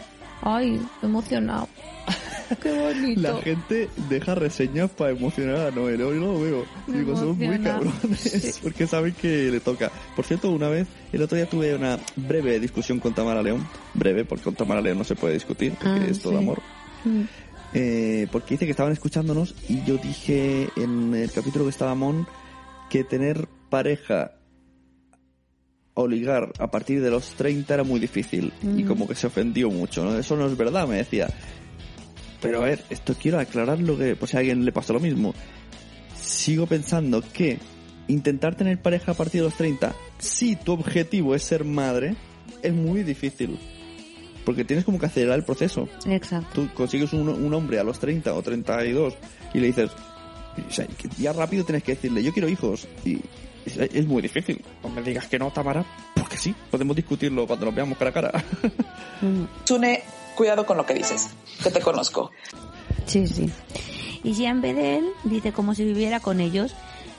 Ay, 0.45 0.79
emocionado. 1.01 1.67
Qué 2.61 2.71
bonito. 2.71 3.21
La 3.21 3.41
gente 3.41 3.89
deja 4.09 4.35
reseñas 4.35 4.91
para 4.91 5.11
emocionar 5.11 5.67
a 5.67 5.71
Noel. 5.71 6.01
Hoy 6.01 6.19
lo 6.19 6.39
veo. 6.39 6.65
Me 6.87 6.99
Digo, 6.99 7.15
son 7.15 7.37
muy 7.37 7.59
cabrones 7.59 8.19
Sí. 8.19 8.51
porque 8.61 8.85
saben 8.85 9.13
que 9.13 9.49
le 9.49 9.59
toca. 9.61 9.89
Por 10.15 10.25
cierto, 10.25 10.51
una 10.51 10.67
vez, 10.69 10.87
el 11.13 11.21
otro 11.21 11.37
día 11.37 11.49
tuve 11.49 11.73
una 11.73 11.97
breve 12.17 12.59
discusión 12.59 12.99
con 12.99 13.13
Tamara 13.13 13.41
León. 13.41 13.65
Breve, 13.93 14.25
porque 14.25 14.43
con 14.43 14.55
Tamara 14.55 14.81
León 14.81 14.97
no 14.97 15.03
se 15.03 15.15
puede 15.15 15.33
discutir, 15.35 15.73
porque 15.73 15.87
Ah, 15.89 16.07
es 16.09 16.19
todo 16.19 16.33
sí. 16.33 16.39
amor. 16.39 16.61
Mm. 17.05 17.21
Eh, 17.75 18.27
porque 18.31 18.53
dice 18.55 18.65
que 18.65 18.71
estaban 18.71 18.91
escuchándonos 18.93 19.55
y 19.67 19.83
yo 19.83 19.97
dije 19.97 20.69
en 20.75 21.15
el 21.15 21.31
capítulo 21.31 21.65
que 21.65 21.71
estaba 21.71 21.95
Mon 21.95 22.27
que 22.89 23.03
tener 23.03 23.47
pareja 23.69 24.33
o 25.95 26.07
ligar 26.07 26.51
a 26.59 26.71
partir 26.71 27.01
de 27.01 27.11
los 27.11 27.29
30 27.35 27.73
era 27.73 27.83
muy 27.83 27.99
difícil 27.99 28.51
y 28.75 28.83
como 28.83 29.07
que 29.07 29.15
se 29.15 29.27
ofendió 29.27 29.69
mucho, 29.69 30.03
¿no? 30.03 30.17
Eso 30.17 30.35
no 30.35 30.47
es 30.47 30.57
verdad, 30.57 30.87
me 30.87 30.97
decía. 30.97 31.27
Pero 32.41 32.61
a 32.61 32.65
ver, 32.65 32.83
esto 32.89 33.15
quiero 33.19 33.39
aclarar 33.39 33.79
lo 33.79 33.97
que, 33.97 34.15
por 34.15 34.27
si 34.27 34.35
a 34.35 34.39
alguien 34.39 34.65
le 34.65 34.71
pasó 34.71 34.93
lo 34.93 34.99
mismo. 34.99 35.33
Sigo 36.19 36.65
pensando 36.65 37.21
que 37.21 37.59
intentar 38.07 38.55
tener 38.55 38.81
pareja 38.81 39.11
a 39.11 39.15
partir 39.15 39.41
de 39.41 39.47
los 39.47 39.55
30, 39.55 39.95
si 40.17 40.55
tu 40.55 40.73
objetivo 40.73 41.35
es 41.35 41.43
ser 41.43 41.63
madre, 41.63 42.15
es 42.61 42.73
muy 42.73 43.03
difícil. 43.03 43.59
Porque 44.45 44.65
tienes 44.65 44.83
como 44.83 44.99
que 44.99 45.05
acelerar 45.05 45.37
el 45.37 45.45
proceso 45.45 45.87
Exacto. 46.05 46.49
tú 46.53 46.69
consigues 46.73 47.13
un, 47.13 47.29
un 47.29 47.53
hombre 47.53 47.79
a 47.79 47.83
los 47.83 47.97
30 47.99 48.33
o 48.33 48.41
32 48.41 49.13
y 49.53 49.59
le 49.59 49.67
dices, 49.67 49.89
o 50.67 50.71
sea, 50.71 50.85
ya 51.17 51.31
rápido 51.31 51.63
tienes 51.63 51.83
que 51.83 51.93
decirle, 51.93 52.23
yo 52.23 52.33
quiero 52.33 52.49
hijos. 52.49 52.87
Y 53.05 53.21
es, 53.65 53.77
es 53.77 54.05
muy 54.05 54.21
difícil. 54.21 54.63
No 54.83 54.89
me 54.89 55.01
digas 55.01 55.27
que 55.27 55.39
no, 55.39 55.51
Tamara, 55.51 55.85
porque 56.15 56.37
sí, 56.37 56.55
podemos 56.69 56.95
discutirlo 56.95 57.47
cuando 57.47 57.65
nos 57.65 57.75
veamos 57.75 57.97
cara 57.97 58.09
a 58.09 58.13
cara. 58.13 58.43
Sune, 59.65 60.03
cuidado 60.35 60.65
con 60.65 60.77
lo 60.77 60.85
que 60.85 60.93
dices, 60.93 61.29
que 61.63 61.71
te 61.71 61.79
conozco. 61.79 62.31
Sí, 63.05 63.27
sí. 63.27 63.49
Y 64.23 64.33
Jean 64.33 64.61
Bedel 64.61 65.05
dice 65.23 65.51
como 65.51 65.75
si 65.75 65.83
viviera 65.83 66.19
con 66.19 66.39
ellos. 66.39 66.73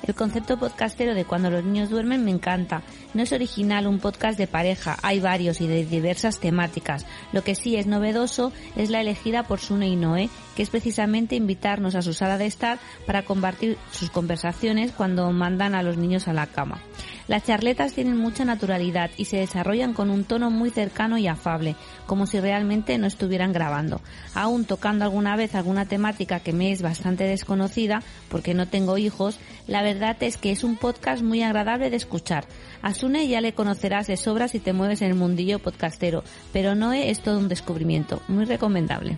El 0.06 0.14
concepto 0.14 0.58
podcastero 0.58 1.14
de 1.14 1.24
cuando 1.24 1.48
los 1.48 1.64
niños 1.64 1.88
duermen 1.88 2.26
me 2.26 2.30
encanta. 2.30 2.82
No 3.14 3.22
es 3.22 3.32
original 3.32 3.86
un 3.86 4.00
podcast 4.00 4.36
de 4.36 4.46
pareja, 4.46 4.98
hay 5.02 5.18
varios 5.18 5.62
y 5.62 5.66
de 5.66 5.86
diversas 5.86 6.40
temáticas. 6.40 7.06
Lo 7.32 7.42
que 7.42 7.54
sí 7.54 7.76
es 7.76 7.86
novedoso 7.86 8.52
es 8.76 8.90
la 8.90 9.00
elegida 9.00 9.44
por 9.44 9.60
Sune 9.60 9.88
y 9.88 9.96
Noé, 9.96 10.28
que 10.56 10.62
es 10.62 10.68
precisamente 10.68 11.36
invitarnos 11.36 11.94
a 11.94 12.02
su 12.02 12.12
sala 12.12 12.36
de 12.36 12.44
estar 12.44 12.78
para 13.06 13.22
compartir 13.22 13.78
sus 13.92 14.10
conversaciones 14.10 14.92
cuando 14.92 15.32
mandan 15.32 15.74
a 15.74 15.82
los 15.82 15.96
niños 15.96 16.28
a 16.28 16.34
la 16.34 16.48
cama. 16.48 16.80
Las 17.26 17.44
charletas 17.44 17.94
tienen 17.94 18.18
mucha 18.18 18.44
naturalidad 18.44 19.10
y 19.16 19.24
se 19.24 19.38
desarrollan 19.38 19.94
con 19.94 20.10
un 20.10 20.24
tono 20.24 20.50
muy 20.50 20.70
cercano 20.70 21.16
y 21.16 21.26
afable, 21.26 21.74
como 22.06 22.26
si 22.26 22.38
realmente 22.38 22.98
no 22.98 23.06
estuvieran 23.06 23.52
grabando. 23.52 24.02
Aún 24.34 24.66
tocando 24.66 25.04
alguna 25.04 25.34
vez 25.34 25.54
alguna 25.54 25.86
temática 25.86 26.40
que 26.40 26.52
me 26.52 26.70
es 26.70 26.82
bastante 26.82 27.24
desconocida, 27.24 28.02
porque 28.28 28.52
no 28.52 28.68
tengo 28.68 28.98
hijos, 28.98 29.38
la 29.66 29.82
verdad 29.82 30.16
es 30.20 30.36
que 30.36 30.52
es 30.52 30.64
un 30.64 30.76
podcast 30.76 31.22
muy 31.22 31.42
agradable 31.42 31.88
de 31.88 31.96
escuchar. 31.96 32.44
A 32.82 32.92
Sune 32.92 33.26
ya 33.26 33.40
le 33.40 33.54
conocerás 33.54 34.06
de 34.06 34.18
sobra 34.18 34.48
si 34.48 34.60
te 34.60 34.74
mueves 34.74 35.00
en 35.00 35.08
el 35.08 35.14
mundillo 35.14 35.58
podcastero, 35.58 36.24
pero 36.52 36.74
Noé 36.74 37.10
es 37.10 37.20
todo 37.20 37.38
un 37.38 37.48
descubrimiento, 37.48 38.20
muy 38.28 38.44
recomendable. 38.44 39.16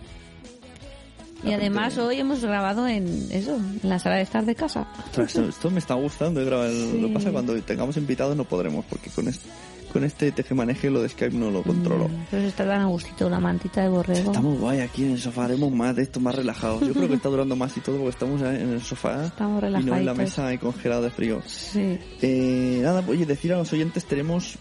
Y 1.45 1.53
además 1.53 1.97
hoy 1.99 2.19
hemos 2.19 2.43
grabado 2.43 2.89
en 2.89 3.07
eso, 3.31 3.57
en 3.57 3.89
la 3.89 3.99
sala 3.99 4.17
de 4.17 4.23
estar 4.23 4.45
de 4.45 4.55
casa. 4.55 4.87
Esto, 5.17 5.45
esto 5.49 5.71
me 5.71 5.79
está 5.79 5.95
gustando. 5.95 6.41
de 6.41 6.47
grabar. 6.47 6.71
Sí. 6.71 6.99
Lo 7.01 7.09
que 7.09 7.15
pasa 7.15 7.31
cuando 7.31 7.55
tengamos 7.63 7.97
invitados 7.97 8.37
no 8.37 8.45
podremos, 8.45 8.85
porque 8.87 9.11
con 9.11 9.29
este, 9.29 9.49
con 9.93 10.03
este 10.05 10.33
tejemaneje 10.33 10.91
lo 10.91 11.03
de 11.03 11.09
Skype 11.09 11.37
no 11.37 11.51
lo 11.51 11.63
controlo. 11.63 12.09
Mm, 12.09 12.27
Pero 12.31 12.43
está 12.47 12.67
tan 12.67 12.83
a 12.83 12.87
gustito 12.87 13.29
la 13.29 13.39
mantita 13.39 13.83
de 13.83 13.89
borrego. 13.89 14.31
Estamos 14.31 14.59
guay 14.59 14.81
aquí 14.81 15.05
en 15.05 15.13
el 15.13 15.19
sofá, 15.19 15.45
haremos 15.45 15.71
más 15.73 15.95
de 15.95 16.03
esto, 16.03 16.21
más 16.21 16.35
relajados. 16.35 16.81
Yo 16.81 16.93
creo 16.95 17.09
que 17.09 17.15
está 17.15 17.29
durando 17.29 17.55
más 17.55 17.77
y 17.77 17.81
todo 17.81 17.97
porque 17.97 18.11
estamos 18.11 18.41
en 18.41 18.73
el 18.73 18.83
sofá 18.83 19.27
Estamos 19.27 19.63
y 19.63 19.85
no 19.85 19.97
en 19.97 20.07
la 20.07 20.15
mesa 20.15 20.53
y 20.53 20.59
congelado 20.59 21.03
de 21.03 21.11
frío. 21.11 21.43
Sí. 21.47 21.99
Eh, 22.23 22.81
nada, 22.83 23.05
oye, 23.07 23.27
decir 23.27 23.53
a 23.53 23.59
los 23.59 23.73
oyentes, 23.73 24.05
tenemos 24.07 24.57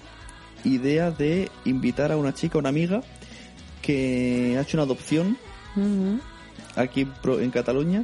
idea 0.64 1.12
de 1.12 1.50
invitar 1.64 2.12
a 2.12 2.18
una 2.18 2.34
chica, 2.34 2.58
una 2.58 2.70
amiga, 2.70 3.02
que 3.82 4.56
ha 4.58 4.62
hecho 4.62 4.78
una 4.78 4.84
adopción 4.84 5.38
aquí 6.76 7.02
en 7.02 7.12
Pro- 7.14 7.40
en 7.40 7.52
Cataluña 7.52 8.04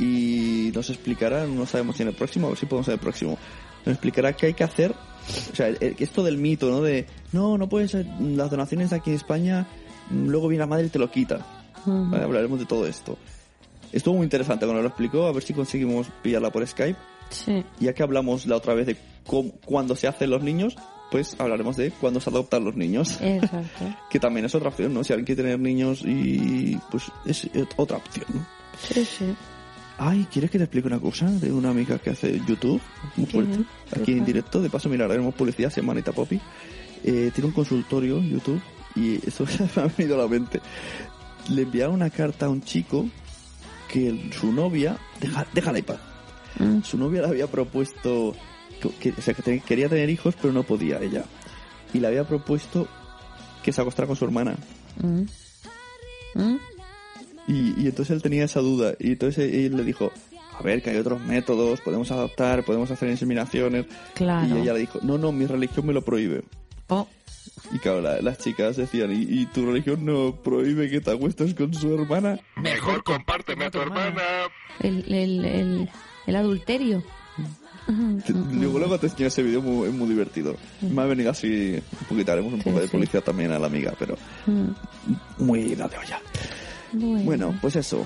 y 0.00 0.70
nos 0.74 0.90
explicará, 0.90 1.46
no 1.46 1.66
sabemos 1.66 1.96
si 1.96 2.02
en 2.02 2.08
el 2.08 2.14
próximo, 2.14 2.46
a 2.46 2.50
ver 2.50 2.58
si 2.58 2.66
podemos 2.66 2.88
en 2.88 2.94
el 2.94 3.00
próximo, 3.00 3.38
nos 3.84 3.92
explicará 3.94 4.32
qué 4.34 4.46
hay 4.46 4.54
que 4.54 4.64
hacer. 4.64 4.92
O 5.52 5.56
sea, 5.56 5.68
esto 5.68 6.22
del 6.22 6.38
mito, 6.38 6.70
¿no? 6.70 6.82
De, 6.82 7.06
no, 7.32 7.58
no 7.58 7.68
puedes, 7.68 7.90
ser- 7.90 8.06
las 8.20 8.50
donaciones 8.50 8.92
aquí 8.92 9.10
en 9.10 9.16
España, 9.16 9.66
mm, 10.10 10.28
luego 10.28 10.48
viene 10.48 10.60
la 10.60 10.66
madre 10.66 10.86
y 10.86 10.90
te 10.90 10.98
lo 10.98 11.10
quita. 11.10 11.44
Vale, 11.84 12.24
hablaremos 12.24 12.58
de 12.58 12.66
todo 12.66 12.86
esto. 12.86 13.16
Estuvo 13.92 14.16
muy 14.16 14.24
interesante 14.24 14.66
cuando 14.66 14.82
lo 14.82 14.88
explicó, 14.88 15.26
a 15.26 15.32
ver 15.32 15.42
si 15.42 15.52
conseguimos 15.54 16.08
pillarla 16.22 16.50
por 16.50 16.66
Skype. 16.66 16.98
Sí. 17.30 17.64
Ya 17.80 17.92
que 17.92 18.02
hablamos 18.02 18.46
la 18.46 18.56
otra 18.56 18.74
vez 18.74 18.86
de 18.86 18.96
cómo, 19.26 19.52
cuándo 19.64 19.94
se 19.96 20.06
hacen 20.08 20.30
los 20.30 20.42
niños, 20.42 20.76
pues 21.10 21.36
hablaremos 21.38 21.76
de 21.76 21.90
cuándo 21.90 22.20
se 22.20 22.30
adoptan 22.30 22.64
los 22.64 22.76
niños. 22.76 23.18
Exacto. 23.20 23.84
Que 24.10 24.18
también 24.20 24.46
es 24.46 24.54
otra 24.54 24.68
opción, 24.68 24.92
¿no? 24.94 25.04
Si 25.04 25.12
alguien 25.12 25.26
quiere 25.26 25.42
tener 25.42 25.58
niños 25.60 26.02
y 26.04 26.78
pues 26.90 27.04
es 27.26 27.48
otra 27.76 27.98
opción, 27.98 28.26
¿no? 28.34 28.46
Sí, 28.80 29.04
sí. 29.04 29.34
Ay, 29.98 30.26
¿quieres 30.30 30.50
que 30.50 30.58
te 30.58 30.64
explique 30.64 30.86
una 30.86 30.98
cosa 31.00 31.30
de 31.30 31.50
una 31.52 31.70
amiga 31.70 31.98
que 31.98 32.10
hace 32.10 32.38
YouTube? 32.46 32.80
Muy 33.16 33.26
fuerte. 33.26 33.58
¿Qué 33.92 34.00
Aquí 34.02 34.12
en 34.12 34.24
directo. 34.26 34.60
De 34.60 34.68
paso, 34.68 34.88
mira, 34.90 35.06
haremos 35.06 35.34
publicidad, 35.34 35.70
se 35.70 35.80
llama 35.80 35.92
Anita 35.92 36.12
Poppy. 36.12 36.38
Eh, 37.04 37.30
tiene 37.34 37.48
un 37.48 37.52
consultorio 37.54 38.18
en 38.18 38.30
YouTube 38.30 38.60
y 38.94 39.16
eso 39.26 39.44
me 39.76 39.82
ha 39.82 39.86
venido 39.96 40.16
a 40.18 40.22
la 40.24 40.28
mente. 40.28 40.60
Le 41.50 41.62
enviaron 41.62 41.94
una 41.94 42.10
carta 42.10 42.46
a 42.46 42.48
un 42.50 42.60
chico 42.62 43.06
que 43.90 44.08
el- 44.08 44.32
su 44.34 44.52
novia, 44.52 44.98
deja, 45.20 45.46
déjala 45.54 45.78
en 45.78 45.84
paz. 45.84 45.98
Mm. 46.58 46.82
Su 46.82 46.98
novia 46.98 47.22
le 47.22 47.28
había 47.28 47.46
propuesto, 47.46 48.34
que, 49.00 49.10
o 49.16 49.20
sea, 49.22 49.34
que 49.34 49.42
te- 49.42 49.60
quería 49.60 49.88
tener 49.88 50.10
hijos, 50.10 50.34
pero 50.40 50.52
no 50.52 50.62
podía 50.62 51.00
ella. 51.00 51.24
Y 51.94 52.00
le 52.00 52.08
había 52.08 52.24
propuesto 52.24 52.88
que 53.62 53.72
se 53.72 53.80
acostara 53.80 54.06
con 54.06 54.16
su 54.16 54.24
hermana. 54.24 54.56
Mm. 55.02 55.22
Mm. 56.34 56.56
Y, 57.48 57.82
y 57.82 57.86
entonces 57.86 58.10
él 58.16 58.22
tenía 58.22 58.44
esa 58.44 58.60
duda. 58.60 58.94
Y 58.98 59.12
entonces 59.12 59.52
él 59.52 59.76
le 59.76 59.84
dijo, 59.84 60.10
a 60.58 60.62
ver, 60.62 60.82
que 60.82 60.90
hay 60.90 60.96
otros 60.96 61.20
métodos, 61.20 61.80
podemos 61.80 62.10
adaptar, 62.10 62.64
podemos 62.64 62.90
hacer 62.90 63.08
inseminaciones. 63.08 63.86
Claro. 64.14 64.56
Y 64.56 64.60
ella 64.62 64.72
le 64.74 64.80
dijo, 64.80 64.98
no, 65.02 65.16
no, 65.18 65.32
mi 65.32 65.46
religión 65.46 65.86
me 65.86 65.92
lo 65.92 66.02
prohíbe. 66.02 66.42
Oh, 66.88 67.06
Y 67.72 67.78
claro, 67.78 68.00
la- 68.00 68.20
las 68.20 68.38
chicas 68.38 68.76
decían, 68.76 69.10
¿Y, 69.12 69.22
y 69.42 69.46
tu 69.46 69.64
religión 69.66 70.04
no 70.04 70.36
prohíbe 70.42 70.88
que 70.90 71.00
te 71.00 71.10
acuestes 71.12 71.54
con 71.54 71.72
su 71.74 71.94
hermana? 71.94 72.38
Mejor 72.56 73.02
compárteme 73.04 73.64
a 73.66 73.70
tu 73.70 73.80
hermana. 73.80 74.22
el, 74.80 75.04
el, 75.12 75.44
el, 75.44 75.90
el 76.26 76.36
adulterio. 76.36 77.02
Luego, 78.52 78.78
luego 78.80 78.98
te 78.98 79.06
enseño 79.06 79.28
ese 79.28 79.42
vídeo, 79.44 79.62
muy, 79.62 79.88
es 79.88 79.94
muy 79.94 80.08
divertido. 80.08 80.56
Me 80.80 81.02
ha 81.02 81.04
venido 81.04 81.30
así, 81.30 81.74
un 82.00 82.06
poquito, 82.08 82.32
haremos 82.32 82.52
un 82.52 82.58
Sí, 82.60 82.64
poco 82.64 82.80
de 82.80 82.86
sí. 82.86 82.92
policía 82.92 83.20
también 83.20 83.52
a 83.52 83.58
la 83.58 83.66
amiga, 83.68 83.92
pero 83.98 84.16
muy 85.38 85.76
la 85.76 85.86
de 85.88 85.96
olla. 85.98 86.20
Bueno. 86.92 87.24
Bueno, 87.24 87.58
pues 87.60 87.76
eso. 87.76 88.04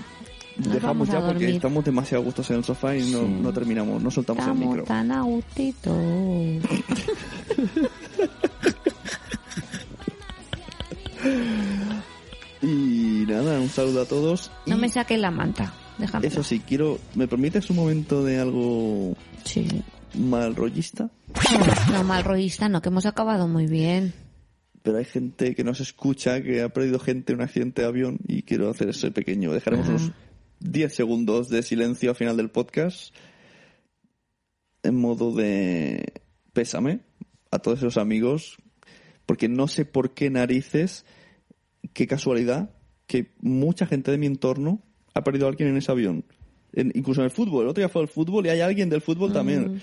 Nos 0.56 0.74
Dejamos 0.74 1.08
ya 1.08 1.14
porque 1.20 1.32
dormir. 1.34 1.50
estamos 1.56 1.84
demasiado 1.84 2.24
gustos 2.24 2.50
en 2.50 2.56
el 2.56 2.64
sofá 2.64 2.94
y 2.94 3.10
no, 3.10 3.20
Sí. 3.20 3.38
no 3.40 3.52
terminamos, 3.52 4.02
no 4.02 4.10
soltamos 4.10 4.46
el 4.46 4.54
micro. 4.54 4.84
tan 4.84 5.10
a 5.12 5.22
gustito. 5.22 5.96
Y 12.62 13.24
nada, 13.26 13.58
un 13.58 13.68
saludo 13.68 14.02
a 14.02 14.04
todos. 14.04 14.50
No 14.66 14.76
Y 14.76 14.80
me 14.80 14.88
saques 14.88 15.18
la 15.18 15.30
manta. 15.30 15.72
Eso 16.22 16.42
sí, 16.42 16.60
quiero. 16.60 16.98
¿Me 17.14 17.28
permites 17.28 17.68
un 17.70 17.76
momento 17.76 18.24
de 18.24 18.38
algo 18.38 19.16
Sí. 19.44 19.66
mal 20.14 20.54
rollista? 20.56 21.10
No, 21.92 22.04
mal 22.04 22.24
rollista, 22.24 22.68
no, 22.68 22.80
que 22.82 22.88
hemos 22.88 23.06
acabado 23.06 23.46
muy 23.48 23.66
bien. 23.66 24.12
Pero 24.82 24.96
hay 24.98 25.04
gente 25.04 25.54
que 25.54 25.62
nos 25.64 25.80
escucha 25.80 26.42
que 26.42 26.62
ha 26.62 26.68
perdido 26.70 26.98
gente 26.98 27.32
en 27.32 27.38
un 27.40 27.44
accidente 27.44 27.82
de 27.82 27.88
avión 27.88 28.18
y 28.26 28.42
quiero 28.42 28.70
hacer 28.70 28.88
ese 28.88 29.10
pequeño. 29.10 29.52
Dejaremos 29.52 29.86
Ajá. 29.88 29.96
unos 29.96 30.12
10 30.60 30.94
segundos 30.94 31.48
de 31.48 31.62
silencio 31.62 32.10
al 32.10 32.16
final 32.16 32.36
del 32.36 32.50
podcast 32.50 33.14
en 34.82 34.96
modo 34.96 35.32
de 35.34 36.22
pésame 36.52 37.00
a 37.50 37.58
todos 37.58 37.78
esos 37.80 37.96
amigos 37.98 38.56
porque 39.26 39.48
no 39.48 39.68
sé 39.68 39.84
por 39.84 40.14
qué 40.14 40.30
narices, 40.30 41.04
qué 41.92 42.06
casualidad 42.06 42.70
que 43.06 43.32
mucha 43.40 43.86
gente 43.86 44.10
de 44.10 44.18
mi 44.18 44.26
entorno 44.26 44.82
ha 45.14 45.22
perdido 45.24 45.48
alguien 45.48 45.68
en 45.70 45.76
ese 45.76 45.90
avión. 45.92 46.24
En- 46.72 46.92
incluso 46.94 47.20
en 47.20 47.24
el 47.26 47.30
fútbol. 47.30 47.64
El 47.64 47.70
otro 47.70 47.80
día 47.80 47.88
fue 47.88 48.02
al 48.02 48.08
fútbol 48.08 48.46
y 48.46 48.50
hay 48.50 48.60
alguien 48.60 48.88
del 48.88 49.00
fútbol 49.00 49.32
también. 49.32 49.80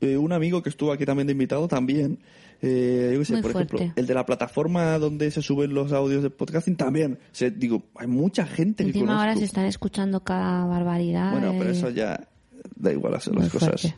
Eh, 0.00 0.16
un 0.16 0.32
amigo 0.32 0.62
que 0.62 0.68
estuvo 0.68 0.92
aquí 0.92 1.04
también 1.04 1.26
de 1.26 1.32
invitado 1.32 1.66
también. 1.66 2.20
Eh, 2.62 3.10
yo 3.12 3.18
qué 3.20 3.24
sé, 3.24 3.32
Muy 3.34 3.42
por 3.42 3.50
ejemplo, 3.52 3.80
el 3.96 4.06
de 4.06 4.14
la 4.14 4.24
plataforma 4.26 4.98
donde 4.98 5.30
se 5.30 5.42
suben 5.42 5.74
los 5.74 5.92
audios 5.92 6.22
de 6.22 6.30
podcasting 6.30 6.76
también. 6.76 7.14
O 7.14 7.34
sea, 7.34 7.50
digo, 7.50 7.82
hay 7.96 8.06
mucha 8.06 8.46
gente 8.46 8.84
que 8.84 8.90
Encima 8.90 9.12
ahora 9.14 9.32
conozco. 9.32 9.40
se 9.40 9.44
están 9.46 9.64
escuchando 9.66 10.20
cada 10.20 10.64
barbaridad. 10.66 11.32
Bueno, 11.32 11.54
pero 11.58 11.70
eh, 11.70 11.72
eso 11.72 11.90
ya 11.90 12.28
da 12.78 12.92
igual 12.92 13.12
las, 13.12 13.28
muy 13.28 13.42
las 13.42 13.52
cosas. 13.52 13.94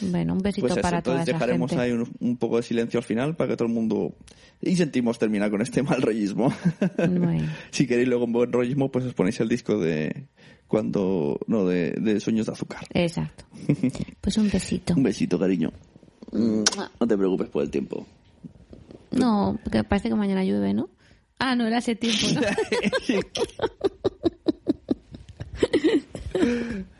Bueno, 0.00 0.34
un 0.34 0.38
besito 0.40 0.68
Pues 0.68 0.80
para 0.80 1.02
toda 1.02 1.16
entonces 1.20 1.34
dejaremos 1.34 1.70
gente. 1.70 1.84
ahí 1.84 1.92
un, 1.92 2.08
un 2.20 2.36
poco 2.36 2.56
de 2.58 2.62
silencio 2.62 2.98
al 2.98 3.04
final 3.04 3.34
para 3.36 3.50
que 3.50 3.56
todo 3.56 3.68
el 3.68 3.74
mundo... 3.74 4.14
Y 4.60 4.76
sentimos 4.76 5.18
terminar 5.18 5.50
con 5.50 5.62
este 5.62 5.82
mal 5.82 6.02
rollismo. 6.02 6.52
Bueno. 6.96 7.48
si 7.70 7.86
queréis 7.86 8.08
luego 8.08 8.24
un 8.24 8.32
buen 8.32 8.52
rollismo, 8.52 8.90
pues 8.90 9.04
os 9.06 9.14
ponéis 9.14 9.40
el 9.40 9.48
disco 9.48 9.78
de... 9.78 10.26
cuando 10.66 11.38
No, 11.46 11.64
de, 11.66 11.92
de 11.92 12.20
Sueños 12.20 12.46
de 12.46 12.52
Azúcar. 12.52 12.84
Exacto. 12.92 13.44
Pues 14.20 14.36
un 14.36 14.50
besito. 14.50 14.94
Un 14.94 15.02
besito, 15.02 15.38
cariño. 15.38 15.72
No 16.32 17.06
te 17.06 17.16
preocupes 17.16 17.48
por 17.48 17.62
el 17.62 17.70
tiempo. 17.70 18.06
No, 19.10 19.58
porque 19.64 19.82
parece 19.84 20.10
que 20.10 20.14
mañana 20.14 20.44
llueve, 20.44 20.74
¿no? 20.74 20.90
Ah, 21.38 21.54
no, 21.54 21.66
era 21.66 21.78
ese 21.78 21.96
tiempo, 21.96 22.26
¿no? 22.34 22.40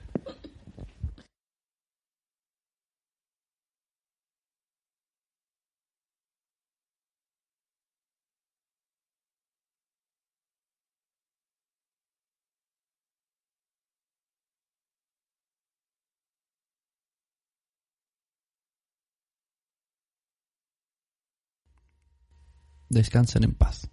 Descansen 22.88 23.44
en 23.44 23.54
paz. 23.54 23.88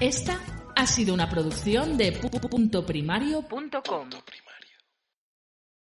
Esta 0.00 0.38
ha 0.76 0.86
sido 0.86 1.14
una 1.14 1.28
producción 1.30 1.96
de 1.96 2.20
pu- 2.20 2.30